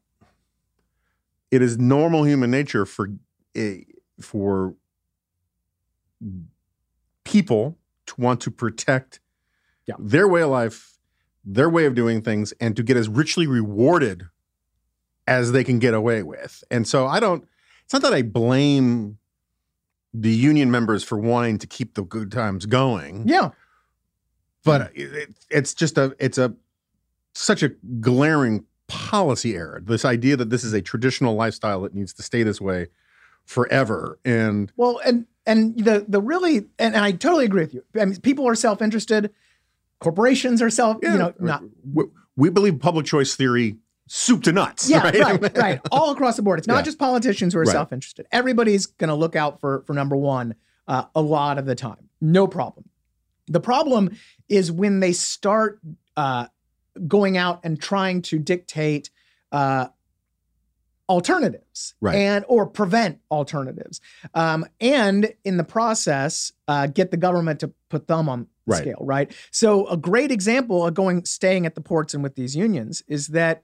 it 1.50 1.62
is 1.62 1.78
normal 1.78 2.24
human 2.26 2.52
nature 2.52 2.86
for 2.86 3.08
eh, 3.56 3.78
for 4.20 4.76
people 7.24 7.78
to 8.08 8.16
want 8.20 8.42
to 8.42 8.52
protect 8.52 9.20
Yeah. 9.86 9.96
their 10.00 10.28
way 10.28 10.42
of 10.42 10.50
life, 10.50 10.98
their 11.46 11.70
way 11.70 11.86
of 11.86 11.96
doing 11.96 12.22
things, 12.22 12.54
and 12.60 12.76
to 12.76 12.84
get 12.84 12.98
as 12.98 13.08
richly 13.08 13.48
rewarded 13.48 14.28
as 15.28 15.52
they 15.52 15.64
can 15.64 15.80
get 15.80 15.94
away 15.94 16.24
with. 16.24 16.64
And 16.72 16.88
so 16.88 17.08
I 17.08 17.20
don't, 17.20 17.48
it's 17.88 17.94
not 17.94 18.02
that 18.02 18.14
I 18.14 18.22
blame 18.22 19.18
the 20.14 20.30
union 20.32 20.70
members 20.70 21.04
for 21.06 21.18
wanting 21.18 21.58
to 21.60 21.68
keep 21.68 21.94
the 21.94 22.02
good 22.04 22.32
times 22.34 22.66
going, 22.66 23.26
yeah. 23.28 23.52
But 24.66 24.92
it, 24.94 25.14
it- 25.14 25.36
it's 25.50 25.74
just 25.74 25.98
a, 25.98 26.14
it's 26.20 26.38
a, 26.38 26.54
such 27.34 27.64
a 27.64 27.70
glaring 28.02 28.66
policy 28.88 29.56
error. 29.56 29.82
This 29.84 30.04
idea 30.04 30.36
that 30.36 30.50
this 30.50 30.64
is 30.66 30.74
a 30.74 30.82
traditional 30.82 31.36
lifestyle 31.36 31.82
that 31.84 31.94
needs 31.96 32.12
to 32.16 32.24
stay 32.24 32.44
this 32.44 32.60
way 32.60 32.88
forever. 33.46 34.20
And 34.26 34.72
well 34.76 35.00
and 35.06 35.26
and 35.46 35.78
the 35.78 36.04
the 36.08 36.22
really 36.22 36.58
and, 36.80 36.94
and 36.96 36.98
i 36.98 37.12
totally 37.12 37.46
agree 37.46 37.62
with 37.64 37.74
you. 37.74 37.84
I 38.00 38.04
mean 38.06 38.20
people 38.22 38.46
are 38.48 38.56
self-interested. 38.56 39.32
Corporations 40.00 40.62
are 40.62 40.70
self 40.70 40.98
you 41.02 41.10
know 41.18 41.34
not 41.40 41.64
we, 41.94 42.04
we 42.36 42.50
believe 42.50 42.80
public 42.80 43.06
choice 43.06 43.36
theory 43.36 43.78
soup 44.08 44.44
to 44.44 44.52
nuts. 44.52 44.90
yeah, 44.90 45.00
right, 45.04 45.20
right, 45.42 45.58
right, 45.58 45.82
All 45.92 46.12
across 46.12 46.36
the 46.38 46.42
board. 46.42 46.60
It's 46.60 46.68
not 46.68 46.78
Yeah. 46.78 46.82
just 46.84 47.00
politicians 47.00 47.54
who 47.54 47.60
are 47.60 47.64
Right. 47.64 47.72
self-interested. 47.72 48.26
Everybody's 48.32 48.86
going 48.86 49.10
to 49.10 49.16
look 49.16 49.36
out 49.36 49.60
for 49.60 49.84
for 49.86 49.94
number 49.94 50.16
one 50.16 50.56
uh, 50.88 51.04
a 51.16 51.22
lot 51.22 51.58
of 51.58 51.66
the 51.66 51.76
time. 51.76 52.10
No 52.22 52.48
problem. 52.48 52.90
The 53.48 53.60
problem 53.60 54.12
is 54.50 54.72
when 54.72 55.00
they 55.02 55.12
start 55.14 55.80
uh, 56.16 56.48
going 57.08 57.38
out 57.38 57.60
and 57.64 57.80
trying 57.80 58.22
to 58.24 58.40
dictate 58.40 59.10
uh, 59.52 59.88
alternatives 61.10 61.96
Right. 62.02 62.16
and 62.16 62.44
or 62.48 62.66
prevent 62.68 63.20
alternatives, 63.32 64.02
um, 64.34 64.66
and 64.82 65.34
in 65.46 65.58
the 65.58 65.64
process 65.64 66.52
uh, 66.68 66.88
get 66.88 67.12
the 67.12 67.18
government 67.18 67.60
to 67.62 67.72
put 67.90 68.08
thumb 68.08 68.28
on 68.30 68.48
Right. 68.66 68.82
scale. 68.82 68.98
Right. 69.00 69.32
So 69.52 69.88
a 69.88 69.96
great 69.96 70.30
example 70.32 70.86
of 70.86 70.94
going 70.94 71.24
staying 71.24 71.66
at 71.66 71.76
the 71.76 71.80
ports 71.82 72.14
and 72.14 72.22
with 72.22 72.36
these 72.36 72.54
unions 72.58 73.02
is 73.08 73.28
that 73.28 73.64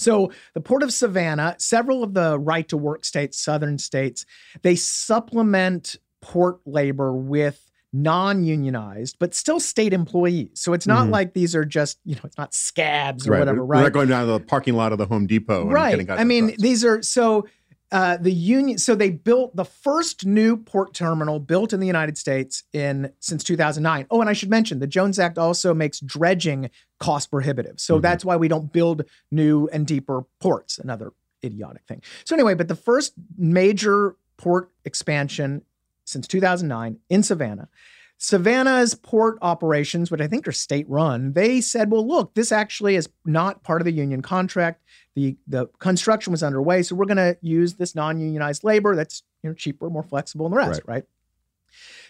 so 0.00 0.32
the 0.54 0.60
port 0.60 0.82
of 0.82 0.92
Savannah, 0.92 1.56
several 1.58 2.02
of 2.02 2.14
the 2.14 2.38
right 2.38 2.68
to 2.68 2.76
work 2.76 3.04
states, 3.04 3.38
southern 3.40 3.78
states, 3.78 4.24
they 4.62 4.76
supplement 4.76 5.96
port 6.22 6.60
labor 6.66 7.14
with 7.14 7.66
non-unionized 7.92 9.16
but 9.18 9.34
still 9.34 9.58
state 9.58 9.92
employees. 9.92 10.50
So 10.54 10.72
it's 10.72 10.86
not 10.86 11.08
Mhm. 11.08 11.10
like 11.10 11.34
these 11.34 11.56
are 11.56 11.64
just 11.64 11.98
you 12.04 12.14
know 12.14 12.20
it's 12.24 12.38
not 12.38 12.54
scabs 12.54 13.26
or 13.26 13.32
right. 13.32 13.38
whatever, 13.40 13.64
We're 13.64 13.82
not 13.82 13.92
going 13.92 14.08
down 14.08 14.26
to 14.26 14.32
the 14.32 14.40
parking 14.40 14.74
lot 14.74 14.92
of 14.92 14.98
the 14.98 15.06
Home 15.06 15.26
Depot. 15.26 15.62
And 15.62 15.72
right. 15.72 15.90
getting 15.98 16.10
I 16.10 16.24
mean, 16.24 16.54
these 16.58 16.84
are 16.84 17.02
so 17.02 17.46
uh, 17.92 18.16
the 18.18 18.32
union. 18.32 18.78
So 18.78 18.94
they 18.94 19.10
built 19.10 19.56
the 19.56 19.64
first 19.64 20.24
new 20.24 20.56
port 20.56 20.94
terminal 20.94 21.40
built 21.40 21.72
in 21.72 21.80
the 21.80 21.86
United 21.86 22.16
States 22.16 22.62
in 22.72 23.12
since 23.20 23.42
2009. 23.42 24.06
Oh, 24.10 24.20
and 24.20 24.30
I 24.30 24.32
should 24.32 24.50
mention 24.50 24.78
the 24.78 24.86
Jones 24.86 25.18
Act 25.18 25.38
also 25.38 25.74
makes 25.74 25.98
dredging 26.00 26.70
cost 26.98 27.30
prohibitive. 27.30 27.80
So 27.80 27.98
Mhm. 27.98 28.02
that's 28.02 28.24
why 28.24 28.36
we 28.36 28.48
don't 28.48 28.72
build 28.72 29.04
new 29.30 29.68
and 29.72 29.86
deeper 29.86 30.22
ports. 30.40 30.78
Another 30.78 31.12
idiotic 31.44 31.82
thing. 31.88 32.02
So 32.24 32.34
anyway, 32.36 32.54
but 32.54 32.68
the 32.68 32.76
first 32.76 33.14
major 33.36 34.14
port 34.36 34.70
expansion 34.84 35.62
since 36.04 36.26
2009 36.28 36.98
in 37.08 37.22
Savannah. 37.22 37.68
Savannah's 38.22 38.94
port 38.94 39.38
operations, 39.40 40.10
which 40.10 40.20
I 40.20 40.26
think 40.26 40.46
are 40.46 40.52
state 40.52 40.84
run, 40.90 41.32
they 41.32 41.60
said, 41.62 41.90
well, 41.90 42.06
look, 42.06 42.34
this 42.34 42.52
actually 42.52 42.94
is 42.94 43.08
not 43.24 43.62
part 43.62 43.80
of 43.80 43.86
the 43.86 43.92
union 43.92 44.20
contract. 44.20 44.82
The, 45.20 45.36
the 45.46 45.66
construction 45.78 46.30
was 46.30 46.42
underway, 46.42 46.82
so 46.82 46.94
we're 46.94 47.04
going 47.04 47.16
to 47.18 47.36
use 47.42 47.74
this 47.74 47.94
non-unionized 47.94 48.64
labor 48.64 48.96
that's 48.96 49.22
you 49.42 49.50
know 49.50 49.54
cheaper, 49.54 49.90
more 49.90 50.02
flexible, 50.02 50.46
and 50.46 50.52
the 50.52 50.56
rest, 50.58 50.82
right? 50.86 51.04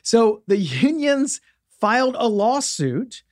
So 0.02 0.42
the 0.46 0.56
unions 0.56 1.40
filed 1.80 2.16
a 2.18 2.28
lawsuit 2.28 3.22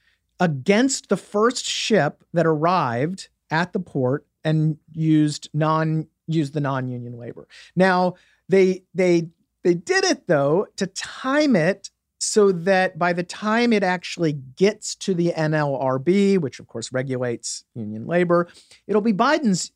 against 0.40 1.08
the 1.08 1.16
first 1.16 1.64
ship 1.64 2.24
that 2.32 2.46
arrived 2.46 3.28
at 3.50 3.72
the 3.72 3.80
port 3.80 4.26
and 4.44 4.78
used 4.92 5.48
non 5.52 6.06
used 6.26 6.54
the 6.54 6.60
non-union 6.60 7.18
labor. 7.18 7.46
Now 7.76 8.14
they 8.48 8.84
they 8.94 9.28
they 9.64 9.74
did 9.74 10.04
it 10.04 10.26
though 10.26 10.66
to 10.76 10.86
time 10.86 11.56
it 11.56 11.90
so 12.18 12.52
that 12.52 12.98
by 12.98 13.12
the 13.12 13.22
time 13.22 13.72
it 13.72 13.82
actually 13.82 14.32
gets 14.32 14.94
to 14.96 15.14
the 15.14 15.32
NLRB, 15.36 16.38
which 16.38 16.58
of 16.60 16.66
course 16.66 16.92
regulates 16.92 17.64
union 17.74 18.06
labor, 18.06 18.48
it'll 18.86 19.02
be 19.02 19.12
Biden's 19.12 19.72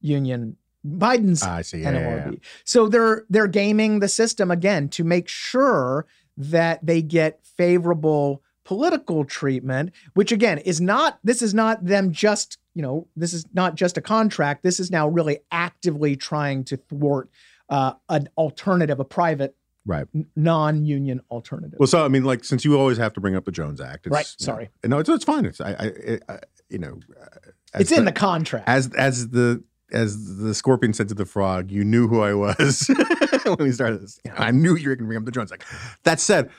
union 0.00 0.56
Biden's 0.86 1.42
I 1.42 1.62
see. 1.62 1.78
Yeah, 1.78 1.92
yeah, 1.92 1.98
NLRB. 2.00 2.32
yeah. 2.32 2.38
So 2.64 2.88
they're 2.88 3.24
they're 3.30 3.46
gaming 3.46 4.00
the 4.00 4.08
system 4.08 4.50
again 4.50 4.88
to 4.90 5.04
make 5.04 5.28
sure 5.28 6.06
that 6.36 6.84
they 6.84 7.00
get 7.00 7.40
favorable 7.56 8.42
political 8.64 9.24
treatment, 9.24 9.92
which 10.14 10.32
again 10.32 10.58
is 10.58 10.80
not 10.80 11.18
this 11.24 11.42
is 11.42 11.54
not 11.54 11.84
them 11.84 12.12
just, 12.12 12.58
you 12.74 12.82
know, 12.82 13.06
this 13.16 13.32
is 13.32 13.46
not 13.54 13.76
just 13.76 13.96
a 13.96 14.02
contract. 14.02 14.62
This 14.62 14.80
is 14.80 14.90
now 14.90 15.08
really 15.08 15.38
actively 15.50 16.16
trying 16.16 16.64
to 16.64 16.76
thwart 16.76 17.30
uh, 17.68 17.94
an 18.08 18.28
alternative, 18.36 19.00
a 19.00 19.04
private 19.04 19.56
Right. 19.86 20.06
non-union 20.34 21.20
alternative. 21.30 21.76
Well, 21.78 21.86
so 21.86 22.04
I 22.04 22.08
mean, 22.08 22.24
like, 22.24 22.42
since 22.44 22.64
you 22.64 22.78
always 22.78 22.96
have 22.98 23.12
to 23.14 23.20
bring 23.20 23.36
up 23.36 23.44
the 23.44 23.52
Jones 23.52 23.80
Act, 23.80 24.06
it's, 24.06 24.12
Right, 24.14 24.34
you 24.38 24.46
know- 24.46 24.52
sorry. 24.52 24.70
no, 24.84 24.98
it's, 24.98 25.08
it's 25.10 25.24
fine. 25.24 25.44
It's 25.44 25.60
I, 25.60 25.72
I, 25.72 26.18
I 26.32 26.38
you 26.70 26.78
know, 26.78 27.00
uh, 27.20 27.26
it's 27.74 27.92
in 27.92 28.04
the 28.06 28.12
contract. 28.12 28.68
as 28.68 28.92
as 28.94 29.28
the 29.30 29.62
as 29.92 30.38
the 30.38 30.54
scorpion 30.54 30.92
said 30.94 31.08
to 31.08 31.14
the 31.14 31.26
frog, 31.26 31.70
you 31.70 31.84
knew 31.84 32.08
who 32.08 32.20
I 32.20 32.32
was 32.34 32.88
when 33.44 33.56
we 33.58 33.72
started 33.72 34.00
this. 34.02 34.18
I 34.36 34.50
knew 34.50 34.74
you 34.74 34.88
were 34.88 34.96
going 34.96 35.04
to 35.04 35.08
bring 35.08 35.18
up 35.18 35.24
the 35.26 35.30
Jones 35.30 35.52
Act. 35.52 35.64
That 36.04 36.18
said, 36.18 36.50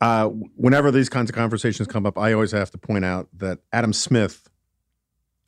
uh, 0.00 0.28
whenever 0.28 0.90
these 0.90 1.08
kinds 1.08 1.28
of 1.28 1.34
conversations 1.36 1.88
come 1.88 2.06
up, 2.06 2.16
I 2.16 2.32
always 2.32 2.52
have 2.52 2.70
to 2.70 2.78
point 2.78 3.04
out 3.04 3.28
that 3.36 3.58
Adam 3.72 3.92
Smith 3.92 4.48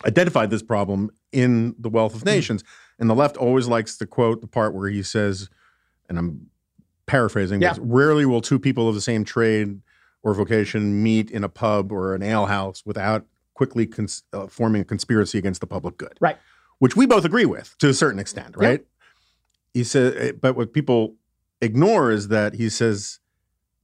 identified 0.04 0.50
this 0.50 0.62
problem 0.62 1.10
in 1.30 1.74
The 1.78 1.88
Wealth 1.88 2.14
of 2.14 2.24
Nations, 2.24 2.64
and 2.98 3.08
the 3.08 3.14
left 3.14 3.36
always 3.36 3.68
likes 3.68 3.96
to 3.98 4.06
quote 4.06 4.40
the 4.40 4.46
part 4.48 4.74
where 4.74 4.88
he 4.88 5.02
says, 5.02 5.48
and 6.08 6.18
I'm 6.18 6.50
paraphrasing, 7.06 7.60
Yeah. 7.60 7.74
but 7.74 7.82
rarely 7.88 8.24
will 8.26 8.40
two 8.40 8.58
people 8.58 8.88
of 8.88 8.94
the 8.94 9.00
same 9.00 9.24
trade 9.24 9.80
or 10.22 10.34
vocation 10.34 11.02
meet 11.02 11.30
in 11.30 11.42
a 11.44 11.48
pub 11.48 11.90
or 11.92 12.14
an 12.14 12.22
ale 12.22 12.46
house 12.46 12.82
without 12.86 13.26
quickly 13.54 13.86
cons- 13.86 14.22
uh, 14.32 14.46
forming 14.46 14.82
a 14.82 14.84
conspiracy 14.84 15.38
against 15.38 15.60
the 15.60 15.66
public 15.66 15.96
good. 15.96 16.16
Right. 16.20 16.38
Which 16.78 16.96
we 16.96 17.06
both 17.06 17.24
agree 17.24 17.44
with 17.44 17.76
to 17.78 17.88
a 17.88 17.94
certain 17.94 18.18
extent, 18.18 18.56
right? 18.56 18.84
He 19.74 19.84
said, 19.84 20.40
but 20.40 20.56
what 20.56 20.72
people 20.72 21.14
ignore 21.60 22.10
is 22.10 22.28
that 22.28 22.54
he 22.54 22.68
says 22.68 23.18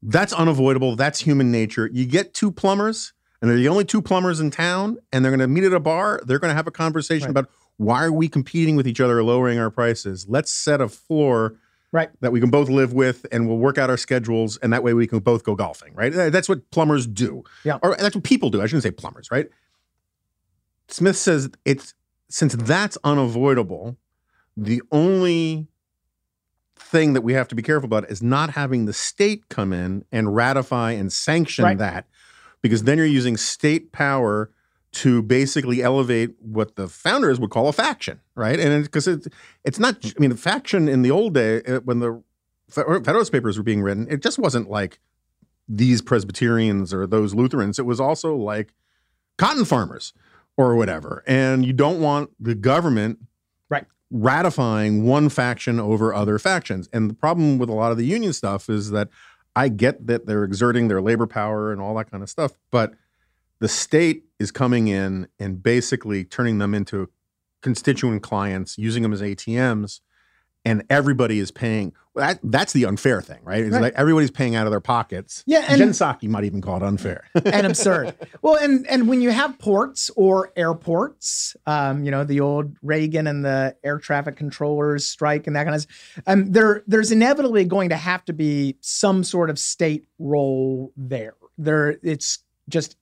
that's 0.02 0.32
unavoidable. 0.32 0.96
That's 0.96 1.20
human 1.20 1.50
nature. 1.50 1.88
You 1.92 2.06
get 2.06 2.34
two 2.34 2.52
plumbers, 2.52 3.12
and 3.40 3.50
they're 3.50 3.56
the 3.58 3.68
only 3.68 3.84
two 3.84 4.02
plumbers 4.02 4.38
in 4.40 4.50
town, 4.50 4.98
and 5.12 5.24
they're 5.24 5.32
going 5.32 5.40
to 5.40 5.48
meet 5.48 5.64
at 5.64 5.72
a 5.72 5.80
bar. 5.80 6.20
They're 6.24 6.38
going 6.38 6.50
to 6.50 6.54
have 6.56 6.66
a 6.66 6.72
conversation 6.72 7.26
Right. 7.26 7.30
about 7.30 7.50
why 7.78 8.04
are 8.04 8.12
we 8.12 8.28
competing 8.28 8.76
with 8.76 8.86
each 8.86 9.00
other, 9.00 9.22
lowering 9.22 9.58
our 9.58 9.70
prices. 9.70 10.26
Let's 10.28 10.52
set 10.52 10.80
a 10.80 10.88
floor 10.88 11.54
Right. 11.90 12.10
that 12.20 12.32
we 12.32 12.40
can 12.40 12.50
both 12.50 12.68
live 12.68 12.92
with, 12.92 13.24
and 13.32 13.48
we'll 13.48 13.56
work 13.56 13.78
out 13.78 13.88
our 13.88 13.96
schedules, 13.96 14.58
and 14.58 14.72
that 14.74 14.82
way 14.82 14.92
we 14.92 15.06
can 15.06 15.20
both 15.20 15.42
go 15.42 15.54
golfing. 15.54 15.94
Right? 15.94 16.12
That's 16.12 16.48
what 16.48 16.70
plumbers 16.70 17.06
do. 17.06 17.44
Yeah. 17.64 17.78
Or 17.82 17.96
that's 17.98 18.14
what 18.14 18.24
people 18.24 18.50
do. 18.50 18.60
I 18.60 18.66
shouldn't 18.66 18.82
say 18.82 18.90
plumbers. 18.90 19.30
Right? 19.30 19.48
Smith 20.88 21.16
says 21.16 21.50
it's 21.64 21.94
since 22.28 22.54
that's 22.54 22.98
unavoidable. 23.04 23.96
The 24.56 24.82
only 24.92 25.66
thing 26.76 27.12
that 27.12 27.22
we 27.22 27.32
have 27.34 27.48
to 27.48 27.54
be 27.54 27.62
careful 27.62 27.86
about 27.86 28.10
is 28.10 28.22
not 28.22 28.50
having 28.50 28.86
the 28.86 28.92
state 28.92 29.48
come 29.48 29.72
in 29.72 30.04
and 30.12 30.34
ratify 30.34 30.92
and 30.92 31.12
sanction 31.12 31.64
Right. 31.64 31.78
that 31.78 32.06
because 32.62 32.84
then 32.84 32.98
you're 32.98 33.06
using 33.06 33.36
state 33.36 33.92
power 33.92 34.50
to 34.90 35.22
basically 35.22 35.82
elevate 35.82 36.34
what 36.40 36.76
the 36.76 36.88
founders 36.88 37.38
would 37.38 37.50
call 37.50 37.68
a 37.68 37.72
faction, 37.72 38.20
right? 38.34 38.58
And 38.58 38.84
because 38.84 39.06
it's 39.06 39.28
it's 39.64 39.78
not. 39.78 40.04
I 40.04 40.18
mean, 40.18 40.30
the 40.30 40.36
faction 40.36 40.88
in 40.88 41.02
the 41.02 41.10
old 41.10 41.34
day 41.34 41.62
uh, 41.62 41.80
when 41.80 42.00
the 42.00 42.22
Federalist 42.70 43.32
Papers 43.32 43.56
were 43.56 43.64
being 43.64 43.82
written, 43.82 44.06
it 44.10 44.22
just 44.22 44.38
wasn't 44.38 44.70
like 44.70 44.98
these 45.68 46.00
Presbyterians 46.02 46.92
or 46.94 47.06
those 47.06 47.34
Lutherans. 47.34 47.78
It 47.78 47.86
was 47.86 48.00
also 48.00 48.34
like 48.34 48.72
cotton 49.36 49.64
farmers 49.64 50.12
or 50.56 50.74
whatever. 50.76 51.22
And 51.26 51.64
you 51.64 51.72
don't 51.72 52.00
want 52.00 52.30
the 52.40 52.54
government 52.54 53.18
Right. 53.70 53.84
ratifying 54.10 55.04
one 55.04 55.28
faction 55.28 55.78
over 55.78 56.12
other 56.14 56.38
factions. 56.38 56.88
And 56.92 57.08
the 57.10 57.14
problem 57.14 57.58
with 57.58 57.68
a 57.68 57.74
lot 57.74 57.92
of 57.92 57.98
the 57.98 58.06
union 58.06 58.32
stuff 58.32 58.68
is 58.68 58.90
that 58.90 59.08
I 59.54 59.68
get 59.68 60.06
that 60.06 60.26
they're 60.26 60.44
exerting 60.44 60.88
their 60.88 61.00
labor 61.02 61.26
power 61.26 61.72
and 61.72 61.80
all 61.80 61.94
that 61.96 62.10
kind 62.10 62.22
of 62.22 62.30
stuff, 62.30 62.52
but 62.70 62.94
the 63.60 63.68
state 63.68 64.24
is 64.38 64.50
coming 64.50 64.88
in 64.88 65.28
and 65.38 65.62
basically 65.62 66.24
turning 66.24 66.58
them 66.58 66.74
into 66.74 67.08
constituent 67.62 68.22
clients, 68.22 68.78
using 68.78 69.02
them 69.02 69.12
as 69.12 69.20
ATMs, 69.20 70.00
and 70.64 70.84
everybody 70.90 71.38
is 71.38 71.50
paying. 71.50 71.92
That, 72.14 72.40
that's 72.42 72.72
the 72.72 72.84
unfair 72.84 73.22
thing, 73.22 73.38
right? 73.44 73.62
It's 73.62 73.72
Right. 73.72 73.82
like 73.82 73.94
everybody's 73.94 74.30
paying 74.30 74.54
out 74.56 74.66
of 74.66 74.72
their 74.72 74.80
pockets. 74.80 75.44
Yeah, 75.46 75.64
and- 75.68 75.78
Jen 75.78 75.90
Psaki 75.90 76.28
might 76.28 76.44
even 76.44 76.60
call 76.60 76.76
it 76.76 76.82
unfair. 76.82 77.24
and 77.44 77.66
absurd. 77.66 78.14
Well, 78.42 78.56
and 78.56 78.86
and 78.88 79.08
when 79.08 79.20
you 79.20 79.30
have 79.30 79.58
ports 79.58 80.10
or 80.16 80.52
airports, 80.56 81.56
um, 81.66 82.04
you 82.04 82.10
know, 82.10 82.22
the 82.24 82.40
old 82.40 82.76
Reagan 82.82 83.26
and 83.26 83.44
the 83.44 83.76
air 83.84 83.98
traffic 83.98 84.36
controllers 84.36 85.06
strike 85.06 85.46
and 85.48 85.56
that 85.56 85.64
kind 85.64 85.74
of, 85.76 85.86
um, 86.26 86.52
there 86.52 86.82
there's 86.86 87.10
inevitably 87.12 87.64
going 87.64 87.88
to 87.90 87.96
have 87.96 88.24
to 88.26 88.32
be 88.32 88.76
some 88.80 89.24
sort 89.24 89.50
of 89.50 89.58
state 89.58 90.06
role 90.18 90.92
there. 90.96 91.34
There, 91.56 91.98
it's 92.02 92.38
just 92.68 92.96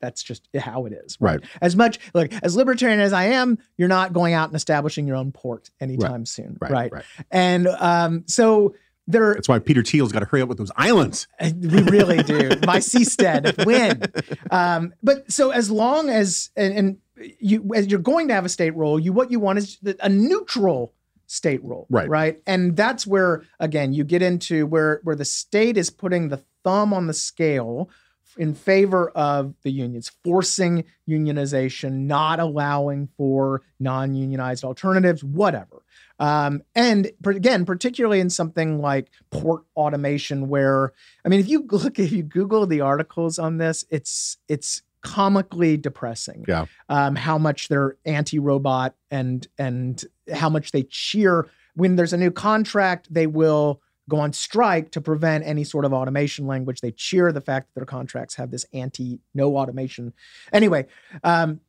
that's 0.00 0.22
just 0.22 0.48
how 0.56 0.86
it 0.86 0.92
is. 0.92 1.16
Right. 1.20 1.40
As 1.60 1.76
much 1.76 1.98
like 2.14 2.32
as 2.42 2.56
libertarian 2.56 3.00
as 3.00 3.12
I 3.12 3.24
am, 3.24 3.58
you're 3.76 3.88
not 3.88 4.12
going 4.12 4.34
out 4.34 4.48
and 4.48 4.56
establishing 4.56 5.06
your 5.06 5.16
own 5.16 5.32
port 5.32 5.70
anytime 5.80 6.26
soon. 6.26 6.56
Right, 6.60 6.70
Right. 6.70 6.92
right. 6.92 7.04
And 7.30 7.66
um, 7.68 8.24
so 8.26 8.74
there 9.06 9.34
That's 9.34 9.48
why 9.48 9.58
Peter 9.58 9.82
Thiel's 9.82 10.12
got 10.12 10.20
to 10.20 10.26
hurry 10.26 10.42
up 10.42 10.48
with 10.50 10.58
those 10.58 10.70
islands. 10.76 11.26
we 11.40 11.82
really 11.82 12.22
do. 12.22 12.48
My 12.66 12.78
seastead 12.78 13.64
win. 13.64 14.02
Um, 14.50 14.92
but 15.02 15.30
so 15.32 15.50
as 15.50 15.70
long 15.70 16.10
as 16.10 16.50
and, 16.56 16.74
and 16.74 16.96
you 17.40 17.70
as 17.74 17.86
you're 17.86 18.00
going 18.00 18.28
to 18.28 18.34
have 18.34 18.44
a 18.44 18.48
state 18.50 18.76
role, 18.76 19.00
you 19.00 19.12
what 19.12 19.30
you 19.30 19.40
want 19.40 19.58
is 19.58 19.78
a 20.00 20.08
neutral 20.08 20.92
state 21.26 21.62
role, 21.64 21.86
Right. 21.90 22.08
Right, 22.08 22.42
and 22.46 22.76
that's 22.76 23.06
where 23.06 23.42
again 23.60 23.92
you 23.92 24.04
get 24.04 24.22
into 24.22 24.66
where 24.66 25.00
where 25.04 25.16
the 25.16 25.24
state 25.24 25.76
is 25.76 25.90
putting 25.90 26.28
the 26.28 26.42
thumb 26.64 26.92
on 26.94 27.06
the 27.06 27.14
scale 27.14 27.90
in 28.36 28.54
favor 28.54 29.10
of 29.10 29.54
the 29.62 29.70
unions, 29.70 30.10
forcing 30.24 30.84
unionization, 31.08 32.06
not 32.06 32.40
allowing 32.40 33.08
for 33.16 33.62
non-unionized 33.80 34.64
alternatives, 34.64 35.24
whatever. 35.24 35.82
Um, 36.18 36.62
and 36.74 37.10
again, 37.24 37.64
particularly 37.64 38.20
in 38.20 38.30
something 38.30 38.80
like 38.80 39.10
port 39.30 39.62
automation, 39.76 40.48
where 40.48 40.92
I 41.24 41.28
mean, 41.28 41.40
if 41.40 41.48
you 41.48 41.66
look, 41.70 41.98
if 41.98 42.12
you 42.12 42.22
Google 42.22 42.66
the 42.66 42.80
articles 42.80 43.38
on 43.38 43.58
this, 43.58 43.84
it's 43.90 44.36
it's 44.48 44.82
comically 45.00 45.76
depressing. 45.76 46.44
Yeah. 46.48 46.66
Um, 46.88 47.14
how 47.14 47.38
much 47.38 47.68
they're 47.68 47.96
anti-robot 48.04 48.94
and 49.10 49.46
and 49.58 50.04
how 50.32 50.48
much 50.48 50.72
they 50.72 50.82
cheer 50.82 51.48
when 51.78 51.94
there's 51.94 52.12
a 52.12 52.16
new 52.16 52.32
contract, 52.32 53.06
they 53.08 53.28
will 53.28 53.80
go 54.08 54.18
on 54.18 54.32
strike 54.32 54.90
to 54.92 55.00
prevent 55.00 55.46
any 55.46 55.64
sort 55.64 55.84
of 55.84 55.92
automation 55.92 56.46
language. 56.46 56.80
They 56.80 56.90
cheer 56.90 57.30
the 57.30 57.40
fact 57.40 57.68
that 57.68 57.74
their 57.80 57.86
contracts 57.86 58.34
have 58.36 58.50
this 58.50 58.66
anti 58.72 59.20
no 59.34 59.56
automation. 59.56 60.14
Anyway, 60.52 60.86
um, 61.22 61.60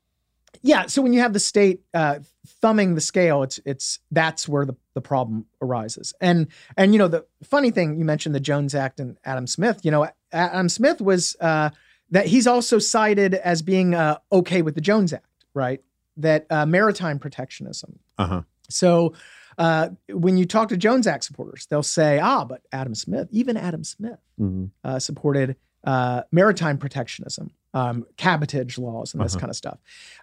yeah. 0.61 0.87
So 0.87 1.01
when 1.01 1.13
you 1.13 1.19
have 1.19 1.33
the 1.33 1.39
state 1.39 1.81
uh, 1.93 2.19
thumbing 2.61 2.95
the 2.95 3.01
scale, 3.01 3.43
it's 3.43 3.59
it's 3.65 3.99
that's 4.11 4.47
where 4.47 4.65
the, 4.65 4.75
the 4.93 5.01
problem 5.01 5.45
arises. 5.61 6.13
And 6.21 6.47
and 6.77 6.93
you 6.93 6.99
know 6.99 7.07
the 7.07 7.25
funny 7.43 7.71
thing 7.71 7.97
you 7.97 8.05
mentioned 8.05 8.33
the 8.33 8.39
Jones 8.39 8.73
Act 8.73 8.99
and 8.99 9.17
Adam 9.23 9.47
Smith. 9.47 9.81
You 9.83 9.91
know 9.91 10.07
Adam 10.31 10.69
Smith 10.69 11.01
was 11.01 11.35
uh, 11.41 11.69
that 12.11 12.27
he's 12.27 12.47
also 12.47 12.79
cited 12.79 13.35
as 13.35 13.61
being 13.61 13.93
uh, 13.93 14.17
okay 14.31 14.61
with 14.61 14.75
the 14.75 14.81
Jones 14.81 15.13
Act, 15.13 15.25
right? 15.53 15.81
That 16.17 16.45
uh, 16.49 16.65
maritime 16.65 17.19
protectionism. 17.19 17.99
Uh 18.17 18.25
huh. 18.27 18.41
So 18.69 19.13
uh, 19.59 19.89
when 20.09 20.37
you 20.37 20.45
talk 20.45 20.69
to 20.69 20.77
Jones 20.77 21.05
Act 21.05 21.23
supporters, 21.25 21.67
they'll 21.69 21.83
say, 21.83 22.17
ah, 22.19 22.43
but 22.45 22.61
Adam 22.71 22.95
Smith, 22.95 23.27
even 23.31 23.55
Adam 23.57 23.83
Smith, 23.83 24.19
hmm 24.37 24.65
uh, 24.83 24.97
supported 24.99 25.55
uh, 25.83 26.21
maritime 26.31 26.77
protectionism, 26.77 27.51
um, 27.73 28.05
cabotage 28.17 28.77
laws, 28.77 29.13
and 29.13 29.23
this 29.23 29.33
Uh-huh. 29.35 29.41
kind 29.41 29.49
of 29.51 29.55
stuff. 29.55 29.77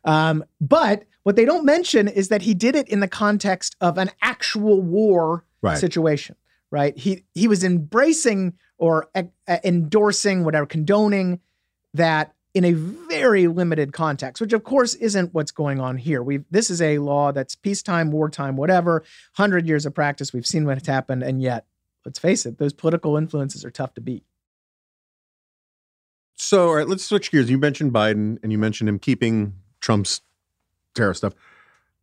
Um, 0.04 0.44
but 0.60 1.04
what 1.22 1.36
they 1.36 1.44
don't 1.44 1.64
mention 1.64 2.08
is 2.08 2.28
that 2.28 2.42
he 2.42 2.52
did 2.54 2.74
it 2.76 2.88
in 2.88 3.00
the 3.00 3.08
context 3.08 3.76
of 3.80 3.98
an 3.98 4.10
actual 4.22 4.80
war 4.82 5.44
Right. 5.62 5.78
situation, 5.78 6.36
right? 6.70 6.96
He 6.98 7.24
he 7.34 7.48
was 7.48 7.64
embracing 7.64 8.54
or 8.78 9.08
endorsing, 9.64 10.44
whatever, 10.44 10.66
condoning 10.66 11.40
that 11.94 12.34
in 12.56 12.64
a 12.64 12.72
very 12.72 13.48
limited 13.48 13.92
context, 13.92 14.40
which 14.40 14.54
of 14.54 14.64
course 14.64 14.94
isn't 14.94 15.34
what's 15.34 15.50
going 15.50 15.78
on 15.78 15.98
here. 15.98 16.22
We 16.22 16.38
this 16.50 16.70
is 16.70 16.80
a 16.80 16.96
law 16.96 17.30
that's 17.30 17.54
peacetime, 17.54 18.10
wartime, 18.10 18.56
whatever, 18.56 19.04
hundred 19.34 19.68
years 19.68 19.84
of 19.84 19.94
practice. 19.94 20.32
We've 20.32 20.46
seen 20.46 20.64
what's 20.64 20.86
happened, 20.86 21.22
and 21.22 21.42
yet, 21.42 21.66
let's 22.06 22.18
face 22.18 22.46
it, 22.46 22.56
those 22.56 22.72
political 22.72 23.18
influences 23.18 23.62
are 23.62 23.70
tough 23.70 23.92
to 23.94 24.00
beat. 24.00 24.24
So, 26.38 26.68
all 26.68 26.76
right, 26.76 26.88
let's 26.88 27.04
switch 27.04 27.30
gears. 27.30 27.50
You 27.50 27.58
mentioned 27.58 27.92
Biden 27.92 28.38
and 28.42 28.50
you 28.50 28.56
mentioned 28.56 28.88
him 28.88 28.98
keeping 28.98 29.52
Trump's 29.82 30.22
tariff 30.94 31.18
stuff. 31.18 31.34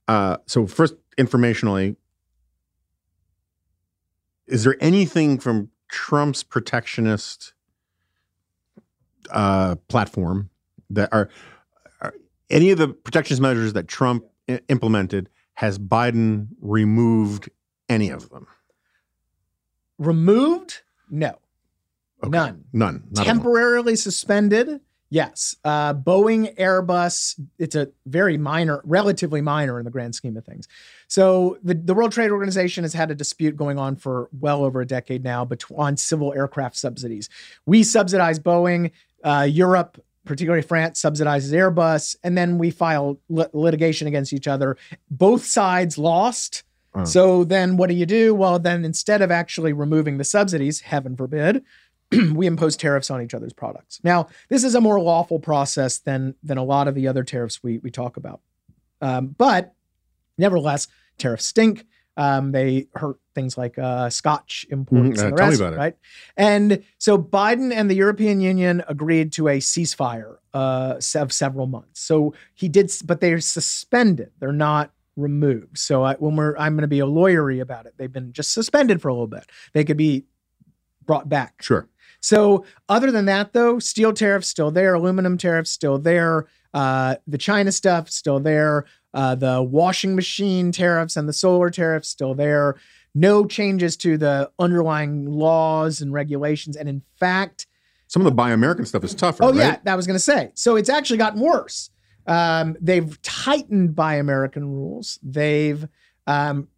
Uh, 0.08 0.38
so, 0.46 0.68
first, 0.68 0.94
informationally, 1.18 1.96
is 4.46 4.64
there 4.66 4.78
anything 4.80 5.40
from 5.40 5.72
Trump's 5.90 6.44
protectionist 6.44 7.54
uh, 9.32 9.76
platform 9.88 10.50
that 10.90 11.10
are, 11.14 11.30
are 12.02 12.14
any 12.50 12.72
of 12.72 12.78
the 12.78 12.88
protections 12.90 13.40
measures 13.42 13.74
that 13.74 13.88
Trump 13.88 14.26
i- 14.50 14.60
implemented? 14.70 15.30
Has 15.56 15.78
Biden 15.78 16.48
removed 16.62 17.50
any 17.90 18.10
of 18.10 18.30
them? 18.30 18.48
Removed? 20.00 20.82
No, 21.10 21.36
Okay. 22.24 22.32
none. 22.32 22.64
None. 22.74 23.04
Not 23.12 23.26
temporarily 23.26 23.96
suspended 23.96 24.80
yes 25.10 25.56
uh, 25.64 25.94
boeing 25.94 26.58
airbus 26.58 27.40
it's 27.60 27.76
a 27.76 27.88
very 28.08 28.36
minor 28.36 28.82
relatively 28.84 29.42
minor 29.42 29.78
in 29.78 29.86
the 29.86 29.92
grand 29.92 30.16
scheme 30.16 30.36
of 30.36 30.44
things 30.44 30.68
so 31.08 31.56
the, 31.64 31.76
the 31.76 31.94
world 31.94 32.12
trade 32.12 32.32
organization 32.32 32.84
has 32.84 32.94
had 32.94 33.12
a 33.12 33.16
dispute 33.16 33.56
going 33.56 33.78
on 33.78 33.96
for 33.96 34.28
well 34.40 34.64
over 34.64 34.82
a 34.82 34.88
decade 34.88 35.24
now 35.24 35.46
bet- 35.46 35.66
on 35.76 35.96
civil 35.98 36.34
aircraft 36.34 36.76
subsidies 36.76 37.30
we 37.68 37.84
subsidize 37.84 38.40
boeing 38.40 38.90
uh, 39.24 39.48
europe 39.50 40.04
particularly 40.26 40.62
france 40.62 41.02
subsidizes 41.02 41.52
airbus 41.52 42.16
and 42.24 42.38
then 42.38 42.58
we 42.58 42.70
file 42.72 43.18
lit- 43.30 43.54
litigation 43.54 44.08
against 44.08 44.34
each 44.34 44.48
other 44.48 44.78
both 45.10 45.46
sides 45.46 45.98
lost 45.98 46.64
Oh. 46.96 47.06
so 47.06 47.44
then 47.44 47.76
what 47.76 47.90
do 47.90 47.96
you 47.96 48.06
do 48.06 48.36
well 48.36 48.60
then 48.60 48.86
instead 48.86 49.24
of 49.24 49.32
actually 49.32 49.74
removing 49.74 50.20
the 50.20 50.24
subsidies 50.24 50.82
heaven 50.82 51.18
forbid 51.18 51.64
we 52.34 52.46
impose 52.46 52.78
tariffs 52.78 53.10
on 53.10 53.22
each 53.22 53.34
other's 53.34 53.54
products. 53.54 54.00
Now, 54.04 54.28
this 54.50 54.64
is 54.64 54.76
a 54.76 54.82
more 54.82 55.00
lawful 55.00 55.40
process 55.40 55.98
than 56.00 56.36
than 56.44 56.58
a 56.58 56.64
lot 56.64 56.88
of 56.88 56.96
the 56.96 57.08
other 57.08 57.24
tariffs 57.24 57.64
we 57.64 57.80
we 57.80 57.90
talk 57.90 58.18
about. 58.18 58.42
Um, 59.02 59.28
but 59.38 59.74
nevertheless, 60.38 60.88
tariffs 61.18 61.46
stink. 61.46 61.86
Um, 62.16 62.52
they 62.52 62.88
hurt 62.96 63.18
things 63.34 63.58
like 63.58 63.80
uh, 63.80 64.10
Scotch 64.10 64.66
imports 64.70 65.20
Mhm, 65.20 65.24
uh, 65.24 65.26
and 65.28 65.34
the 65.34 65.38
tell 65.38 65.48
me 65.48 65.52
rest, 65.52 65.62
about 65.62 65.74
it. 65.74 65.78
right? 65.78 65.98
And 66.38 66.84
so 67.00 67.18
Biden 67.18 67.74
and 67.74 67.90
the 67.90 67.96
European 67.96 68.40
Union 68.42 68.84
agreed 68.88 69.32
to 69.34 69.48
a 69.48 69.58
ceasefire 69.60 70.38
uh, 70.54 71.00
of 71.16 71.32
several 71.34 71.66
months. 71.68 72.02
So 72.02 72.34
he 72.54 72.70
did, 72.70 72.92
but 73.06 73.20
they're 73.22 73.40
suspended. 73.40 74.32
They're 74.40 74.52
not 74.52 74.92
removed. 75.16 75.78
So 75.80 76.04
I, 76.04 76.14
when 76.16 76.36
we're, 76.36 76.56
I'm 76.58 76.74
going 76.74 76.82
to 76.84 76.88
be 76.88 77.00
a 77.00 77.06
lawyery 77.08 77.62
about 77.62 77.86
it. 77.88 77.94
They've 77.98 78.12
been 78.12 78.34
just 78.34 78.52
suspended 78.52 79.02
for 79.02 79.08
a 79.08 79.14
little 79.14 79.28
bit. 79.28 79.46
They 79.74 79.84
could 79.84 79.98
be 79.98 80.26
brought 81.06 81.28
back. 81.30 81.62
Sure. 81.62 81.88
So, 82.20 82.64
other 82.88 83.12
than 83.12 83.26
that, 83.26 83.52
though, 83.52 83.80
steel 83.80 84.14
tariffs 84.14 84.48
still 84.48 84.72
there, 84.72 84.94
aluminum 84.94 85.38
tariffs 85.38 85.72
still 85.72 86.00
there, 86.00 86.48
uh, 86.74 87.16
the 87.28 87.38
China 87.38 87.70
stuff 87.70 88.10
still 88.10 88.40
there, 88.40 88.86
uh, 89.14 89.36
the 89.36 89.62
washing 89.62 90.16
machine 90.16 90.72
tariffs 90.72 91.16
and 91.16 91.28
the 91.30 91.34
solar 91.34 91.70
tariffs 91.70 92.10
still 92.10 92.34
there. 92.34 92.76
No 93.16 93.46
changes 93.46 93.96
to 93.98 94.18
the 94.18 94.52
underlying 94.58 95.26
laws 95.30 96.02
and 96.02 96.12
regulations, 96.12 96.76
and 96.76 96.90
in 96.90 97.04
fact, 97.20 97.68
Some 98.08 98.22
of 98.22 98.26
the 98.26 98.32
Buy 98.32 98.52
American 98.52 98.86
stuff 98.86 99.04
is 99.04 99.14
tougher. 99.14 99.44
oh 99.44 99.48
right? 99.50 99.56
yeah, 99.58 99.78
that 99.84 99.96
was 99.96 100.08
going 100.08 100.16
to 100.16 100.24
say. 100.24 100.52
So 100.56 100.76
it's 100.76 100.90
actually 100.90 101.18
gotten 101.18 101.40
worse. 101.40 101.92
Um, 102.26 102.76
they've 102.82 103.22
tightened 103.22 103.96
Buy 103.96 104.16
American 104.16 104.68
rules. 104.68 105.20
They've 105.22 105.88
um, 106.26 106.70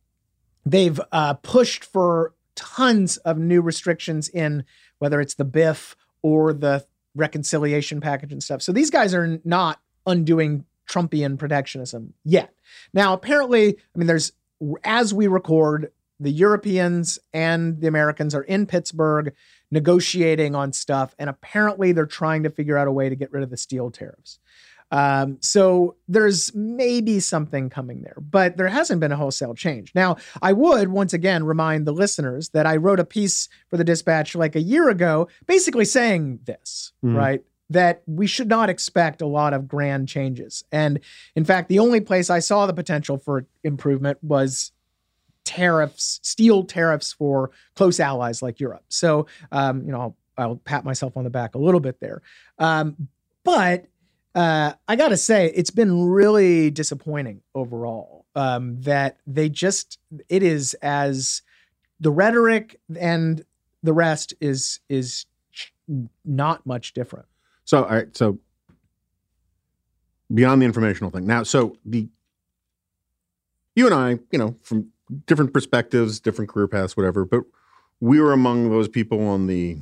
they've 0.66 1.00
uh, 1.12 1.36
pushed 1.36 1.86
for 1.86 2.34
tons 2.56 3.18
of 3.18 3.38
new 3.38 3.62
restrictions 3.62 4.28
in 4.30 4.66
whether 5.00 5.22
it's 5.22 5.36
the 5.36 5.46
BIF 5.46 5.96
or 6.22 6.52
the 6.54 6.86
reconciliation 7.16 8.02
package 8.02 8.32
and 8.34 8.42
stuff. 8.44 8.62
So 8.62 8.72
these 8.72 8.90
guys 8.90 9.14
are 9.14 9.40
not 9.46 9.80
undoing 10.06 10.66
Trumpian 10.90 11.38
protectionism 11.38 12.14
yet. 12.24 12.54
Now, 12.94 13.14
apparently, 13.14 13.78
I 13.78 13.98
mean, 13.98 14.08
there's 14.08 14.32
as 14.84 15.14
we 15.14 15.28
record, 15.28 15.92
the 16.20 16.32
Europeans 16.32 17.20
and 17.34 17.82
the 17.82 17.88
Americans 17.88 18.34
are 18.34 18.44
in 18.44 18.66
Pittsburgh 18.66 19.34
negotiating 19.72 20.56
on 20.56 20.72
stuff, 20.72 21.14
and 21.20 21.30
apparently 21.30 21.92
they're 21.92 22.06
trying 22.06 22.44
to 22.44 22.50
figure 22.50 22.78
out 22.78 22.88
a 22.88 22.92
way 22.92 23.10
to 23.10 23.16
get 23.16 23.32
rid 23.34 23.44
of 23.44 23.50
the 23.50 23.58
steel 23.58 23.92
tariffs. 23.92 24.40
Um, 24.92 25.38
so 25.42 25.96
there's 26.08 26.54
maybe 26.56 27.20
something 27.20 27.70
coming 27.70 28.04
there, 28.04 28.16
but 28.18 28.56
there 28.56 28.68
hasn't 28.68 29.02
been 29.02 29.12
a 29.12 29.18
wholesale 29.18 29.56
change. 29.56 29.92
Now, 29.96 30.18
I 30.42 30.54
would 30.54 30.90
once 30.90 31.12
again 31.12 31.44
remind 31.44 31.86
the 31.86 31.92
listeners 31.92 32.50
that 32.50 32.66
I 32.68 32.78
wrote 32.78 33.00
a 33.00 33.06
piece 33.06 33.50
for 33.70 33.78
the 33.78 33.84
Dispatch 33.84 34.36
like 34.36 34.56
a 34.56 34.62
year 34.62 34.90
ago, 34.90 35.28
basically 35.48 35.86
saying 35.86 36.40
this, 36.46 36.94
Mhm. 37.04 37.16
right? 37.18 37.44
That 37.70 38.04
we 38.06 38.28
should 38.28 38.48
not 38.48 38.70
expect 38.70 39.22
a 39.22 39.26
lot 39.26 39.54
of 39.54 39.68
grand 39.68 40.08
changes. 40.08 40.64
And 40.72 41.00
in 41.36 41.46
fact, 41.46 41.68
the 41.68 41.80
only 41.80 42.00
place 42.00 42.30
I 42.30 42.40
saw 42.40 42.68
the 42.68 42.74
potential 42.74 43.18
for 43.18 43.48
improvement 43.64 44.20
was 44.24 44.72
tariffs, 45.46 46.20
steel 46.22 46.64
tariffs 46.64 47.14
for 47.14 47.52
close 47.76 48.00
allies 48.00 48.42
like 48.42 48.60
Europe. 48.60 48.84
So, 48.90 49.28
um, 49.52 49.84
you 49.84 49.92
know, 49.92 50.00
I'll, 50.00 50.16
I'll 50.38 50.56
pat 50.58 50.84
myself 50.84 51.18
on 51.18 51.24
the 51.24 51.30
back 51.30 51.56
a 51.56 51.58
little 51.58 51.80
bit 51.80 52.00
there. 52.00 52.22
Um, 52.60 53.08
but 53.44 53.86
uh, 54.36 54.74
I 54.88 54.96
got 54.96 55.10
to 55.10 55.18
say, 55.18 55.52
it's 55.56 55.72
been 55.72 56.06
really 56.06 56.70
disappointing 56.70 57.42
overall 57.54 58.26
um, 58.36 58.82
that 58.82 59.18
they 59.26 59.50
just, 59.50 59.98
it 60.30 60.44
is 60.44 60.74
as 60.82 61.42
the 62.00 62.12
rhetoric 62.12 62.80
and 63.00 63.46
the 63.82 63.94
rest 63.94 64.34
is, 64.40 64.82
is 64.90 65.26
not 66.26 66.66
much 66.66 66.94
different. 66.94 67.28
So, 67.66 67.84
all 67.84 67.90
right. 67.90 68.16
So, 68.16 68.40
beyond 70.34 70.62
the 70.62 70.66
informational 70.66 71.12
thing, 71.12 71.26
now, 71.28 71.44
so 71.44 71.78
the 71.86 72.08
you 73.76 73.86
and 73.86 73.94
I, 73.94 74.20
you 74.32 74.40
know, 74.40 74.56
from 74.62 74.88
different 75.28 75.54
perspectives, 75.54 76.20
different 76.20 76.50
career 76.50 76.68
paths, 76.68 76.96
whatever, 76.96 77.26
but 77.26 77.44
we 78.00 78.20
were 78.22 78.32
among 78.34 78.70
those 78.70 78.88
people 78.88 79.28
on 79.28 79.48
the 79.48 79.78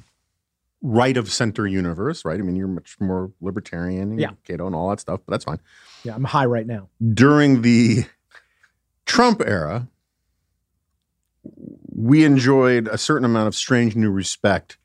right 0.82 1.16
of 1.16 1.32
center 1.32 1.66
universe, 1.68 2.26
right? 2.26 2.40
I 2.40 2.44
mean, 2.44 2.56
you're 2.56 2.68
much 2.68 2.98
more 3.00 3.32
libertarian, 3.40 4.12
and 4.12 4.20
Yeah. 4.20 4.32
Cato, 4.46 4.66
and 4.66 4.76
all 4.76 4.90
that 4.90 5.00
stuff, 5.00 5.22
but 5.26 5.32
that's 5.32 5.46
fine. 5.46 5.60
Yeah, 6.04 6.16
I'm 6.16 6.24
high 6.26 6.46
right 6.46 6.68
now. 6.68 6.90
During 7.14 7.62
the 7.62 8.06
Trump 9.06 9.42
era, 9.46 9.88
we 11.96 12.24
enjoyed 12.26 12.88
a 12.88 12.98
certain 12.98 13.26
amount 13.26 13.48
of 13.48 13.56
strange 13.56 13.96
new 13.96 14.12
respect 14.12 14.78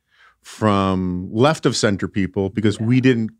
from 0.43 1.29
left 1.33 1.67
of 1.67 1.77
center 1.77 2.09
people 2.09 2.49
because 2.51 2.81
we 2.81 3.01
didn't 3.01 3.31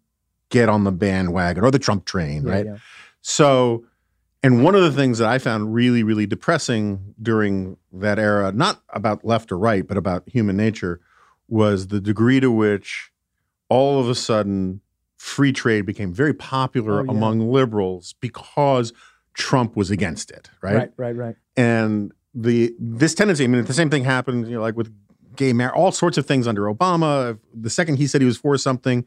get 0.51 0.69
on 0.69 0.85
the 0.85 0.93
bandwagon 0.93 1.65
or 1.65 1.71
the 1.71 1.79
Trump 1.79 2.05
train, 2.05 2.45
Yeah, 2.47 2.53
right? 2.53 2.67
yeah. 2.67 2.77
So, 3.21 3.85
and 4.43 4.63
one 4.65 4.75
of 4.75 4.83
the 4.83 4.93
things 4.93 5.19
that 5.19 5.29
I 5.29 5.39
found 5.39 5.75
really, 5.75 6.03
really 6.03 6.27
depressing 6.27 7.15
during 7.21 7.77
that 7.93 8.19
era, 8.19 8.53
not 8.53 8.83
about 8.91 9.25
left 9.25 9.51
or 9.53 9.59
right, 9.59 9.87
but 9.87 9.97
about 9.97 10.29
human 10.29 10.57
nature, 10.57 11.01
was 11.49 11.89
the 11.89 12.01
degree 12.01 12.41
to 12.41 12.51
which 12.51 13.11
all 13.69 14.01
of 14.01 14.09
a 14.09 14.15
sudden 14.15 14.81
free 15.17 15.53
trade 15.53 15.85
became 15.85 16.13
very 16.13 16.33
popular 16.33 17.01
Oh, 17.01 17.05
yeah. 17.05 17.11
among 17.11 17.51
liberals 17.51 18.15
because 18.21 18.93
Trump 19.35 19.77
was 19.77 19.91
against 19.91 20.31
it, 20.31 20.49
right? 20.63 20.75
Right, 20.77 20.93
right, 20.97 21.17
right. 21.17 21.37
and 21.57 22.13
the 22.35 22.75
this 22.79 23.15
tendency. 23.15 23.45
I 23.45 23.47
mean, 23.49 23.65
the 23.65 23.73
same 23.75 23.91
thing 23.91 24.05
happened, 24.05 24.47
you 24.47 24.55
know, 24.55 24.61
like 24.61 24.77
with 24.77 24.95
gay 25.39 25.55
marriage, 25.55 25.75
all 25.75 25.91
sorts 25.93 26.19
of 26.19 26.27
things 26.27 26.47
under 26.47 26.63
Obama. 26.65 27.39
The 27.55 27.71
second 27.71 27.97
he 27.97 28.07
said 28.07 28.21
he 28.21 28.27
was 28.27 28.37
for 28.37 28.59
something, 28.59 29.07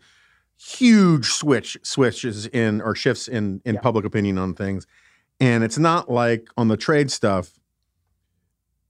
huge 0.58 1.28
switch 1.28 1.78
switches 1.84 2.48
in 2.48 2.82
or 2.82 2.96
shifts 2.96 3.28
in 3.28 3.62
in 3.66 3.76
Yeah. 3.76 3.82
public 3.82 4.06
opinion 4.06 4.40
on 4.40 4.56
things. 4.56 4.88
And 5.40 5.64
it's 5.64 5.78
not 5.78 6.10
like 6.10 6.48
on 6.58 6.68
the 6.68 6.78
trade 6.78 7.12
stuff. 7.12 7.52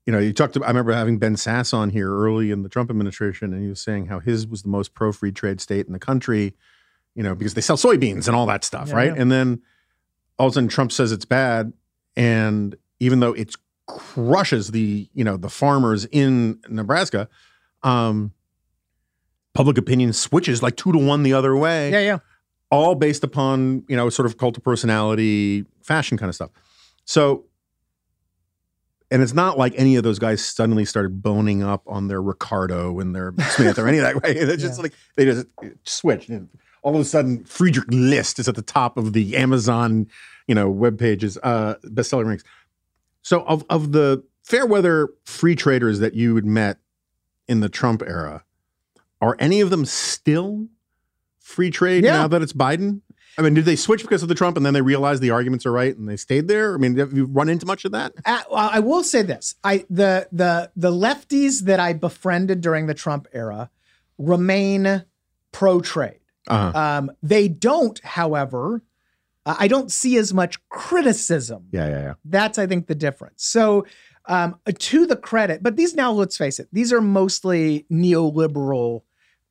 you 0.04 0.12
know, 0.12 0.18
you 0.18 0.32
talked 0.32 0.56
about, 0.56 0.66
I 0.66 0.70
remember 0.70 0.92
having 0.92 1.18
Ben 1.18 1.36
Sasse 1.36 1.72
on 1.72 1.90
here 1.90 2.10
early 2.12 2.50
in 2.50 2.64
the 2.64 2.68
Trump 2.68 2.90
administration, 2.90 3.52
and 3.52 3.62
he 3.62 3.68
was 3.68 3.80
saying 3.80 4.06
how 4.06 4.18
his 4.18 4.48
was 4.48 4.62
the 4.62 4.68
most 4.68 4.94
pro 4.94 5.12
free 5.12 5.30
trade 5.30 5.60
state 5.60 5.86
in 5.86 5.92
the 5.92 5.98
country, 6.00 6.54
you 7.14 7.22
know, 7.22 7.36
because 7.36 7.54
they 7.54 7.60
sell 7.60 7.76
soybeans 7.76 8.26
and 8.26 8.34
all 8.34 8.44
that 8.46 8.64
stuff, 8.64 8.88
Yeah, 8.88 8.94
right? 8.96 9.14
yeah. 9.14 9.22
And 9.22 9.30
then 9.30 9.62
all 10.40 10.48
of 10.48 10.52
a 10.52 10.54
sudden 10.54 10.68
Trump 10.68 10.90
says 10.90 11.12
it's 11.12 11.24
bad. 11.24 11.72
And 12.16 12.74
even 12.98 13.20
though 13.20 13.32
it 13.32 13.54
crushes 13.96 14.70
the, 14.72 15.08
you 15.14 15.24
know, 15.24 15.36
the 15.36 15.48
farmers 15.50 16.04
in 16.06 16.60
Nebraska, 16.68 17.28
um, 17.82 18.32
public 19.54 19.78
opinion 19.78 20.12
switches 20.12 20.62
like 20.62 20.76
two 20.76 20.92
to 20.92 20.98
one 20.98 21.22
the 21.22 21.32
other 21.32 21.56
way. 21.56 21.90
Yeah, 21.92 22.00
yeah. 22.00 22.18
all 22.70 22.94
based 22.94 23.22
upon 23.24 23.84
you 23.88 23.96
know 23.96 24.08
sort 24.08 24.26
of 24.26 24.38
cult 24.38 24.56
of 24.56 24.62
personality 24.64 25.64
fashion 25.82 26.16
kind 26.16 26.28
of 26.28 26.34
stuff. 26.34 26.50
So 27.04 27.44
and 29.10 29.22
it's 29.22 29.34
not 29.34 29.58
like 29.58 29.74
any 29.76 29.96
of 29.96 30.04
those 30.04 30.18
guys 30.18 30.42
suddenly 30.44 30.84
started 30.86 31.22
boning 31.22 31.62
up 31.62 31.82
on 31.86 32.08
their 32.08 32.22
ricardo 32.22 32.98
and 32.98 33.14
their 33.14 33.34
smith 33.50 33.78
or 33.78 33.86
any 33.86 33.98
of 33.98 34.04
that 34.04 34.14
way 34.22 34.30
it's 34.34 34.62
just 34.62 34.78
Yeah. 34.78 34.82
like 34.84 34.92
they 35.16 35.24
just 35.26 35.46
switch 35.84 36.28
and 36.28 36.48
all 36.82 36.94
of 36.94 37.00
a 37.00 37.04
sudden 37.04 37.44
friedrich 37.44 37.88
list 37.90 38.38
is 38.38 38.48
at 38.48 38.54
the 38.54 38.62
top 38.62 38.96
of 38.96 39.12
the 39.12 39.36
amazon 39.36 40.06
you 40.46 40.54
know 40.54 40.70
web 40.70 40.98
pages 40.98 41.36
uh 41.42 41.74
bestseller 41.88 42.24
ranks 42.24 42.44
so 43.22 43.42
of 43.44 43.64
of 43.70 43.92
the 43.92 44.22
fair 44.42 44.66
weather 44.66 45.08
free 45.24 45.54
traders 45.54 45.98
that 46.00 46.14
you 46.14 46.34
had 46.34 46.44
met 46.44 46.78
in 47.48 47.60
the 47.60 47.68
trump 47.68 48.02
era 48.02 48.44
are 49.20 49.36
any 49.38 49.60
of 49.60 49.70
them 49.70 49.84
still 49.84 50.66
free 51.38 51.70
trade 51.70 52.04
Yeah. 52.04 52.12
now 52.18 52.28
that 52.28 52.42
it's 52.42 52.52
Biden? 52.52 53.00
I 53.38 53.42
mean, 53.42 53.54
did 53.54 53.64
they 53.64 53.76
switch 53.76 54.02
because 54.02 54.22
of 54.22 54.28
the 54.28 54.34
Trump 54.34 54.58
and 54.58 54.66
then 54.66 54.74
they 54.74 54.82
realized 54.82 55.22
the 55.22 55.30
arguments 55.30 55.64
are 55.64 55.72
right 55.72 55.96
and 55.96 56.06
they 56.06 56.16
stayed 56.18 56.48
there? 56.48 56.74
I 56.74 56.76
mean, 56.76 56.96
have 56.98 57.14
you 57.14 57.24
run 57.24 57.48
into 57.48 57.64
much 57.64 57.84
of 57.86 57.92
that? 57.92 58.12
Uh, 58.26 58.42
well, 58.50 58.68
I 58.70 58.80
will 58.80 59.02
say 59.02 59.22
this: 59.22 59.54
I 59.64 59.86
the 59.88 60.28
the 60.32 60.70
the 60.76 60.90
lefties 60.90 61.60
that 61.62 61.80
I 61.80 61.94
befriended 61.94 62.60
during 62.60 62.88
the 62.88 62.94
Trump 62.94 63.26
era 63.32 63.70
remain 64.18 65.04
pro 65.50 65.80
trade. 65.80 66.20
Uh-huh. 66.46 66.78
Um, 66.78 67.10
they 67.22 67.48
don't, 67.48 67.98
however, 68.04 68.82
I 69.44 69.68
don't 69.68 69.90
see 69.90 70.16
as 70.16 70.32
much 70.32 70.58
criticism. 70.68 71.66
Yeah, 71.72 71.88
yeah, 71.88 72.02
yeah. 72.02 72.14
That's, 72.24 72.58
I 72.58 72.66
think, 72.66 72.86
the 72.86 72.94
difference. 72.94 73.44
So, 73.44 73.86
um, 74.26 74.56
to 74.78 75.06
the 75.06 75.16
credit, 75.16 75.62
but 75.62 75.76
these 75.76 75.94
now, 75.94 76.12
let's 76.12 76.36
face 76.36 76.60
it, 76.60 76.68
these 76.72 76.92
are 76.92 77.00
mostly 77.00 77.86
neoliberal, 77.90 79.02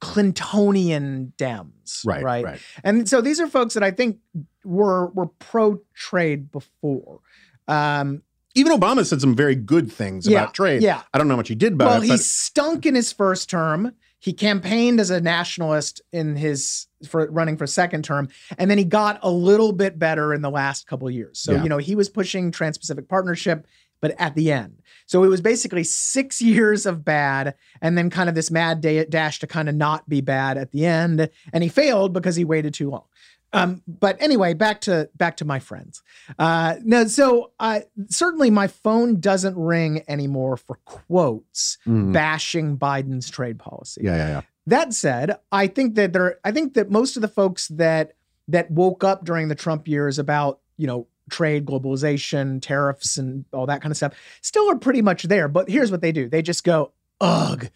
Clintonian 0.02 1.34
Dems, 1.38 2.06
Right, 2.06 2.24
right, 2.24 2.44
right. 2.44 2.62
And 2.84 3.08
so 3.08 3.22
these 3.22 3.40
are 3.40 3.48
folks 3.48 3.74
that 3.74 3.84
I 3.84 3.92
think 3.92 4.18
were 4.64 5.08
were 5.08 5.28
pro 5.28 5.82
trade 5.94 6.52
before. 6.52 7.20
Um, 7.68 8.24
Even 8.56 8.78
Obama 8.78 9.06
said 9.06 9.22
some 9.22 9.36
very 9.36 9.56
good 9.56 9.92
things 9.92 10.28
Yeah, 10.28 10.44
about 10.44 10.54
trade. 10.54 10.82
yeah. 10.82 11.04
I 11.14 11.18
don't 11.18 11.28
know 11.28 11.34
how 11.34 11.38
much 11.38 11.50
he 11.50 11.56
did 11.56 11.74
about 11.74 11.86
well, 11.86 11.98
it. 12.02 12.08
Well, 12.08 12.18
he 12.18 12.24
stunk 12.24 12.86
in 12.86 12.96
his 12.96 13.12
first 13.12 13.50
term. 13.50 13.94
He 14.22 14.34
campaigned 14.34 15.00
as 15.00 15.10
a 15.10 15.20
nationalist 15.20 16.00
in 16.14 16.36
his 16.36 16.88
for 17.10 17.30
running 17.32 17.58
for 17.58 17.66
second 17.66 18.04
term, 18.06 18.30
and 18.60 18.70
then 18.70 18.78
he 18.78 18.84
got 18.86 19.20
a 19.24 19.32
little 19.32 19.74
bit 19.74 19.98
better 19.98 20.32
in 20.32 20.44
the 20.44 20.50
last 20.52 20.86
couple 20.86 21.08
of 21.08 21.14
years. 21.14 21.40
So 21.40 21.54
Yeah. 21.54 21.64
you 21.64 21.70
know 21.70 21.80
he 21.80 21.96
was 21.96 22.08
pushing 22.08 22.52
Trans-Pacific 22.52 23.10
Partnership, 23.10 23.66
but 24.00 24.14
at 24.20 24.36
the 24.36 24.52
end, 24.52 24.84
so 25.08 25.24
it 25.24 25.28
was 25.28 25.42
basically 25.42 25.84
six 25.84 26.40
years 26.54 26.86
of 26.86 27.04
bad, 27.04 27.56
and 27.82 27.98
then 27.98 28.12
kind 28.12 28.30
of 28.30 28.36
this 28.36 28.52
mad 28.52 28.80
day 28.80 29.04
dash 29.06 29.40
to 29.40 29.48
kind 29.48 29.68
of 29.68 29.74
not 29.76 30.08
be 30.08 30.22
bad 30.22 30.56
at 30.56 30.72
the 30.72 30.86
end, 30.86 31.28
and 31.52 31.64
he 31.64 31.70
failed 31.70 32.14
because 32.14 32.36
he 32.36 32.46
waited 32.46 32.76
too 32.76 32.92
long. 32.92 33.06
Um, 33.54 33.82
but 33.88 34.22
anyway, 34.22 34.54
back 34.54 34.82
to 34.82 35.10
back 35.16 35.38
to 35.38 35.46
my 35.46 35.60
friends. 35.60 36.02
Uh, 36.40 36.76
no, 36.84 37.06
so 37.06 37.52
uh, 37.60 37.82
certainly 38.08 38.50
my 38.50 38.68
phone 38.68 39.20
doesn't 39.20 39.58
ring 39.58 40.04
anymore 40.08 40.56
for 40.58 40.78
quotes 40.86 41.78
Mhm. 41.86 42.14
bashing 42.14 42.78
Biden's 42.78 43.30
trade 43.30 43.60
policy. 43.60 44.02
Yeah, 44.06 44.16
yeah, 44.16 44.28
yeah. 44.30 44.42
That 44.68 44.94
said, 44.94 45.38
I 45.52 45.68
think 45.68 45.96
that 45.96 46.14
there 46.14 46.40
I 46.46 46.52
think 46.52 46.76
that 46.76 46.90
most 46.92 47.16
of 47.18 47.22
the 47.22 47.28
folks 47.28 47.68
that 47.70 48.14
that 48.48 48.72
woke 48.72 49.04
up 49.04 49.26
during 49.26 49.48
the 49.50 49.56
Trump 49.56 49.88
years 49.88 50.18
about, 50.20 50.60
you 50.78 50.88
know, 50.88 51.08
trade, 51.30 51.66
globalization, 51.66 52.62
tariffs 52.62 53.18
and 53.18 53.46
all 53.54 53.66
that 53.66 53.82
kind 53.82 53.92
of 53.92 53.98
stuff 53.98 54.14
still 54.42 54.70
are 54.70 54.78
pretty 54.78 55.02
much 55.02 55.24
there. 55.24 55.48
But 55.48 55.70
here's 55.70 55.92
what 55.92 56.02
they 56.02 56.12
do. 56.12 56.30
They 56.30 56.42
just 56.42 56.64
go, 56.64 56.92
"Ugh, 57.20 57.68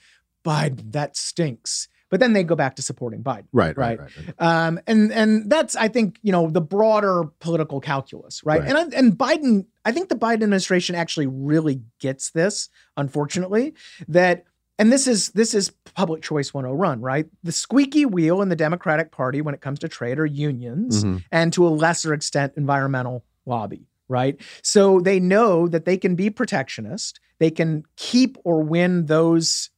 Biden, 0.46 0.92
that 0.94 1.18
stinks." 1.18 1.88
But 2.16 2.22
then 2.22 2.32
they 2.32 2.46
go 2.46 2.56
back 2.56 2.78
to 2.78 2.82
supporting 2.82 3.22
Biden. 3.22 3.48
Right, 3.52 3.78
right, 3.78 4.00
Right. 4.00 4.10
right. 4.18 4.28
right. 4.40 4.68
Um, 4.68 4.80
and 4.88 5.12
and 5.12 5.50
that's 5.50 5.76
I 5.76 5.90
think 5.90 6.18
you 6.22 6.32
know 6.32 6.50
the 6.50 6.62
broader 6.62 7.26
political 7.42 7.82
calculus, 7.82 8.42
right? 8.46 8.62
And 8.64 8.78
I, 8.78 8.84
and 8.98 9.18
Biden, 9.18 9.66
I 9.84 9.92
think 9.92 10.08
the 10.08 10.16
Biden 10.16 10.44
administration 10.44 10.96
actually 10.96 11.28
really 11.28 11.82
gets 12.00 12.32
this. 12.32 12.70
Unfortunately, 12.96 13.74
that 14.08 14.46
and 14.80 14.94
this 14.94 15.08
is 15.08 15.28
this 15.32 15.54
is 15.54 15.72
public 15.94 16.22
choice 16.22 16.54
101, 16.54 17.02
right? 17.02 17.26
The 17.44 17.52
squeaky 17.52 18.06
wheel 18.06 18.42
in 18.42 18.48
the 18.48 18.56
Democratic 18.56 19.12
Party 19.12 19.42
when 19.42 19.54
it 19.54 19.60
comes 19.60 19.80
to 19.80 19.90
trade 19.90 20.18
are 20.18 20.26
unions 20.26 21.04
Mhm. 21.04 21.22
and 21.34 21.52
to 21.52 21.68
a 21.68 21.70
lesser 21.70 22.14
extent 22.14 22.54
environmental 22.56 23.26
lobby 23.46 23.88
right 24.08 24.40
so 24.62 25.00
they 25.02 25.20
know 25.20 25.68
that 25.68 25.84
they 25.86 25.98
can 25.98 26.16
be 26.16 26.30
protectionist 26.30 27.20
they 27.40 27.50
can 27.52 27.84
keep 27.96 28.38
or 28.44 28.62
win 28.64 29.08
those 29.08 29.72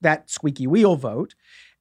that 0.00 0.30
squeaky 0.30 0.66
wheel 0.68 0.94
vote 0.96 1.34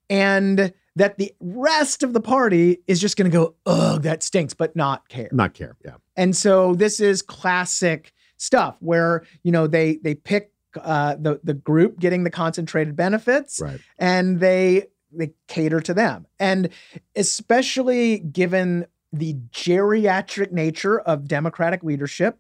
and 0.10 0.74
that 0.96 1.18
the 1.18 1.34
rest 1.42 2.04
of 2.04 2.14
the 2.14 2.22
party 2.22 2.80
is 2.88 3.02
just 3.02 3.18
going 3.18 3.30
to 3.30 3.36
go 3.38 3.56
ugh 3.66 4.02
that 4.04 4.24
stinks 4.24 4.54
but 4.54 4.76
not 4.76 5.08
care 5.10 5.30
Not 5.32 5.54
care. 5.54 5.76
Yeah. 5.84 5.96
and 6.16 6.36
so 6.36 6.74
this 6.76 7.00
is 7.00 7.22
classic 7.22 8.14
stuff 8.38 8.78
where 8.80 9.24
you 9.44 9.52
know 9.52 9.68
they 9.68 9.98
they 9.98 10.16
pick 10.16 10.52
uh, 10.82 11.16
the 11.20 11.40
the 11.44 11.54
group 11.54 12.00
getting 12.00 12.24
the 12.26 12.30
concentrated 12.30 12.96
benefits 12.96 13.62
Right. 13.62 13.80
and 13.98 14.40
they 14.40 14.88
they 15.12 15.32
cater 15.48 15.80
to 15.80 15.94
them 15.94 16.28
and 16.40 16.70
especially 17.16 18.20
given 18.20 18.86
the 19.14 19.36
geriatric 19.52 20.52
nature 20.52 21.00
of 21.00 21.28
democratic 21.28 21.84
leadership 21.84 22.38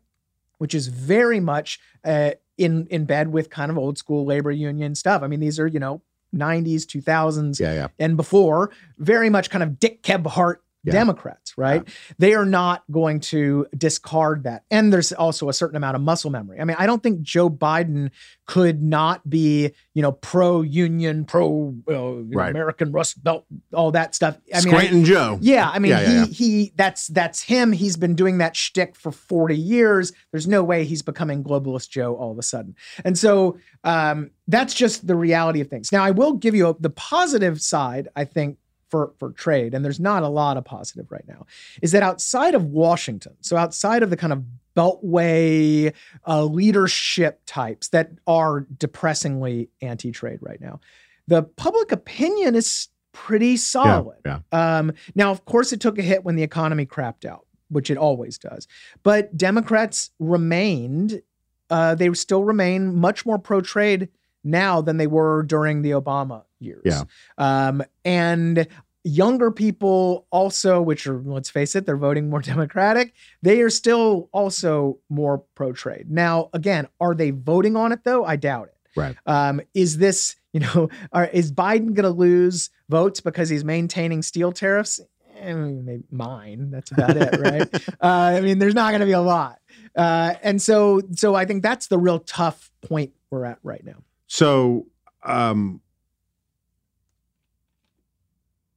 which 0.58 0.74
is 0.76 0.88
very 0.88 1.40
much 1.40 1.80
uh, 2.04 2.32
in 2.58 2.88
in 2.88 3.06
bed 3.06 3.30
with 3.32 3.50
kind 3.50 3.72
of 3.72 3.78
old 3.78 3.98
school 3.98 4.26
labor 4.26 4.52
union 4.52 4.96
stuff 4.96 5.22
i 5.24 5.28
mean 5.28 5.40
these 5.40 5.60
are 5.60 5.68
you 5.68 5.80
know 5.80 6.02
90s 6.34 6.84
2000s 6.86 7.60
Yeah, 7.60 7.74
yeah. 7.74 7.88
and 8.00 8.18
before 8.18 8.72
very 8.98 9.30
much 9.30 9.50
kind 9.50 9.64
of 9.64 9.80
dick 9.80 10.02
Gephardt 10.04 10.58
Yeah. 10.86 10.92
democrats 10.94 11.58
right 11.58 11.88
they 12.20 12.34
are 12.36 12.46
not 12.46 12.84
going 12.92 13.20
to 13.22 13.66
discard 13.76 14.44
that 14.44 14.64
and 14.70 14.94
there's 14.94 15.12
also 15.12 15.50
a 15.50 15.54
certain 15.54 15.76
amount 15.76 15.96
of 15.96 16.02
muscle 16.02 16.30
memory 16.30 16.60
i 16.60 16.64
mean 16.64 16.78
i 16.80 16.86
don't 16.86 17.02
think 17.02 17.22
joe 17.22 17.50
biden 17.50 18.12
could 18.46 18.82
not 18.84 19.28
be 19.28 19.72
you 19.96 20.02
know 20.02 20.12
pro 20.12 20.62
union 20.62 21.26
pro 21.26 21.74
uh, 21.90 22.14
right. 22.36 22.52
American 22.52 22.92
rust 22.92 23.24
belt 23.24 23.46
all 23.74 23.92
that 23.92 24.14
stuff 24.14 24.38
i 24.54 24.60
mean 24.62 24.68
I- 24.74 24.78
Scranton 24.78 25.06
Joe. 25.06 25.40
yeah, 25.42 25.70
I 25.70 25.80
mean, 25.80 25.92
Yeah, 25.92 26.02
yeah, 26.02 26.08
he 26.10 26.16
yeah. 26.16 26.26
he 26.26 26.74
that's 26.76 27.08
that's 27.08 27.42
him. 27.42 27.72
He's 27.72 27.98
been 27.98 28.16
doing 28.16 28.38
that 28.40 28.56
shtick 28.56 28.96
for 28.96 29.12
40 29.12 29.56
years. 29.58 30.12
There's 30.32 30.48
no 30.48 30.64
way 30.64 30.84
he's 30.86 31.02
becoming 31.02 31.44
globalist 31.44 31.90
Joe 31.90 32.16
all 32.16 32.32
of 32.32 32.38
a 32.40 32.44
sudden. 32.44 32.76
And 33.04 33.18
so 33.18 33.58
um, 33.84 34.32
that's 34.48 34.74
just 34.74 35.06
the 35.08 35.16
reality 35.16 35.62
of 35.62 35.68
things. 35.70 35.92
Now, 35.92 36.04
I 36.04 36.12
will 36.12 36.34
give 36.34 36.56
you 36.56 36.70
a, 36.70 36.76
the 36.80 36.90
positive 36.90 37.62
side, 37.62 38.08
I 38.16 38.26
think, 38.26 38.58
for 38.96 39.14
for 39.20 39.32
trade, 39.34 39.74
and 39.74 39.84
there's 39.84 40.00
not 40.00 40.24
a 40.24 40.28
lot 40.30 40.56
of 40.58 40.64
positive 40.64 41.12
right 41.12 41.28
now, 41.28 41.46
is 41.82 41.92
that 41.92 42.04
outside 42.04 42.56
of 42.56 42.64
Washington, 42.66 43.34
so 43.42 43.58
outside 43.58 44.04
of 44.04 44.10
the 44.10 44.16
kind 44.18 44.32
of 44.32 44.44
beltway 44.78 45.94
uh, 46.28 46.44
leadership 46.46 47.42
types 47.46 47.90
that 47.90 48.12
are 48.28 48.62
depressingly 48.78 49.70
anti-trade 49.82 50.40
right 50.42 50.62
now, 50.62 50.80
the 51.28 51.44
public 51.44 51.92
opinion 51.92 52.56
is 52.56 52.88
pretty 53.12 53.52
Yeah. 53.52 53.56
solid. 53.58 54.18
Yeah. 54.26 54.40
Um, 54.52 54.94
now, 55.14 55.32
of 55.32 55.46
course, 55.46 55.74
it 55.74 55.80
took 55.82 55.98
a 56.00 56.02
hit 56.02 56.24
when 56.24 56.36
the 56.36 56.44
economy 56.44 56.86
crapped 56.86 57.26
out, 57.26 57.46
which 57.70 57.90
it 57.90 57.98
always 57.98 58.38
does. 58.38 58.68
But 59.04 59.36
Democrats 59.38 60.12
remained, 60.20 61.22
uh, 61.70 61.96
they 61.96 62.12
still 62.14 62.44
remain 62.44 62.96
much 62.96 63.26
more 63.26 63.40
pro 63.40 63.62
trade 63.62 64.10
now 64.44 64.82
than 64.82 64.98
they 64.98 65.08
were 65.08 65.44
during 65.44 65.82
the 65.82 65.92
Obama 65.92 66.44
years. 66.60 66.82
Yeah. 66.86 67.04
Um, 67.38 67.82
and 68.04 68.68
younger 69.06 69.52
people 69.52 70.26
also, 70.32 70.82
which 70.82 71.08
are, 71.08 71.22
let's 71.22 71.50
face 71.50 71.76
it, 71.76 71.86
they're 71.86 71.96
voting 71.96 72.30
more 72.30 72.42
Democratic, 72.46 73.14
they 73.42 73.62
are 73.62 73.70
still 73.70 74.30
also 74.34 75.00
more 75.10 75.44
pro 75.56 75.72
trade. 75.72 76.10
Now, 76.10 76.50
again, 76.54 76.88
are 77.00 77.16
they 77.16 77.30
voting 77.30 77.76
on 77.76 77.92
it 77.92 78.04
though? 78.04 78.26
I 78.26 78.36
doubt 78.36 78.70
it. 78.70 78.76
Right. 78.98 79.16
Um, 79.26 79.62
is 79.74 79.98
this, 79.98 80.36
you 80.54 80.62
know, 80.62 80.90
are, 81.14 81.28
is 81.28 81.52
Biden 81.52 81.94
going 81.94 82.04
to 82.04 82.10
lose 82.10 82.70
votes 82.90 83.22
because 83.22 83.50
he's 83.50 83.64
maintaining 83.64 84.22
steel 84.22 84.52
tariffs? 84.52 85.00
Eh, 85.38 85.54
maybe 85.54 86.04
mine. 86.12 86.72
That's 86.72 86.92
about 86.92 87.18
it, 87.18 87.40
right? 87.40 87.90
uh, 88.02 88.38
I 88.38 88.42
mean, 88.42 88.58
there's 88.58 88.76
not 88.76 88.92
going 88.92 89.02
to 89.02 89.06
be 89.06 89.12
a 89.12 89.22
lot, 89.22 89.60
uh, 89.96 90.36
and 90.42 90.62
so, 90.62 91.02
so 91.14 91.36
I 91.36 91.46
think 91.46 91.62
that's 91.62 91.88
the 91.88 91.98
real 91.98 92.20
tough 92.20 92.72
point 92.82 93.12
we're 93.30 93.44
at 93.44 93.60
right 93.62 93.84
now. 93.84 93.98
So, 94.28 94.88
um, 95.24 95.82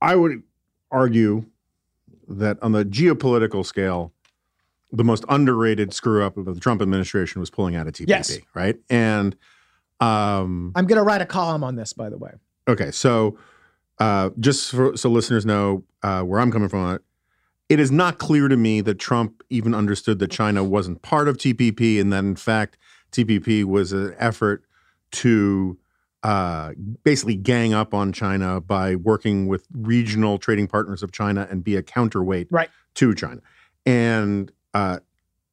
I 0.01 0.17
would 0.17 0.43
argue 0.91 1.45
that 2.29 2.59
on 2.63 2.73
the 2.73 2.85
geopolitical 2.85 3.65
scale, 3.65 4.13
the 4.93 5.05
most 5.05 5.25
underrated 5.29 5.93
screw 5.93 6.23
up 6.25 6.37
of 6.37 6.47
the 6.47 6.61
Trump 6.61 6.81
administration 6.83 7.41
was 7.41 7.51
pulling 7.51 7.77
out 7.77 7.87
of 7.87 7.95
TPP, 7.95 8.09
Yes. 8.09 8.39
right? 8.55 8.77
And 8.89 9.37
um, 10.01 10.73
I'm 10.75 10.87
going 10.87 10.99
to 10.99 11.03
write 11.03 11.21
a 11.21 11.27
column 11.27 11.65
on 11.65 11.77
this, 11.77 11.93
by 11.93 12.09
the 12.09 12.17
way. 12.19 12.31
okay, 12.69 12.91
so 12.91 13.37
uh, 13.99 14.31
just 14.39 14.71
for, 14.71 14.97
so 14.97 15.09
listeners 15.11 15.45
know 15.45 15.85
uh, 16.03 16.23
where 16.23 16.41
I'm 16.41 16.53
coming 16.53 16.69
from 16.69 16.81
on 16.81 16.95
it, 16.97 17.03
it 17.69 17.81
is 17.81 17.91
not 17.91 18.19
clear 18.19 18.49
to 18.49 18.57
me 18.57 18.81
that 18.83 18.99
Trump 18.99 19.43
even 19.51 19.75
understood 19.75 20.21
that 20.21 20.31
China 20.31 20.63
wasn't 20.65 21.03
part 21.03 21.29
of 21.29 21.37
TPP, 21.37 22.01
and 22.01 22.13
that 22.13 22.21
in 22.25 22.37
fact 22.37 22.79
TPP 23.13 23.65
was 23.65 23.93
an 23.93 24.15
effort 24.19 24.65
to 25.13 25.77
uh, 26.23 26.73
basically 27.05 27.37
gang 27.37 27.73
up 27.75 27.95
on 27.95 28.13
China 28.13 28.61
by 28.61 28.97
working 28.97 29.47
with 29.47 29.67
regional 29.73 30.39
trading 30.39 30.67
partners 30.67 31.03
of 31.03 31.13
China 31.13 31.47
and 31.51 31.63
be 31.63 31.77
a 31.77 31.83
counterweight 31.83 32.49
Right. 32.51 32.69
to 32.95 33.15
China. 33.15 33.41
And 33.87 34.51
uh, 34.75 34.99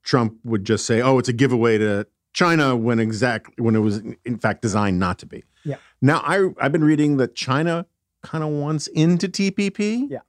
Trump 0.04 0.38
would 0.44 0.64
just 0.66 0.86
say, 0.86 1.02
"Oh, 1.02 1.20
it's 1.20 1.30
a 1.30 1.34
giveaway 1.34 1.78
to 1.78 2.08
China," 2.34 2.76
when 2.76 3.00
exactly 3.00 3.54
when 3.64 3.76
it 3.76 3.80
was 3.80 4.02
in 4.26 4.38
fact 4.40 4.62
designed 4.62 5.00
not 5.00 5.20
to 5.20 5.26
be. 5.26 5.44
Yeah. 5.64 5.76
Now 6.02 6.22
I 6.26 6.50
I've 6.60 6.72
been 6.72 6.84
reading 6.84 7.18
that 7.18 7.36
China 7.36 7.86
kind 8.24 8.44
of 8.44 8.50
wants 8.50 8.88
into 8.88 9.28
TPP. 9.28 10.10
Yeah. 10.10 10.20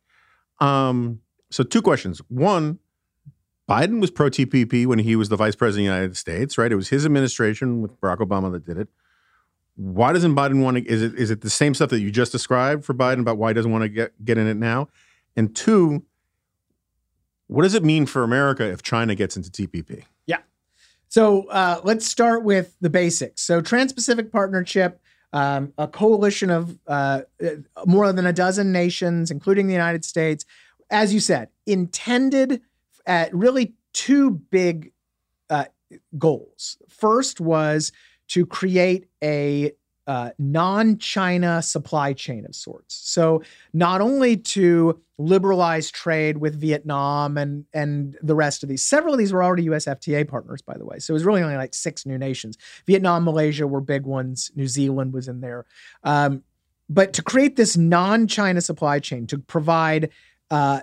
Um. 0.61 1.21
So 1.51 1.63
two 1.65 1.81
questions. 1.83 2.21
One, 2.29 2.79
Biden 3.69 4.01
was 4.01 4.11
pro 4.11 4.29
TPP 4.31 4.87
when 4.87 4.99
he 5.01 5.17
was 5.17 5.29
the 5.29 5.37
vice 5.37 5.55
president 5.57 5.89
of 5.89 5.93
the 5.93 5.97
United 5.97 6.17
States, 6.17 6.57
right? 6.59 6.71
It 6.71 6.77
was 6.77 6.89
his 6.91 7.05
administration 7.07 7.81
with 7.83 8.01
Barack 8.01 8.19
Obama 8.19 8.53
that 8.53 8.65
did 8.65 8.79
it. 8.79 8.89
Why 9.77 10.13
doesn't 10.13 10.35
Biden 10.35 10.63
want 10.63 10.79
to? 10.79 10.87
Is 10.87 11.03
it 11.03 11.15
is 11.15 11.31
it 11.31 11.43
the 11.43 11.51
same 11.51 11.75
stuff 11.75 11.91
that 11.91 12.01
you 12.01 12.11
just 12.11 12.33
described 12.33 12.85
for 12.85 12.95
Biden 12.95 13.21
about 13.21 13.37
why 13.37 13.51
he 13.51 13.55
doesn't 13.55 13.71
want 13.71 13.83
to 13.83 13.89
get 13.89 14.25
get 14.25 14.39
in 14.39 14.47
it 14.47 14.57
now? 14.57 14.89
And 15.37 15.55
two, 15.55 16.03
what 17.47 17.63
does 17.63 17.75
it 17.75 17.85
mean 17.85 18.07
for 18.07 18.23
America 18.23 18.65
if 18.65 18.83
China 18.83 19.15
gets 19.15 19.37
into 19.37 19.51
TPP? 19.51 20.05
Yeah. 20.27 20.39
So 21.09 21.49
uh, 21.49 21.81
let's 21.85 22.07
start 22.07 22.43
with 22.43 22.75
the 22.81 22.91
basics. 22.91 23.43
So 23.43 23.61
Trans-Pacific 23.61 24.33
Partnership, 24.33 25.01
um, 25.33 25.73
a 25.79 25.87
coalition 25.87 26.51
of 26.51 26.79
uh, 26.87 27.23
uh, 27.45 27.49
more 27.85 28.13
than 28.13 28.27
a 28.27 28.33
dozen 28.33 28.73
nations, 28.73 29.31
including 29.31 29.67
the 29.67 29.75
United 29.75 30.05
States, 30.05 30.45
as 30.91 31.13
you 31.13 31.21
said, 31.21 31.49
intended 31.67 32.63
at 33.07 33.33
really 33.35 33.75
two 33.93 34.31
big 34.31 34.93
uh, 35.51 35.67
goals. 36.19 36.79
First 36.89 37.41
was 37.41 37.93
to 38.29 38.47
create 38.47 39.09
a 39.23 39.73
uh, 40.07 40.31
non-China 40.39 41.61
supply 41.63 42.13
chain 42.13 42.45
of 42.47 42.55
sorts. 42.55 42.95
So 42.95 43.43
not 43.73 44.01
only 44.01 44.37
to 44.37 45.01
liberalize 45.19 45.91
trade 45.91 46.37
with 46.39 46.61
Vietnam 46.61 47.39
and 47.39 47.65
and 47.73 48.19
the 48.23 48.35
rest 48.35 48.63
of 48.63 48.69
these. 48.69 48.85
Several 48.85 49.15
of 49.15 49.19
these 49.19 49.33
were 49.33 49.43
already 49.43 49.65
US 49.65 49.87
FTA 49.87 50.29
partners, 50.29 50.61
by 50.61 50.77
the 50.77 50.85
way. 50.85 50.99
So 50.99 51.13
it 51.13 51.15
was 51.15 51.25
really 51.25 51.43
only 51.43 51.57
like 51.57 51.75
six 51.75 52.05
new 52.05 52.19
nations. 52.19 52.59
Vietnam, 52.87 53.25
Malaysia 53.25 53.67
were 53.67 53.81
big 53.81 54.05
ones. 54.05 54.51
New 54.55 54.69
Zealand 54.69 55.13
was 55.13 55.29
in 55.29 55.41
there. 55.41 55.65
Um, 56.05 56.43
but 56.89 57.13
to 57.15 57.23
create 57.23 57.57
this 57.57 57.77
non-China 57.77 58.61
supply 58.61 59.01
chain 59.01 59.27
to 59.29 59.39
provide 59.39 60.11
uh, 60.51 60.81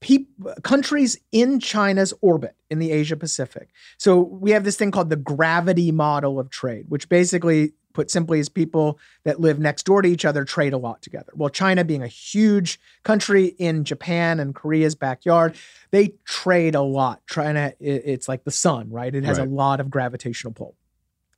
peop- 0.00 0.28
countries 0.62 1.18
in 1.32 1.58
China's 1.60 2.12
orbit 2.20 2.54
in 2.70 2.78
the 2.78 2.92
Asia 2.92 3.16
Pacific. 3.16 3.70
So 3.98 4.20
we 4.20 4.50
have 4.52 4.64
this 4.64 4.76
thing 4.76 4.90
called 4.90 5.10
the 5.10 5.16
gravity 5.16 5.90
model 5.92 6.38
of 6.38 6.50
trade, 6.50 6.86
which 6.88 7.08
basically, 7.08 7.72
put 7.94 8.10
simply, 8.10 8.38
is 8.38 8.48
people 8.50 8.98
that 9.24 9.40
live 9.40 9.58
next 9.58 9.84
door 9.86 10.02
to 10.02 10.08
each 10.08 10.26
other 10.26 10.44
trade 10.44 10.74
a 10.74 10.76
lot 10.78 11.00
together. 11.00 11.32
Well, 11.34 11.48
China 11.48 11.82
being 11.82 12.02
a 12.02 12.06
huge 12.08 12.78
country 13.04 13.46
in 13.58 13.84
Japan 13.84 14.38
and 14.38 14.54
Korea's 14.54 14.94
backyard, 14.94 15.56
they 15.92 16.12
trade 16.26 16.74
a 16.74 16.82
lot. 16.82 17.22
China, 17.26 17.72
it- 17.80 18.02
it's 18.04 18.28
like 18.28 18.44
the 18.44 18.50
sun, 18.50 18.90
right? 18.90 19.14
It 19.14 19.24
has 19.24 19.38
Right. 19.38 19.48
a 19.48 19.50
lot 19.50 19.80
of 19.80 19.90
gravitational 19.90 20.52
pull. 20.52 20.76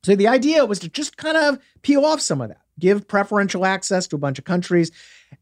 So 0.02 0.16
the 0.16 0.26
idea 0.28 0.64
was 0.64 0.78
to 0.80 0.88
just 0.88 1.16
kind 1.16 1.36
of 1.36 1.58
peel 1.82 2.04
off 2.04 2.20
some 2.20 2.40
of 2.40 2.48
that, 2.48 2.60
give 2.78 3.06
preferential 3.06 3.64
access 3.64 4.06
to 4.08 4.16
a 4.16 4.18
bunch 4.18 4.38
of 4.38 4.44
countries, 4.44 4.90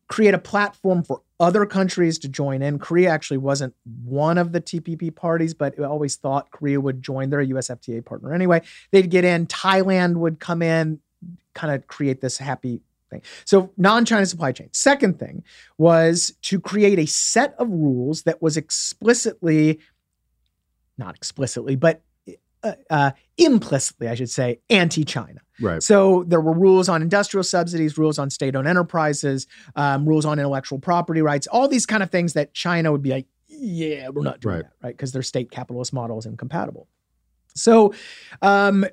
create 0.08 0.34
a 0.34 0.38
platform 0.38 1.02
for 1.02 1.22
other 1.40 1.66
countries 1.66 2.18
to 2.20 2.28
join 2.28 2.62
in. 2.62 2.78
Korea 2.78 3.10
actually 3.10 3.38
wasn't 3.38 3.74
one 4.04 4.38
of 4.38 4.52
the 4.52 4.60
TPP 4.60 5.14
parties, 5.14 5.52
but 5.52 5.78
always 5.80 6.16
thought 6.16 6.50
Korea 6.50 6.80
would 6.80 7.02
join. 7.02 7.30
They're 7.30 7.40
a 7.40 7.46
US 7.46 7.68
FTA 7.68 8.04
partner 8.04 8.32
anyway. 8.32 8.62
They'd 8.92 9.10
get 9.10 9.24
in, 9.24 9.46
Thailand 9.46 10.16
would 10.16 10.38
come 10.38 10.62
in, 10.62 11.00
kind 11.54 11.74
of 11.74 11.86
create 11.86 12.20
this 12.20 12.38
happy 12.38 12.80
thing. 13.10 13.22
So 13.44 13.72
non-China 13.76 14.26
supply 14.26 14.52
chain. 14.52 14.68
Second 14.72 15.18
thing 15.18 15.44
was 15.78 16.34
to 16.42 16.60
create 16.60 16.98
a 16.98 17.06
set 17.06 17.54
of 17.58 17.68
rules 17.68 18.22
that 18.22 18.40
was 18.40 18.56
explicitly 18.56 19.80
not 20.98 21.14
explicitly, 21.14 21.76
but 21.76 22.02
uh, 22.66 22.74
uh, 22.90 23.10
implicitly, 23.36 24.08
I 24.08 24.14
should 24.14 24.30
say, 24.30 24.60
anti-China. 24.70 25.40
Right. 25.60 25.82
So 25.82 26.24
there 26.26 26.40
were 26.40 26.52
rules 26.52 26.88
on 26.88 27.02
industrial 27.02 27.44
subsidies, 27.44 27.96
rules 27.96 28.18
on 28.18 28.30
state-owned 28.30 28.68
enterprises, 28.68 29.46
um, 29.74 30.06
rules 30.06 30.24
on 30.26 30.38
intellectual 30.38 30.78
property 30.78 31.22
rights, 31.22 31.46
all 31.46 31.68
these 31.68 31.86
kind 31.86 32.02
of 32.02 32.10
things 32.10 32.32
that 32.34 32.52
China 32.52 32.92
would 32.92 33.02
be 33.02 33.10
like, 33.10 33.26
yeah, 33.48 34.08
we're 34.10 34.22
not 34.22 34.40
doing 34.40 34.56
Right. 34.56 34.64
that, 34.64 34.72
right? 34.82 34.94
Because 34.96 35.12
their 35.12 35.22
state 35.22 35.50
capitalist 35.50 35.92
model 35.92 36.18
is 36.18 36.26
incompatible. 36.26 36.88
So, 37.54 37.94
um, 38.42 38.84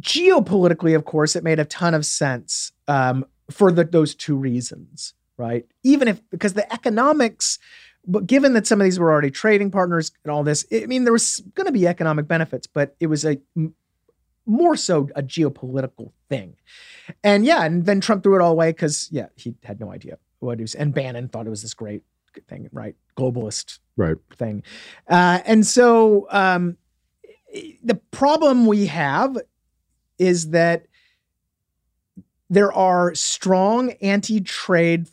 geopolitically, 0.00 0.94
of 0.94 1.04
course, 1.04 1.34
it 1.36 1.44
made 1.44 1.58
a 1.58 1.64
ton 1.64 1.94
of 1.94 2.06
sense 2.06 2.72
um, 2.88 3.24
for 3.50 3.72
the, 3.72 3.84
those 3.84 4.14
two 4.14 4.36
reasons, 4.36 5.14
right? 5.36 5.64
Even 5.82 6.06
if 6.08 6.20
because 6.30 6.54
the 6.54 6.72
economics, 6.72 7.58
but 8.06 8.26
given 8.26 8.52
that 8.54 8.66
some 8.66 8.80
of 8.80 8.84
these 8.84 8.98
were 8.98 9.12
already 9.12 9.30
trading 9.30 9.70
partners 9.70 10.10
and 10.24 10.32
all 10.32 10.42
this, 10.42 10.66
I 10.72 10.86
mean, 10.86 11.04
there 11.04 11.12
was 11.12 11.40
going 11.54 11.66
to 11.66 11.72
be 11.72 11.86
economic 11.86 12.26
benefits, 12.26 12.66
but 12.66 12.96
it 13.00 13.06
was 13.06 13.24
a 13.24 13.38
more 14.44 14.76
so 14.76 15.08
a 15.14 15.22
geopolitical 15.22 16.12
thing. 16.28 16.56
And 17.22 17.44
yeah, 17.44 17.64
and 17.64 17.86
then 17.86 18.00
Trump 18.00 18.22
threw 18.22 18.36
it 18.36 18.42
all 18.42 18.52
away 18.52 18.70
because 18.70 19.08
yeah, 19.12 19.26
he 19.36 19.54
had 19.62 19.78
no 19.80 19.92
idea 19.92 20.18
what 20.40 20.58
he 20.58 20.62
was, 20.62 20.74
and 20.74 20.92
Bannon 20.92 21.28
thought 21.28 21.46
it 21.46 21.50
was 21.50 21.62
this 21.62 21.74
great 21.74 22.02
thing, 22.48 22.68
right? 22.72 22.96
Globalist 23.16 23.78
Right. 23.96 24.16
thing. 24.36 24.62
Uh, 25.06 25.40
and 25.44 25.66
so 25.66 26.26
um, 26.30 26.76
the 27.84 28.00
problem 28.10 28.66
we 28.66 28.86
have 28.86 29.36
is 30.18 30.50
that 30.50 30.86
there 32.48 32.72
are 32.72 33.14
strong 33.14 33.90
anti 34.02 34.40
trade 34.40 35.08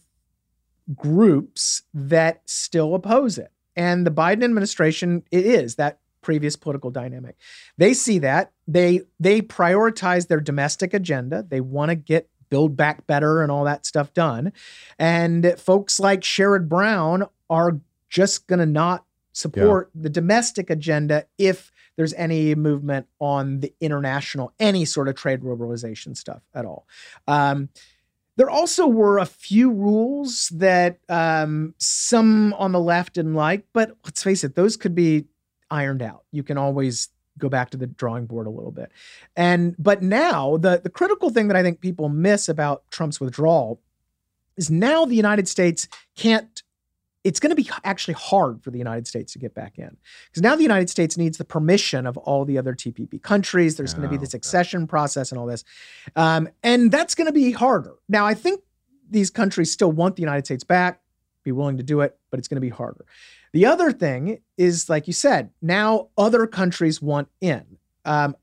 groups 0.96 1.84
that 1.94 2.42
still 2.46 2.96
oppose 2.96 3.38
it. 3.38 3.52
And 3.76 4.06
the 4.06 4.12
Biden 4.12 4.44
administration, 4.44 5.24
it 5.32 5.46
is 5.46 5.76
that 5.76 6.00
previous 6.22 6.56
political 6.56 6.92
dynamic. 6.92 7.38
They 7.78 7.94
see 7.94 8.20
that. 8.20 8.52
They 8.68 9.02
they 9.20 9.42
prioritize 9.42 10.28
their 10.28 10.42
domestic 10.42 10.94
agenda. 10.94 11.46
They 11.48 11.62
want 11.62 11.90
to 11.90 11.96
get 11.96 12.30
build 12.50 12.76
back 12.76 13.06
better 13.08 13.42
and 13.42 13.52
all 13.52 13.64
that 13.64 13.86
stuff 13.86 14.14
done. 14.14 14.52
And 14.98 15.56
folks 15.58 16.00
like 16.00 16.22
Sherrod 16.22 16.68
Brown 16.68 17.26
are 17.50 17.80
just 18.10 18.48
going 18.48 18.60
to 18.60 18.66
not 18.66 19.06
support 19.34 19.92
the 19.94 20.10
domestic 20.10 20.70
agenda 20.70 21.26
if 21.38 21.72
there's 21.96 22.14
any 22.14 22.56
movement 22.56 23.08
on 23.20 23.60
the 23.60 23.74
international, 23.80 24.54
any 24.60 24.86
sort 24.86 25.08
of 25.08 25.16
trade 25.16 25.42
liberalization 25.42 26.16
stuff 26.18 26.42
at 26.54 26.66
all. 26.66 26.88
Um, 27.28 27.70
there 28.40 28.50
also 28.50 28.88
were 28.88 29.20
a 29.20 29.26
few 29.26 29.70
rules 29.70 30.48
that 30.56 30.98
um, 31.10 31.76
some 31.78 32.54
on 32.54 32.72
the 32.72 32.80
left 32.80 33.16
didn't 33.16 33.34
like, 33.34 33.66
but 33.74 33.92
let's 34.06 34.24
face 34.24 34.46
it, 34.46 34.56
those 34.56 34.78
could 34.78 34.96
be 34.96 35.26
ironed 35.70 36.02
out. 36.02 36.24
You 36.32 36.44
can 36.44 36.58
always 36.58 37.10
go 37.38 37.50
back 37.50 37.70
to 37.72 37.78
the 37.78 37.88
drawing 37.88 38.28
board 38.28 38.48
a 38.48 38.50
little 38.50 38.72
bit. 38.72 38.94
And 39.36 39.76
but 39.78 40.02
now 40.02 40.56
the 40.56 40.80
the 40.82 40.90
critical 40.90 41.32
thing 41.32 41.50
that 41.50 41.58
I 41.58 41.64
think 41.64 41.82
people 41.82 42.08
miss 42.08 42.48
about 42.48 42.90
Trump's 42.92 43.20
withdrawal 43.20 43.82
is 44.56 44.72
now 44.72 45.04
the 45.04 45.16
United 45.16 45.50
States 45.50 45.90
can't 46.16 46.64
it's 47.24 47.40
going 47.40 47.50
to 47.50 47.56
be 47.56 47.70
actually 47.84 48.14
hard 48.14 48.64
for 48.64 48.72
the 48.72 48.78
United 48.78 49.06
States 49.08 49.34
to 49.34 49.40
get 49.40 49.54
back 49.54 49.78
in 49.78 49.98
because 50.30 50.42
now 50.42 50.56
the 50.56 50.62
United 50.62 50.90
States 50.90 51.18
needs 51.18 51.38
the 51.38 51.44
permission 51.46 52.08
of 52.08 52.18
all 52.18 52.46
the 52.46 52.58
other 52.58 52.74
TPP 52.74 53.22
countries. 53.22 53.76
There's 53.76 53.94
going 53.94 54.04
to 54.04 54.10
be 54.10 54.16
Oh, 54.16 54.20
this 54.22 54.30
okay. 54.30 54.38
accession 54.38 54.88
process 54.88 55.32
and 55.32 55.40
all 55.40 55.46
this, 55.46 55.64
um, 56.16 56.48
and 56.64 56.92
that's 56.92 57.16
going 57.16 57.28
to 57.28 57.34
be 57.34 57.52
harder. 57.52 57.96
Now, 58.08 58.26
I 58.26 58.34
think 58.34 58.62
these 59.10 59.30
countries 59.30 59.72
still 59.72 59.92
want 59.92 60.16
the 60.16 60.22
United 60.22 60.46
States 60.46 60.64
back, 60.64 61.02
be 61.44 61.52
willing 61.52 61.78
to 61.78 61.84
do 61.84 62.02
it, 62.02 62.18
but 62.30 62.40
it's 62.40 62.48
going 62.48 62.58
to 62.58 62.62
be 62.62 62.70
harder. 62.70 63.06
The 63.54 63.66
other 63.66 63.92
thing 63.92 64.40
is, 64.58 64.90
like 64.90 65.08
you 65.08 65.14
said, 65.14 65.50
now 65.62 66.10
other 66.18 66.46
countries 66.46 67.02
want 67.02 67.28
in. 67.42 67.66
Um, 68.06 68.36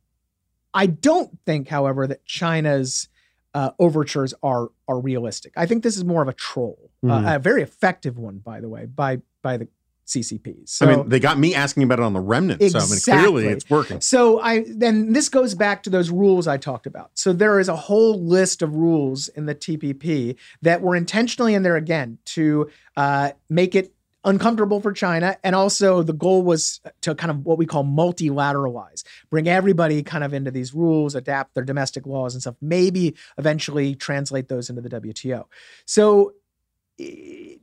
I 0.74 0.86
don't 0.86 1.38
think, 1.46 1.68
however, 1.68 2.06
that 2.06 2.24
China's 2.24 3.08
uh, 3.56 3.70
overtures 3.78 4.34
are 4.42 4.68
are 4.86 5.00
realistic. 5.00 5.52
I 5.56 5.64
think 5.66 5.82
this 5.82 5.96
is 5.96 6.04
more 6.04 6.20
of 6.22 6.28
a 6.28 6.34
troll, 6.34 6.90
Mhm. 7.04 7.10
uh, 7.32 7.36
a 7.36 7.38
very 7.38 7.62
effective 7.62 8.18
one, 8.18 8.36
by 8.38 8.60
the 8.60 8.68
way, 8.68 8.84
by 8.84 9.22
by 9.42 9.56
the 9.56 9.68
CCPs. 10.08 10.68
So, 10.70 10.86
I 10.86 10.94
mean, 10.96 11.08
they 11.08 11.18
got 11.18 11.36
me 11.36 11.52
asking 11.54 11.82
about 11.82 11.98
it 11.98 12.04
on 12.04 12.12
the 12.12 12.20
remnant. 12.20 12.62
So 12.62 12.78
I 12.78 12.82
mean, 12.82 13.00
clearly 13.00 13.46
it's 13.48 13.68
working. 13.68 14.00
so 14.00 14.38
I 14.40 14.64
then 14.68 15.12
this 15.14 15.28
goes 15.28 15.54
back 15.54 15.82
to 15.84 15.90
those 15.90 16.10
rules 16.10 16.46
I 16.46 16.58
talked 16.58 16.86
about. 16.86 17.10
So 17.14 17.32
there 17.32 17.58
is 17.58 17.68
a 17.68 17.74
whole 17.74 18.22
list 18.22 18.62
of 18.62 18.76
rules 18.76 19.26
in 19.28 19.46
the 19.46 19.54
TPP 19.54 20.36
that 20.62 20.80
were 20.82 20.94
intentionally 20.94 21.54
in 21.54 21.62
there 21.64 21.76
again 21.76 22.18
to 22.36 22.68
uh, 22.96 23.30
make 23.50 23.74
it 23.74 23.95
uncomfortable 24.26 24.80
for 24.80 24.92
China. 24.92 25.38
And 25.42 25.54
also, 25.54 26.02
the 26.02 26.12
goal 26.12 26.42
was 26.42 26.80
to 27.00 27.14
kind 27.14 27.30
of 27.30 27.46
what 27.46 27.56
we 27.56 27.64
call 27.64 27.84
multilateralize, 27.84 29.04
bring 29.30 29.48
everybody 29.48 30.02
kind 30.02 30.24
of 30.24 30.34
into 30.34 30.50
these 30.50 30.74
rules, 30.74 31.14
adapt 31.14 31.54
their 31.54 31.64
domestic 31.64 32.06
laws 32.06 32.34
and 32.34 32.42
stuff, 32.42 32.56
maybe 32.60 33.16
eventually 33.38 33.94
translate 33.94 34.48
those 34.48 34.68
into 34.68 34.82
the 34.82 35.00
WTO. 35.00 35.44
So, 35.86 36.34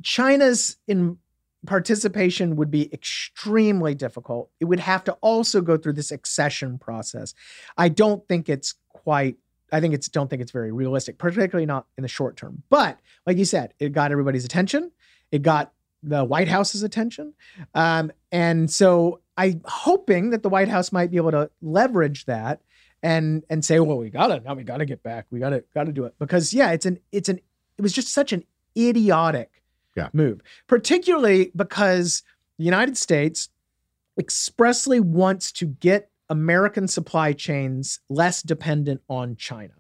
China's 0.03 0.77
in 0.87 1.17
participation 1.65 2.55
would 2.55 2.71
be 2.71 2.93
extremely 2.93 3.95
difficult. 3.95 4.49
It 4.59 4.65
would 4.65 4.79
have 4.79 5.03
to 5.05 5.13
also 5.21 5.61
go 5.61 5.77
through 5.77 5.93
this 5.93 6.11
accession 6.11 6.77
process. 6.77 7.33
I 7.77 7.89
don't 7.89 8.27
think 8.27 8.49
it's 8.49 8.75
quite 8.89 9.37
I 9.71 9.81
think 9.81 9.95
it's 9.95 10.07
don't 10.07 10.29
think 10.29 10.43
it's 10.43 10.51
very 10.51 10.71
realistic, 10.71 11.17
particularly 11.17 11.65
not 11.65 11.87
in 11.97 12.03
the 12.03 12.07
short 12.07 12.37
term. 12.37 12.61
But 12.69 12.99
like 13.25 13.37
you 13.37 13.45
said, 13.45 13.73
it 13.79 13.91
got 13.91 14.11
everybody's 14.11 14.45
attention. 14.45 14.91
It 15.31 15.41
got 15.41 15.73
the 16.03 16.23
White 16.23 16.47
House's 16.49 16.83
attention, 16.83 17.33
um, 17.73 18.11
and 18.31 18.69
so 18.69 19.21
I'm 19.37 19.61
hoping 19.65 20.29
that 20.31 20.43
the 20.43 20.49
White 20.49 20.67
House 20.67 20.91
might 20.91 21.09
be 21.09 21.17
able 21.17 21.31
to 21.31 21.49
leverage 21.61 22.25
that 22.25 22.61
and 23.01 23.43
and 23.49 23.63
say, 23.65 23.79
well, 23.79 23.97
we 23.97 24.09
gotta 24.09 24.39
now 24.41 24.53
we 24.53 24.63
gotta 24.63 24.85
get 24.85 25.01
back. 25.01 25.25
We 25.31 25.39
gotta 25.39 25.63
gotta 25.73 25.91
do 25.91 26.05
it 26.05 26.13
because 26.19 26.53
yeah, 26.53 26.71
it's 26.71 26.85
an 26.85 26.99
it's 27.11 27.29
an 27.29 27.39
it 27.77 27.81
was 27.81 27.93
just 27.93 28.09
such 28.09 28.31
an 28.33 28.43
idiotic 28.77 29.49
Yeah. 29.95 30.09
move, 30.13 30.41
particularly 30.67 31.51
because 31.55 32.21
the 32.57 32.63
United 32.65 32.97
States 32.97 33.49
expressly 34.19 34.99
wants 34.99 35.51
to 35.53 35.65
get 35.65 36.09
American 36.29 36.87
supply 36.87 37.33
chains 37.33 37.99
less 38.09 38.41
dependent 38.41 39.01
on 39.09 39.35
China. 39.35 39.73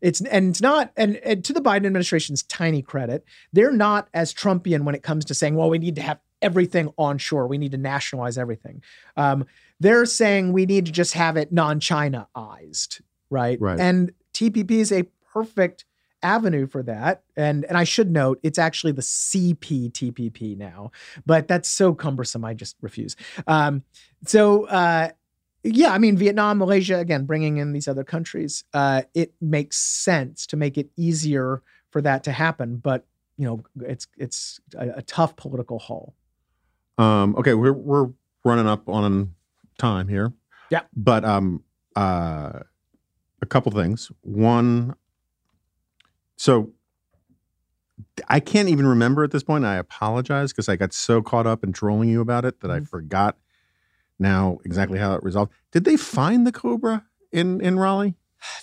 It's 0.00 0.20
and 0.20 0.50
it's 0.50 0.60
not 0.60 0.92
and, 0.96 1.16
and 1.16 1.44
to 1.44 1.52
the 1.52 1.60
Biden 1.60 1.86
administration's 1.86 2.42
tiny 2.42 2.82
credit, 2.82 3.24
they're 3.52 3.72
not 3.72 4.08
as 4.14 4.34
Trumpian 4.34 4.82
when 4.82 4.94
it 4.94 5.02
comes 5.02 5.24
to 5.26 5.34
saying, 5.34 5.54
well, 5.54 5.70
we 5.70 5.78
need 5.78 5.96
to 5.96 6.02
have 6.02 6.18
everything 6.42 6.92
onshore. 6.98 7.46
We 7.46 7.58
need 7.58 7.72
to 7.72 7.78
nationalize 7.78 8.38
everything. 8.38 8.82
Um, 9.16 9.46
they're 9.80 10.06
saying 10.06 10.52
we 10.52 10.66
need 10.66 10.86
to 10.86 10.92
just 10.92 11.14
have 11.14 11.36
it 11.36 11.52
non-Chinaized, 11.52 13.00
right? 13.30 13.60
Right. 13.60 13.80
And 13.80 14.12
TPP 14.32 14.70
is 14.72 14.92
a 14.92 15.04
perfect 15.32 15.84
avenue 16.22 16.66
for 16.66 16.82
that. 16.82 17.22
And 17.36 17.64
and 17.66 17.76
I 17.76 17.84
should 17.84 18.10
note 18.10 18.40
it's 18.42 18.58
actually 18.58 18.92
the 18.92 19.02
CPTPP 19.02 20.56
now, 20.56 20.90
but 21.24 21.48
that's 21.48 21.68
so 21.68 21.94
cumbersome. 21.94 22.44
I 22.44 22.54
just 22.54 22.76
refuse. 22.80 23.16
Um, 23.46 23.84
so 24.24 24.66
uh, 24.66 25.10
yeah, 25.66 25.92
I 25.92 25.98
mean 25.98 26.16
Vietnam, 26.16 26.58
Malaysia, 26.58 26.98
again, 26.98 27.24
bringing 27.26 27.56
in 27.58 27.72
these 27.72 27.88
other 27.88 28.04
countries, 28.04 28.64
uh, 28.74 29.02
it 29.14 29.34
makes 29.40 29.76
sense 29.76 30.46
to 30.48 30.56
make 30.56 30.78
it 30.78 30.90
easier 30.96 31.62
for 31.90 32.00
that 32.02 32.24
to 32.24 32.32
happen. 32.32 32.76
But 32.76 33.06
you 33.36 33.46
know, 33.46 33.62
it's 33.86 34.06
it's 34.16 34.60
a, 34.76 34.88
a 34.96 35.02
tough 35.02 35.36
political 35.36 35.78
haul. 35.78 36.14
Um, 36.98 37.34
okay, 37.36 37.54
we're 37.54 37.72
we're 37.72 38.08
running 38.44 38.66
up 38.66 38.88
on 38.88 39.34
time 39.78 40.08
here. 40.08 40.32
Yeah. 40.70 40.82
But 40.96 41.24
um, 41.24 41.62
uh, 41.94 42.60
a 43.42 43.46
couple 43.46 43.70
things. 43.72 44.10
One, 44.22 44.94
so 46.36 46.72
I 48.28 48.40
can't 48.40 48.68
even 48.68 48.86
remember 48.86 49.24
at 49.24 49.30
this 49.30 49.42
point. 49.42 49.64
I 49.64 49.76
apologize 49.76 50.52
because 50.52 50.68
I 50.68 50.76
got 50.76 50.92
so 50.92 51.22
caught 51.22 51.46
up 51.46 51.62
in 51.64 51.72
trolling 51.72 52.08
you 52.08 52.20
about 52.20 52.44
it 52.44 52.60
that 52.60 52.70
I 52.70 52.80
Mhm. 52.80 52.88
forgot 52.88 53.36
now 54.18 54.58
exactly 54.64 54.98
how 54.98 55.14
it 55.14 55.22
resolved. 55.22 55.52
Did 55.72 55.84
they 55.84 55.96
find 55.96 56.46
the 56.46 56.52
cobra 56.52 57.04
in 57.32 57.60
in 57.60 57.78
Raleigh? 57.78 58.14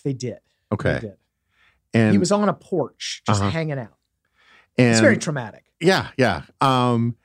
They 0.04 0.14
did. 0.14 0.40
Okay, 0.72 0.94
They 0.94 1.00
did. 1.00 1.18
and 1.94 2.12
he 2.12 2.18
was 2.18 2.32
on 2.32 2.50
a 2.50 2.54
porch 2.54 3.22
just 3.28 3.42
Uh-huh. 3.42 3.50
hanging 3.52 3.78
out. 3.80 3.96
and 4.78 4.92
It's 4.92 5.00
very 5.02 5.18
traumatic. 5.18 5.66
Yeah, 5.80 6.10
yeah. 6.18 6.44
Um, 6.62 7.16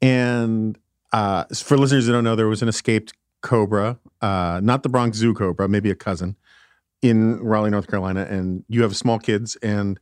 and 0.00 0.78
uh, 1.12 1.44
for 1.54 1.76
listeners 1.76 2.06
who 2.06 2.12
don't 2.12 2.24
know, 2.24 2.36
there 2.36 2.48
was 2.48 2.62
an 2.62 2.68
escaped 2.68 3.12
cobra, 3.40 3.98
uh, 4.20 4.60
not 4.62 4.82
the 4.82 4.88
Bronx 4.88 5.16
Zoo 5.18 5.34
cobra, 5.34 5.68
maybe 5.68 5.90
a 5.90 5.94
cousin, 5.94 6.36
in 7.02 7.40
Raleigh, 7.42 7.70
North 7.70 7.86
Carolina. 7.86 8.22
And 8.28 8.64
you 8.68 8.82
have 8.82 8.96
small 8.96 9.18
kids 9.18 9.56
and 9.56 9.98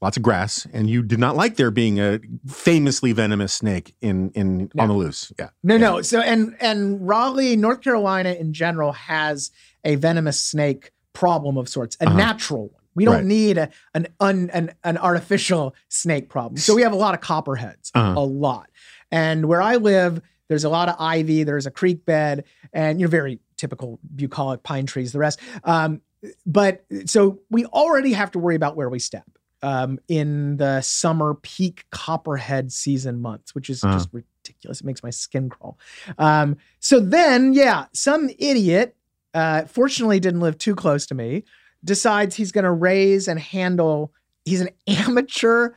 lots 0.00 0.16
of 0.16 0.22
grass, 0.22 0.66
and 0.72 0.88
you 0.88 1.02
did 1.02 1.18
not 1.18 1.36
like 1.36 1.56
there 1.56 1.70
being 1.70 1.98
a 1.98 2.20
famously 2.46 3.12
venomous 3.12 3.52
snake 3.52 3.94
in 4.00 4.30
in 4.30 4.70
No. 4.74 4.82
on 4.82 4.88
the 4.88 4.94
loose. 4.94 5.32
Yeah, 5.38 5.48
No, 5.62 5.74
Yeah. 5.74 5.80
no. 5.80 6.02
So 6.02 6.20
and 6.20 6.56
and 6.60 7.06
Raleigh, 7.06 7.56
North 7.56 7.80
Carolina 7.80 8.30
in 8.32 8.52
general 8.52 8.92
has 8.92 9.50
a 9.84 9.96
venomous 9.96 10.40
snake 10.40 10.92
problem 11.12 11.56
of 11.56 11.68
sorts, 11.68 11.96
a 12.00 12.06
Uh-huh. 12.06 12.16
natural 12.16 12.62
one. 12.68 12.82
We 12.94 13.04
don't 13.04 13.14
Right. 13.14 13.24
need 13.24 13.58
a, 13.58 13.68
an, 13.94 14.08
un, 14.20 14.50
an 14.52 14.72
an 14.84 14.98
artificial 14.98 15.74
snake 15.88 16.28
problem. 16.28 16.56
So 16.58 16.74
we 16.74 16.82
have 16.82 16.92
a 16.92 16.96
lot 16.96 17.14
of 17.14 17.20
copperheads, 17.20 17.90
Uh-huh. 17.94 18.20
a 18.20 18.24
lot. 18.24 18.70
And 19.10 19.46
where 19.46 19.62
I 19.62 19.76
live, 19.76 20.20
there's 20.48 20.64
a 20.64 20.68
lot 20.68 20.88
of 20.88 20.96
ivy. 20.98 21.42
There's 21.44 21.66
a 21.66 21.70
creek 21.70 22.04
bed, 22.04 22.44
and 22.72 23.00
you're 23.00 23.08
very 23.08 23.40
typical 23.56 23.98
bucolic 24.14 24.62
pine 24.62 24.86
trees. 24.86 25.12
The 25.12 25.18
rest, 25.18 25.40
um, 25.64 26.00
but 26.46 26.84
so 27.06 27.40
we 27.50 27.64
already 27.66 28.12
have 28.12 28.30
to 28.32 28.38
worry 28.38 28.54
about 28.56 28.76
where 28.76 28.88
we 28.88 28.98
step 28.98 29.24
um, 29.62 29.98
in 30.08 30.56
the 30.56 30.80
summer 30.80 31.34
peak 31.34 31.84
copperhead 31.90 32.72
season 32.72 33.20
months, 33.20 33.54
which 33.54 33.68
is 33.70 33.82
Uh-huh. 33.82 33.94
just 33.94 34.08
ridiculous. 34.12 34.80
It 34.80 34.86
makes 34.86 35.02
my 35.02 35.10
skin 35.10 35.48
crawl. 35.48 35.78
Um, 36.18 36.56
so 36.80 37.00
then, 37.00 37.52
yeah, 37.52 37.86
some 37.92 38.30
idiot, 38.38 38.96
uh, 39.34 39.64
fortunately 39.66 40.20
didn't 40.20 40.40
live 40.40 40.58
too 40.58 40.74
close 40.74 41.06
to 41.06 41.14
me, 41.14 41.44
decides 41.84 42.34
he's 42.36 42.52
going 42.52 42.64
to 42.64 42.70
raise 42.72 43.28
and 43.28 43.38
handle. 43.38 44.12
He's 44.44 44.60
an 44.60 44.70
amateur 44.86 45.70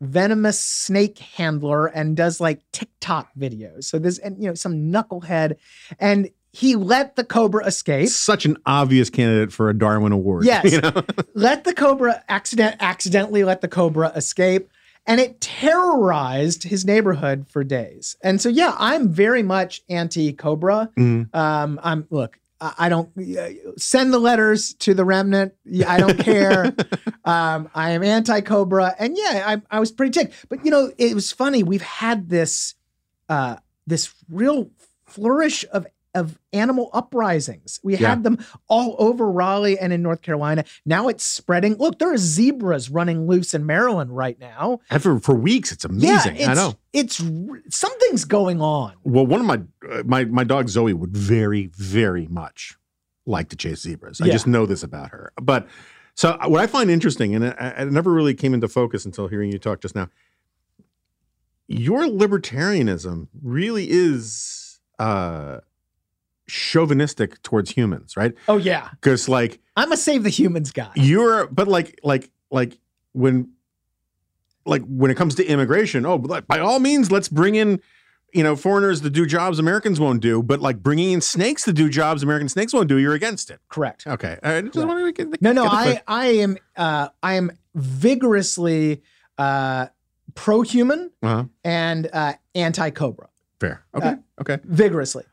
venomous 0.00 0.58
snake 0.60 1.18
handler 1.18 1.86
and 1.86 2.16
does 2.16 2.40
like 2.40 2.60
TikTok 2.72 3.30
videos. 3.38 3.84
So 3.84 3.98
there's 3.98 4.18
and 4.18 4.40
you 4.42 4.48
know 4.48 4.54
some 4.54 4.92
knucklehead, 4.92 5.56
and 5.98 6.28
he 6.54 6.76
let 6.76 7.16
the 7.16 7.24
cobra 7.24 7.66
escape. 7.66 8.08
such 8.08 8.46
an 8.46 8.56
obvious 8.64 9.10
candidate 9.10 9.52
for 9.52 9.68
a 9.70 9.74
Darwin 9.76 10.12
Award. 10.12 10.44
Yes. 10.46 10.70
you 10.72 10.80
know? 10.80 11.02
let 11.34 11.64
the 11.64 11.74
cobra 11.74 12.22
accident 12.28 12.76
accidentally 12.80 13.42
let 13.44 13.60
the 13.60 13.68
cobra 13.68 14.08
escape 14.14 14.70
and 15.06 15.20
it 15.20 15.40
terrorized 15.40 16.62
his 16.62 16.84
neighborhood 16.84 17.46
for 17.48 17.62
days 17.64 18.16
and 18.22 18.40
so 18.40 18.48
yeah 18.48 18.74
i'm 18.78 19.08
very 19.10 19.42
much 19.42 19.82
anti-cobra 19.88 20.90
Mhm. 20.96 21.34
um 21.34 21.78
i'm 21.82 22.06
look 22.10 22.38
i, 22.60 22.88
don't 22.88 23.10
uh, 23.18 23.48
send 23.76 24.14
the 24.14 24.18
letters 24.18 24.72
to 24.74 24.94
the 24.94 25.04
remnant 25.04 25.52
i 25.86 25.98
don't 25.98 26.18
care 26.18 26.74
um 27.26 27.68
i 27.74 27.90
am 27.90 28.02
anti-cobra 28.02 28.94
and 28.98 29.16
yeah 29.18 29.42
I, 29.46 29.76
I 29.76 29.80
was 29.80 29.92
pretty 29.92 30.12
ticked 30.12 30.46
but 30.48 30.64
you 30.64 30.70
know 30.70 30.90
it 30.96 31.14
was 31.14 31.30
funny 31.32 31.62
we've 31.62 31.82
had 31.82 32.30
this 32.30 32.74
uh 33.28 33.56
this 33.86 34.14
real 34.30 34.70
flourish 35.04 35.64
of 35.72 35.86
of 36.14 36.38
animal 36.52 36.90
uprisings. 36.92 37.80
We 37.82 37.96
Yeah. 37.96 38.10
had 38.10 38.22
them 38.24 38.38
all 38.68 38.96
over 38.98 39.30
Raleigh 39.30 39.78
and 39.78 39.92
in 39.92 40.02
North 40.02 40.22
Carolina. 40.22 40.64
Now 40.86 41.08
it's 41.08 41.24
spreading. 41.24 41.74
Look, 41.74 41.98
there 41.98 42.12
are 42.12 42.16
zebras 42.16 42.90
running 42.90 43.26
loose 43.26 43.54
in 43.54 43.66
Maryland 43.66 44.16
right 44.16 44.38
now. 44.38 44.80
And 44.90 45.02
for 45.02 45.18
for 45.18 45.34
weeks, 45.34 45.72
it's 45.72 45.84
amazing. 45.84 46.36
Yeah, 46.36 46.50
I 46.50 46.54
know. 46.54 46.74
It's 46.92 47.20
something's 47.68 48.24
going 48.24 48.60
on. 48.60 48.94
Well, 49.04 49.26
one 49.26 49.40
of 49.40 49.46
my 49.46 49.60
uh, 49.90 50.02
my 50.04 50.24
my 50.24 50.44
dog 50.44 50.68
Zoe 50.68 50.92
would 50.92 51.16
very 51.16 51.66
very 51.76 52.26
much 52.28 52.76
like 53.26 53.48
to 53.48 53.56
chase 53.56 53.80
zebras. 53.80 54.20
I 54.20 54.28
just 54.28 54.46
know 54.46 54.66
this 54.66 54.82
about 54.82 55.10
her. 55.10 55.32
But 55.40 55.66
so 56.14 56.30
uh, 56.40 56.48
what 56.48 56.60
I 56.60 56.66
find 56.66 56.90
interesting, 56.90 57.34
and 57.34 57.44
it, 57.44 57.56
it 57.58 57.90
never 57.90 58.12
really 58.12 58.34
came 58.34 58.54
into 58.54 58.68
focus 58.68 59.04
until 59.04 59.28
hearing 59.28 59.50
you 59.50 59.58
talk 59.58 59.80
just 59.80 59.94
now. 59.94 60.08
Your 61.66 62.02
libertarianism 62.02 63.28
really 63.42 63.86
is 63.90 64.78
uh, 64.98 65.60
chauvinistic 66.46 67.40
towards 67.42 67.70
humans, 67.70 68.16
right? 68.16 68.32
Oh 68.48 68.56
yeah, 68.56 68.88
Because 68.92 69.28
like 69.28 69.60
I'm 69.76 69.92
a 69.92 69.96
save 69.96 70.22
the 70.22 70.30
humans 70.30 70.70
guy. 70.72 70.90
you're, 70.94 71.46
but 71.48 71.68
like 71.68 71.98
like 72.02 72.30
like 72.50 72.78
when 73.12 73.50
like 74.66 74.82
when 74.86 75.10
it 75.10 75.16
comes 75.16 75.34
to 75.36 75.44
immigration, 75.46 76.06
oh, 76.06 76.18
by 76.18 76.58
all 76.58 76.78
means, 76.80 77.10
let's 77.12 77.28
bring 77.28 77.54
in 77.54 77.80
you 78.32 78.42
know 78.42 78.56
foreigners 78.56 79.00
to 79.02 79.10
do 79.10 79.26
jobs 79.26 79.58
Americans 79.58 80.00
won't 80.00 80.20
do. 80.20 80.42
But 80.42 80.60
like 80.60 80.82
bringing 80.82 81.12
in 81.12 81.20
snakes 81.20 81.64
to 81.64 81.72
do 81.72 81.88
jobs 81.88 82.22
American 82.22 82.48
snakes 82.48 82.72
won't 82.72 82.88
do, 82.88 82.98
you're 82.98 83.14
against 83.14 83.50
it. 83.50 83.60
Correct. 83.68 84.06
Okay, 84.06 84.38
I 84.42 84.60
just 84.62 84.76
Right. 84.76 84.86
wanted 84.88 85.04
to 85.04 85.12
get 85.12 85.30
the, 85.30 85.38
No, 85.40 85.52
no, 85.52 85.64
I. 85.66 86.00
I 86.06 86.26
am 86.26 86.56
uh 86.76 87.08
I 87.22 87.34
am 87.34 87.52
vigorously 87.74 89.02
uh 89.38 89.86
pro-human 90.34 91.10
Uh-huh. 91.22 91.44
and 91.64 92.08
uh 92.12 92.32
anti-cobra. 92.54 93.28
fair. 93.60 93.84
Okay, 93.94 94.08
Uh, 94.08 94.16
okay. 94.40 94.58
Vigorously. 94.64 95.24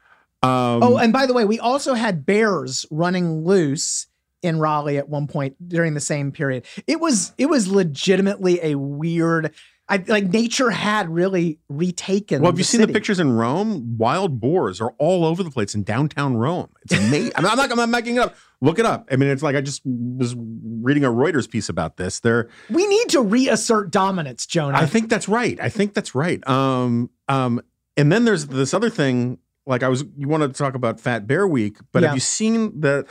Um, 0.43 0.83
Oh, 0.83 0.97
and 0.97 1.13
by 1.13 1.25
the 1.25 1.33
way, 1.33 1.45
we 1.45 1.59
also 1.59 1.93
had 1.93 2.25
bears 2.25 2.85
running 2.89 3.45
loose 3.45 4.07
in 4.41 4.59
Raleigh 4.59 4.97
at 4.97 5.09
one 5.09 5.27
point 5.27 5.55
during 5.67 5.93
the 5.93 5.99
same 5.99 6.31
period. 6.31 6.65
It 6.87 6.99
was 6.99 7.33
it 7.37 7.47
was 7.47 7.67
legitimately 7.67 8.59
a 8.63 8.75
weird. 8.75 9.53
I 9.89 9.97
like 10.07 10.25
nature 10.31 10.69
had 10.69 11.09
really 11.09 11.59
retaken. 11.67 12.41
well, 12.41 12.51
have 12.51 12.57
you 12.57 12.63
seen 12.63 12.79
city. 12.79 12.93
the 12.93 12.97
pictures 12.97 13.19
in 13.19 13.33
Rome? 13.33 13.97
Wild 13.97 14.39
boars 14.39 14.79
are 14.79 14.93
all 14.97 15.25
over 15.25 15.43
the 15.43 15.51
place 15.51 15.75
in 15.75 15.83
downtown 15.83 16.37
Rome. 16.37 16.69
It's 16.83 16.93
amazing. 16.93 17.33
I 17.35 17.41
mean, 17.41 17.51
I'm 17.51 17.57
not, 17.57 17.71
I'm 17.71 17.77
not 17.77 17.89
making 17.89 18.15
it 18.15 18.19
up. 18.19 18.35
Look 18.61 18.79
it 18.79 18.85
up. 18.85 19.09
I 19.11 19.17
mean, 19.17 19.29
it's 19.29 19.43
like 19.43 19.55
I 19.55 19.61
just 19.61 19.81
was 19.85 20.33
reading 20.37 21.03
a 21.03 21.09
Reuters 21.09 21.49
piece 21.49 21.67
about 21.67 21.97
this. 21.97 22.21
They're 22.21 22.47
We 22.69 22.87
need 22.87 23.09
to 23.09 23.21
reassert 23.21 23.91
dominance, 23.91 24.45
Jonah. 24.45 24.77
I 24.77 24.85
think 24.85 25.09
that's 25.09 25.27
right. 25.27 25.59
I 25.59 25.67
think 25.67 25.93
that's 25.93 26.15
right. 26.15 26.47
Um, 26.47 27.09
um, 27.27 27.61
and 27.97 28.11
then 28.11 28.23
there's 28.23 28.47
this 28.47 28.73
other 28.73 28.89
thing. 28.89 29.39
Like 29.65 29.83
I 29.83 29.89
was, 29.89 30.03
you 30.17 30.27
wanted 30.27 30.47
to 30.47 30.57
talk 30.57 30.73
about 30.73 30.99
Fat 30.99 31.27
Bear 31.27 31.47
Week, 31.47 31.77
but 31.91 32.01
Yeah. 32.01 32.09
have 32.09 32.15
you 32.15 32.21
seen 32.21 32.79
that 32.81 33.05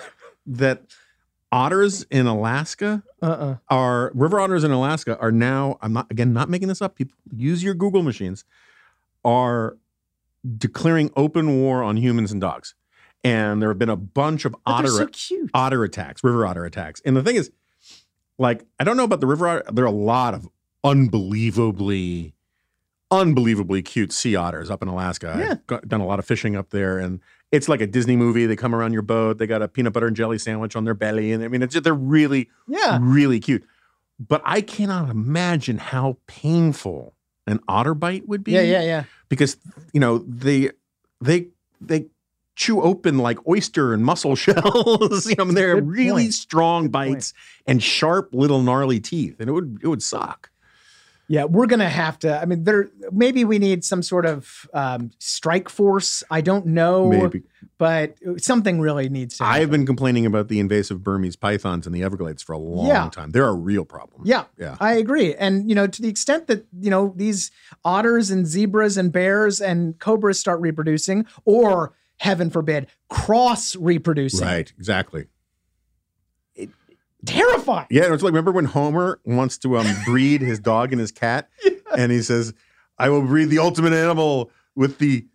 that 0.47 0.83
otters 1.53 2.03
in 2.11 2.27
Alaska 2.27 3.03
Uh-uh. 3.23 3.57
are 3.69 4.11
river 4.15 4.41
otters 4.41 4.65
in 4.65 4.71
Alaska 4.71 5.19
are 5.19 5.33
now? 5.33 5.79
I'm 5.81 5.93
not 5.93 6.11
again 6.11 6.33
not 6.33 6.49
making 6.49 6.69
this 6.69 6.83
up. 6.83 6.97
People 6.97 7.17
use 7.35 7.63
your 7.63 7.75
Google 7.75 8.03
machines. 8.03 8.45
Are 9.25 9.77
declaring 10.57 11.11
open 11.15 11.61
war 11.61 11.83
on 11.83 11.99
humans 11.99 12.33
and 12.33 12.41
dogs, 12.41 12.75
and 13.23 13.61
there 13.61 13.69
have 13.69 13.79
been 13.79 13.91
a 13.91 13.97
bunch 13.97 14.45
of 14.47 14.53
But 14.53 14.61
otter 14.65 14.89
so 14.89 15.09
otter 15.53 15.85
attacks, 15.85 16.25
river 16.25 16.47
otter 16.47 16.65
attacks. 16.65 17.03
And 17.05 17.15
the 17.17 17.23
thing 17.23 17.37
is, 17.37 17.51
like, 18.39 18.65
I 18.79 18.85
don't 18.85 18.97
know 18.97 19.05
about 19.05 19.21
the 19.21 19.27
river 19.27 19.47
otter. 19.47 19.65
There 19.71 19.85
are 19.85 19.89
a 19.89 19.91
lot 19.91 20.33
of 20.33 20.49
unbelievably, 20.85 22.33
unbelievably 23.11 23.83
cute 23.83 24.13
sea 24.13 24.37
otters 24.37 24.71
up 24.71 24.83
in 24.83 24.89
Alaska. 24.89 25.37
Yeah. 25.39 25.51
I've 25.53 25.67
got- 25.67 25.89
done 25.89 26.01
a 26.01 26.07
lot 26.07 26.19
of 26.19 26.25
fishing 26.25 26.57
up 26.57 26.71
there, 26.71 26.99
and 26.99 27.21
it's 27.53 27.69
like 27.69 27.81
a 27.81 27.87
Disney 27.87 28.17
movie. 28.17 28.47
They 28.47 28.57
come 28.57 28.75
around 28.75 28.93
your 28.93 29.03
boat. 29.03 29.39
They 29.39 29.47
got 29.47 29.63
a 29.63 29.69
peanut 29.69 29.93
butter 29.93 30.07
and 30.07 30.17
jelly 30.17 30.39
sandwich 30.39 30.77
on 30.77 30.85
their 30.85 30.95
belly, 30.95 31.33
and 31.33 31.43
I 31.43 31.49
mean, 31.49 31.63
it's 31.63 31.79
they're 31.81 31.95
really, 31.95 32.49
Yeah. 32.69 32.99
really 33.01 33.41
cute. 33.41 33.65
But 34.19 34.43
I 34.45 34.61
cannot 34.61 35.09
imagine 35.09 35.79
how 35.79 36.19
painful 36.27 37.15
an 37.47 37.59
otter 37.67 37.95
bite 37.95 38.29
would 38.29 38.45
be 38.45 38.53
Yeah, 38.53 38.61
yeah, 38.63 38.83
yeah. 38.83 39.05
because 39.29 39.57
you 39.93 39.99
know 40.01 40.19
they 40.19 40.71
they 41.23 41.49
they 41.81 42.07
chew 42.55 42.83
open 42.83 43.17
like 43.19 43.39
oyster 43.49 43.95
and 43.95 44.05
mussel 44.05 44.37
shells. 44.37 45.27
you 45.31 45.35
know, 45.39 45.47
they're 45.47 45.77
Good 45.77 45.89
really 45.89 46.23
point. 46.25 46.35
strong 46.35 46.83
Good 46.85 46.93
point. 46.93 47.15
bites 47.15 47.35
and 47.67 47.83
sharp 47.83 48.35
little 48.35 48.63
gnarly 48.63 49.01
teeth, 49.01 49.41
and 49.41 49.49
it 49.49 49.53
would 49.53 49.79
it 49.83 49.89
would 49.89 50.03
suck. 50.03 50.51
Yeah, 51.31 51.45
we're 51.45 51.67
gonna 51.67 51.89
have 51.89 52.19
to. 52.21 52.41
I 52.41 52.45
mean, 52.45 52.65
there 52.65 52.91
maybe 53.13 53.45
we 53.45 53.61
need 53.61 53.85
some 53.85 54.03
sort 54.03 54.27
of 54.27 54.69
um, 54.75 55.13
strike 55.21 55.69
force. 55.69 56.25
I 56.29 56.41
don't 56.41 56.67
know, 56.67 57.09
Maybe 57.09 57.45
but 57.79 58.17
something 58.39 58.81
really 58.81 59.09
needs 59.09 59.39
to. 59.39 59.45
I've 59.45 59.71
been 59.71 59.87
complaining 59.87 60.27
about 60.27 60.49
the 60.49 60.59
invasive 60.59 61.05
Burmese 61.05 61.37
pythons 61.37 61.87
in 61.87 61.93
the 61.93 62.03
Everglades 62.03 62.43
for 62.43 62.53
a 62.53 62.59
long 62.59 62.89
Yeah. 62.89 63.09
time. 63.11 63.31
They're 63.31 63.47
a 63.47 63.55
real 63.55 63.85
problem. 63.85 64.23
Yeah, 64.25 64.47
Yeah. 64.59 64.77
I 64.81 64.95
agree. 64.95 65.37
And 65.37 65.69
you 65.69 65.77
know, 65.77 65.87
to 65.87 66.03
the 66.03 66.09
extent 66.09 66.49
that 66.49 66.67
you 66.81 66.91
know 66.91 67.13
these 67.15 67.53
otters 67.85 68.33
and 68.33 68.45
zebras 68.45 68.97
and 68.97 69.13
bears 69.13 69.61
and 69.61 69.97
cobras 70.01 70.41
start 70.41 70.61
reproducing, 70.61 71.27
or 71.45 71.93
heaven 72.17 72.51
forbid, 72.51 72.89
cross 73.09 73.77
reproducing, 73.77 74.45
Right, 74.47 74.73
exactly. 74.77 75.27
Terrifying. 77.27 77.87
Yeah, 77.91 78.13
it's 78.13 78.23
like 78.23 78.33
remember 78.33 78.53
when 78.53 78.65
Homer 78.67 79.21
wants 79.25 79.59
to 79.59 79.79
um, 79.79 79.87
breed 80.05 80.41
his 80.41 80.59
dog 80.59 80.93
and 80.93 81.01
his 81.01 81.13
cat, 81.13 81.49
and 81.97 82.13
he 82.13 82.23
says, 82.23 82.53
"I 82.99 83.09
will 83.11 83.23
breed 83.23 83.47
the 83.47 83.59
ultimate 83.59 83.93
animal 83.93 84.51
with 84.75 84.99
the 84.99 85.27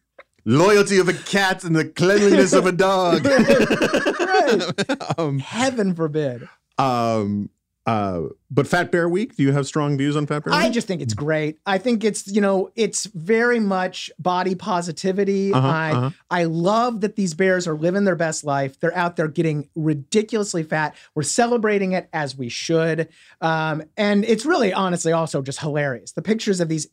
loyalty 0.46 0.98
of 1.00 1.10
a 1.10 1.14
cat 1.14 1.64
and 1.64 1.76
the 1.76 1.86
cleanliness 1.86 2.54
of 2.54 2.66
a 2.66 2.72
dog." 2.72 3.26
um, 5.18 5.40
Heaven 5.40 5.96
forbid. 5.96 6.48
um, 6.78 7.50
uh, 7.86 8.22
but 8.50 8.68
Fat 8.68 8.92
Bear 8.92 9.08
Week, 9.08 9.36
do 9.36 9.44
you 9.44 9.52
have 9.52 9.68
strong 9.68 9.96
views 9.96 10.16
on 10.16 10.26
Fat 10.26 10.44
Bear 10.44 10.54
I 10.54 10.70
just 10.70 10.88
think 10.88 11.02
it's 11.02 11.14
great. 11.14 11.60
I 11.68 11.78
think 11.78 12.04
it's 12.04 12.28
you 12.28 12.42
know 12.42 12.72
it's 12.76 13.06
very 13.06 13.60
much 13.60 14.10
body 14.18 14.56
positivity. 14.56 15.54
Uh-huh, 15.54 15.68
I 15.68 15.92
uh-huh. 15.92 16.10
I 16.32 16.44
love 16.46 17.02
that 17.02 17.16
these 17.16 17.36
bears 17.36 17.68
are 17.68 17.76
living 17.76 18.04
their 18.04 18.16
best 18.16 18.44
life. 18.44 18.80
They're 18.80 18.96
out 18.96 19.18
there 19.18 19.28
getting 19.28 19.70
ridiculously 19.76 20.64
fat. 20.64 20.96
We're 21.14 21.24
celebrating 21.24 21.92
it 21.92 22.10
as 22.12 22.36
we 22.36 22.50
should, 22.50 23.10
um, 23.42 23.84
and 23.96 24.26
it's 24.26 24.46
really 24.46 24.74
honestly 24.74 25.12
also 25.12 25.44
just 25.44 25.60
hilarious. 25.60 26.14
The 26.14 26.24
pictures 26.24 26.60
of 26.60 26.70
these 26.70 26.88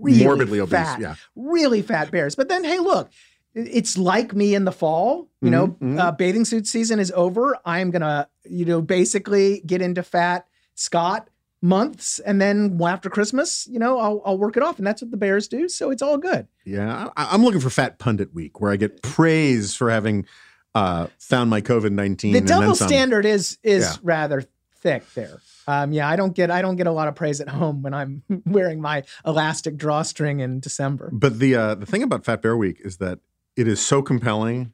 really 0.00 0.24
Morbidly 0.24 0.60
obese, 0.60 0.70
fat, 0.70 1.00
yeah. 1.00 1.16
really 1.36 1.82
fat 1.82 2.10
bears. 2.10 2.34
But 2.34 2.48
then 2.48 2.64
hey, 2.64 2.78
look. 2.78 3.10
It's 3.54 3.96
like 3.98 4.34
me 4.34 4.54
in 4.54 4.64
the 4.64 4.72
fall, 4.72 5.28
you 5.40 5.50
know, 5.50 5.68
Mhm, 5.68 5.78
mhm. 5.94 5.98
Uh, 6.00 6.12
bathing 6.12 6.44
suit 6.44 6.66
season 6.66 6.98
is 7.00 7.10
over. 7.14 7.56
I'm 7.64 7.90
gonna, 7.90 8.28
you 8.44 8.64
know, 8.64 8.80
basically 8.80 9.62
get 9.66 9.82
into 9.82 10.02
fat 10.02 10.46
Scott 10.74 11.28
months, 11.60 12.20
and 12.20 12.40
then 12.40 12.78
after 12.84 13.10
Christmas, 13.10 13.66
you 13.68 13.78
know, 13.80 13.98
I'll, 13.98 14.22
I'll 14.24 14.38
work 14.38 14.56
it 14.56 14.62
off, 14.62 14.78
and 14.78 14.86
that's 14.86 15.02
what 15.02 15.10
the 15.10 15.16
Bears 15.16 15.48
do. 15.48 15.68
So 15.68 15.90
it's 15.90 16.02
all 16.02 16.18
good. 16.18 16.46
Yeah, 16.64 17.08
I, 17.16 17.28
I'm 17.34 17.42
looking 17.42 17.60
for 17.60 17.70
Fat 17.70 17.98
Pundit 17.98 18.32
Week, 18.32 18.60
where 18.60 18.70
I 18.70 18.76
get 18.76 19.02
praise 19.02 19.74
for 19.74 19.90
having 19.90 20.26
uh, 20.74 21.08
found 21.18 21.50
my 21.50 21.60
COVID 21.60 21.90
nineteen. 21.90 22.32
The 22.34 22.40
double 22.42 22.74
standard 22.76 23.26
is 23.26 23.58
is 23.64 23.84
Yeah. 23.84 23.96
rather 24.02 24.44
thick 24.76 25.02
there. 25.14 25.40
Um, 25.66 25.90
yeah, 25.92 26.08
I 26.08 26.14
don't 26.14 26.34
get 26.34 26.50
I 26.52 26.62
don't 26.62 26.76
get 26.76 26.86
a 26.86 26.92
lot 26.92 27.08
of 27.08 27.16
praise 27.16 27.40
at 27.40 27.48
home 27.48 27.82
when 27.82 27.92
I'm 27.94 28.22
wearing 28.46 28.80
my 28.80 29.02
elastic 29.26 29.76
drawstring 29.76 30.38
in 30.40 30.60
December. 30.60 31.10
But 31.12 31.40
the 31.40 31.56
uh, 31.56 31.74
the 31.74 31.86
thing 31.86 32.02
about 32.04 32.24
Fat 32.24 32.40
Bear 32.42 32.56
Week 32.56 32.80
is 32.84 32.98
that 32.98 33.18
it 33.58 33.66
is 33.68 33.84
so 33.84 34.00
compelling 34.00 34.72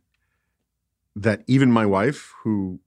that 1.16 1.42
even 1.46 1.70
my 1.72 1.86
wife, 1.86 2.32
who 2.42 2.78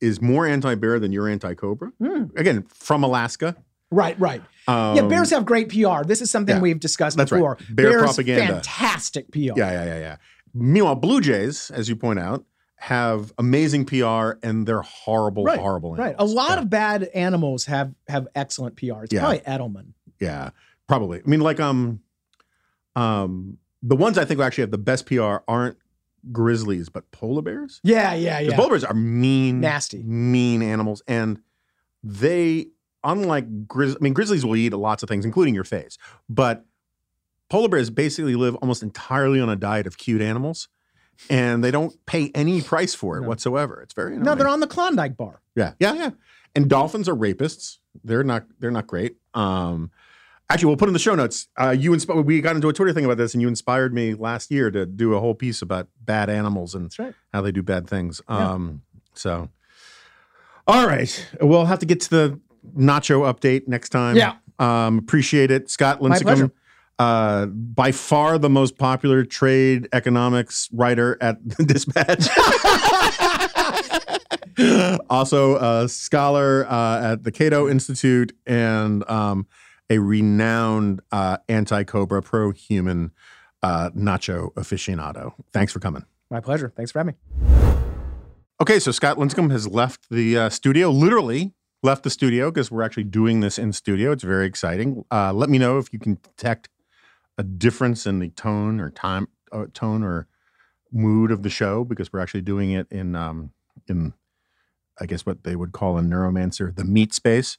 is 0.00 0.20
more 0.20 0.46
anti 0.46 0.74
bear 0.74 0.98
than 0.98 1.12
you're 1.12 1.28
anti 1.28 1.54
cobra, 1.54 1.92
Hmm. 2.00 2.24
again 2.36 2.62
from 2.74 3.04
Alaska. 3.04 3.56
Right, 3.90 4.18
right. 4.18 4.42
Um, 4.66 4.96
yeah, 4.96 5.02
bears 5.02 5.30
have 5.30 5.44
great 5.44 5.68
PR. 5.68 6.02
This 6.04 6.22
is 6.22 6.30
something 6.30 6.56
yeah, 6.56 6.62
we've 6.62 6.80
discussed 6.80 7.16
that's 7.16 7.30
right. 7.30 7.40
Bear 7.70 7.90
bears 7.90 8.02
propaganda. 8.02 8.54
fantastic 8.54 9.30
PR. 9.30 9.38
Yeah, 9.38 9.52
yeah, 9.56 9.84
yeah, 9.84 9.98
yeah. 9.98 10.16
Meanwhile, 10.54 10.94
Blue 10.96 11.20
Jays, 11.20 11.70
as 11.70 11.88
you 11.90 11.96
point 11.96 12.18
out, 12.18 12.44
have 12.76 13.32
amazing 13.38 13.84
PR 13.84 14.32
and 14.42 14.66
they're 14.66 14.82
horrible, 14.82 15.44
Right, 15.44 15.58
horrible. 15.58 15.94
Right. 15.94 16.16
A 16.18 16.24
lot 16.24 16.52
Yeah. 16.56 16.62
of 16.62 16.70
bad 16.70 17.02
animals 17.14 17.66
have 17.66 17.92
have 18.08 18.26
excellent 18.34 18.76
PR. 18.76 19.04
It's 19.04 19.12
Yeah. 19.12 19.20
probably 19.20 19.40
Edelman. 19.40 19.86
Yeah, 20.20 20.50
probably. 20.88 21.18
I 21.18 21.28
mean, 21.28 21.40
like 21.40 21.60
um, 21.60 22.00
um, 22.96 23.58
the 23.82 23.96
ones 23.96 24.16
I 24.18 24.24
think 24.24 24.40
actually 24.40 24.62
have 24.62 24.70
the 24.70 24.78
best 24.78 25.06
PR 25.06 25.36
aren't 25.48 25.76
grizzlies, 26.30 26.88
but 26.88 27.10
polar 27.10 27.42
bears. 27.42 27.80
Yeah, 27.82 28.14
yeah, 28.14 28.38
yeah. 28.40 28.54
polar 28.56 28.68
bears 28.70 28.84
are 28.84 28.94
mean, 28.94 29.60
Nasty. 29.60 30.02
mean 30.02 30.62
animals, 30.62 31.02
and 31.08 31.40
they, 32.04 32.68
unlike 33.04 33.66
grizz, 33.66 33.96
I 33.96 33.98
mean, 34.00 34.12
grizzlies 34.12 34.44
will 34.44 34.56
eat 34.56 34.72
lots 34.72 35.02
of 35.02 35.08
things, 35.08 35.24
including 35.24 35.54
your 35.54 35.64
face, 35.64 35.98
but 36.28 36.64
polar 37.50 37.68
bears 37.68 37.90
basically 37.90 38.34
live 38.36 38.54
almost 38.56 38.82
entirely 38.82 39.40
on 39.40 39.48
a 39.48 39.56
diet 39.56 39.86
of 39.86 39.98
cute 39.98 40.22
animals, 40.22 40.68
and 41.28 41.62
they 41.62 41.70
don't 41.70 41.94
pay 42.06 42.30
any 42.34 42.62
price 42.62 42.94
for 42.94 43.18
it 43.18 43.22
No. 43.22 43.28
whatsoever. 43.28 43.80
It's 43.82 43.94
very 43.94 44.12
annoying. 44.12 44.24
no, 44.24 44.34
they're 44.34 44.48
on 44.48 44.60
the 44.60 44.66
Klondike 44.66 45.16
bar. 45.16 45.40
Yeah, 45.54 45.72
yeah, 45.78 45.94
yeah. 45.94 46.10
And 46.54 46.68
dolphins 46.68 47.08
are 47.08 47.14
rapists. 47.16 47.78
They're 48.04 48.24
not. 48.24 48.44
They're 48.58 48.70
not 48.70 48.86
great. 48.86 49.16
Um, 49.34 49.90
actually, 50.50 50.66
we'll 50.66 50.76
put 50.76 50.88
in 50.88 50.92
the 50.92 50.98
show 50.98 51.14
notes. 51.14 51.48
Uh, 51.60 51.70
you 51.70 51.92
insp- 51.92 52.24
We 52.24 52.40
got 52.40 52.56
into 52.56 52.68
a 52.68 52.72
Twitter 52.72 52.92
thing 52.92 53.04
about 53.04 53.18
this, 53.18 53.34
and 53.34 53.42
you 53.42 53.48
inspired 53.48 53.94
me 53.94 54.14
last 54.14 54.50
year 54.50 54.70
to 54.70 54.86
do 54.86 55.14
a 55.14 55.20
whole 55.20 55.34
piece 55.34 55.62
about 55.62 55.88
bad 56.00 56.30
animals 56.30 56.74
and 56.74 56.92
right. 56.98 57.14
how 57.32 57.40
they 57.42 57.52
do 57.52 57.62
bad 57.62 57.88
things. 57.88 58.20
Yeah. 58.28 58.52
Um, 58.52 58.82
so, 59.14 59.48
all 60.66 60.86
right, 60.86 61.28
we'll 61.40 61.66
have 61.66 61.78
to 61.80 61.86
get 61.86 62.00
to 62.02 62.10
the 62.10 62.40
nacho 62.76 63.32
update 63.32 63.68
next 63.68 63.90
time. 63.90 64.16
Yeah. 64.16 64.36
Um, 64.58 64.98
appreciate 64.98 65.50
it, 65.50 65.70
Scott. 65.70 66.00
Lincicome. 66.00 66.52
Uh, 66.98 67.46
by 67.46 67.90
far 67.90 68.38
the 68.38 68.50
most 68.50 68.78
popular 68.78 69.24
trade 69.24 69.88
economics 69.92 70.68
writer 70.72 71.18
at 71.20 71.36
the 71.48 71.64
Dispatch. 71.72 72.28
also 75.10 75.56
a 75.56 75.88
scholar 75.88 76.66
uh, 76.68 77.12
at 77.12 77.24
the 77.24 77.32
Cato 77.32 77.68
Institute 77.68 78.36
and 78.46 79.08
um, 79.10 79.46
a 79.92 79.98
renowned 79.98 81.02
uh, 81.12 81.36
anti-cobra, 81.50 82.22
pro-human 82.22 83.12
uh, 83.62 83.90
nacho 83.90 84.52
aficionado. 84.54 85.34
Thanks 85.52 85.70
for 85.70 85.80
coming. 85.80 86.06
My 86.30 86.40
pleasure. 86.40 86.72
Thanks 86.74 86.90
for 86.90 87.00
having 87.00 87.14
me. 87.14 87.42
Okay, 88.58 88.78
so 88.78 88.90
Scott 88.90 89.18
Lincicome 89.18 89.50
has 89.50 89.68
left 89.68 90.08
the 90.10 90.38
uh, 90.38 90.48
studio, 90.48 90.88
literally 90.90 91.52
left 91.82 92.04
the 92.04 92.10
studio 92.10 92.50
because 92.50 92.70
we're 92.70 92.82
actually 92.82 93.04
doing 93.04 93.40
this 93.40 93.58
in 93.58 93.72
studio. 93.74 94.12
It's 94.12 94.22
very 94.22 94.46
exciting. 94.46 95.04
Uh, 95.10 95.34
let 95.34 95.50
me 95.50 95.58
know 95.58 95.76
if 95.76 95.92
you 95.92 95.98
can 95.98 96.14
detect 96.22 96.70
a 97.36 97.42
difference 97.42 98.06
in 98.06 98.18
the 98.18 98.30
tone 98.30 98.80
or 98.80 98.88
time, 98.88 99.28
uh, 99.52 99.66
tone 99.74 100.02
or 100.02 100.26
mood 100.90 101.30
of 101.30 101.42
the 101.42 101.50
show 101.50 101.84
because 101.84 102.12
we're 102.12 102.20
actually 102.20 102.42
doing 102.42 102.70
it 102.70 102.86
in 102.90 103.14
um, 103.14 103.52
in 103.88 104.14
I 104.98 105.06
guess 105.06 105.26
what 105.26 105.44
they 105.44 105.56
would 105.56 105.72
call 105.72 105.98
a 105.98 106.02
neuromancer, 106.02 106.74
the 106.74 106.84
meat 106.84 107.12
space. 107.12 107.58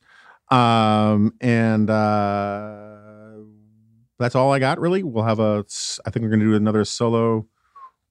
Um, 0.49 1.33
and 1.41 1.89
uh, 1.89 3.35
that's 4.19 4.35
all 4.35 4.51
I 4.51 4.59
got 4.59 4.79
really. 4.79 5.03
We'll 5.03 5.23
have 5.23 5.39
a, 5.39 5.65
I 6.05 6.09
think 6.09 6.23
we're 6.23 6.29
going 6.29 6.41
to 6.41 6.45
do 6.45 6.55
another 6.55 6.85
solo 6.85 7.47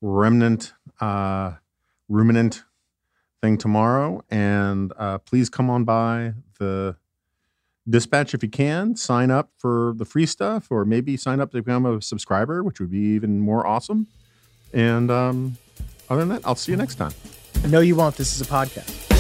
remnant, 0.01 0.73
uh, 1.01 1.53
ruminant 2.09 2.65
thing 3.41 3.59
tomorrow. 3.59 4.25
And 4.31 4.93
uh, 4.99 5.19
please 5.19 5.49
come 5.51 5.71
on 5.71 5.85
by 5.85 6.35
the 6.59 6.97
dispatch 7.89 8.35
if 8.35 8.43
you 8.43 8.49
can. 8.49 8.97
Sign 8.97 9.31
up 9.31 9.51
for 9.59 9.95
the 9.97 10.05
free 10.05 10.27
stuff, 10.27 10.69
or 10.71 10.85
maybe 10.85 11.17
sign 11.17 11.41
up 11.41 11.51
to 11.53 11.63
become 11.63 11.87
a 11.87 12.01
subscriber, 12.01 12.63
which 12.63 12.81
would 12.81 12.91
be 12.91 12.99
even 12.99 13.41
more 13.41 13.67
awesome. 13.67 14.07
And 14.73 15.11
um, 15.11 15.59
other 16.09 16.21
than 16.21 16.29
that, 16.31 16.43
I'll 16.47 16.55
see 16.55 16.73
you 16.73 16.79
next 16.79 16.95
time. 16.97 17.13
No, 17.69 17.81
you 17.81 17.97
won't. 17.97 18.17
This 18.17 18.35
is 18.35 18.41
a 18.41 18.51
podcast. 18.51 19.12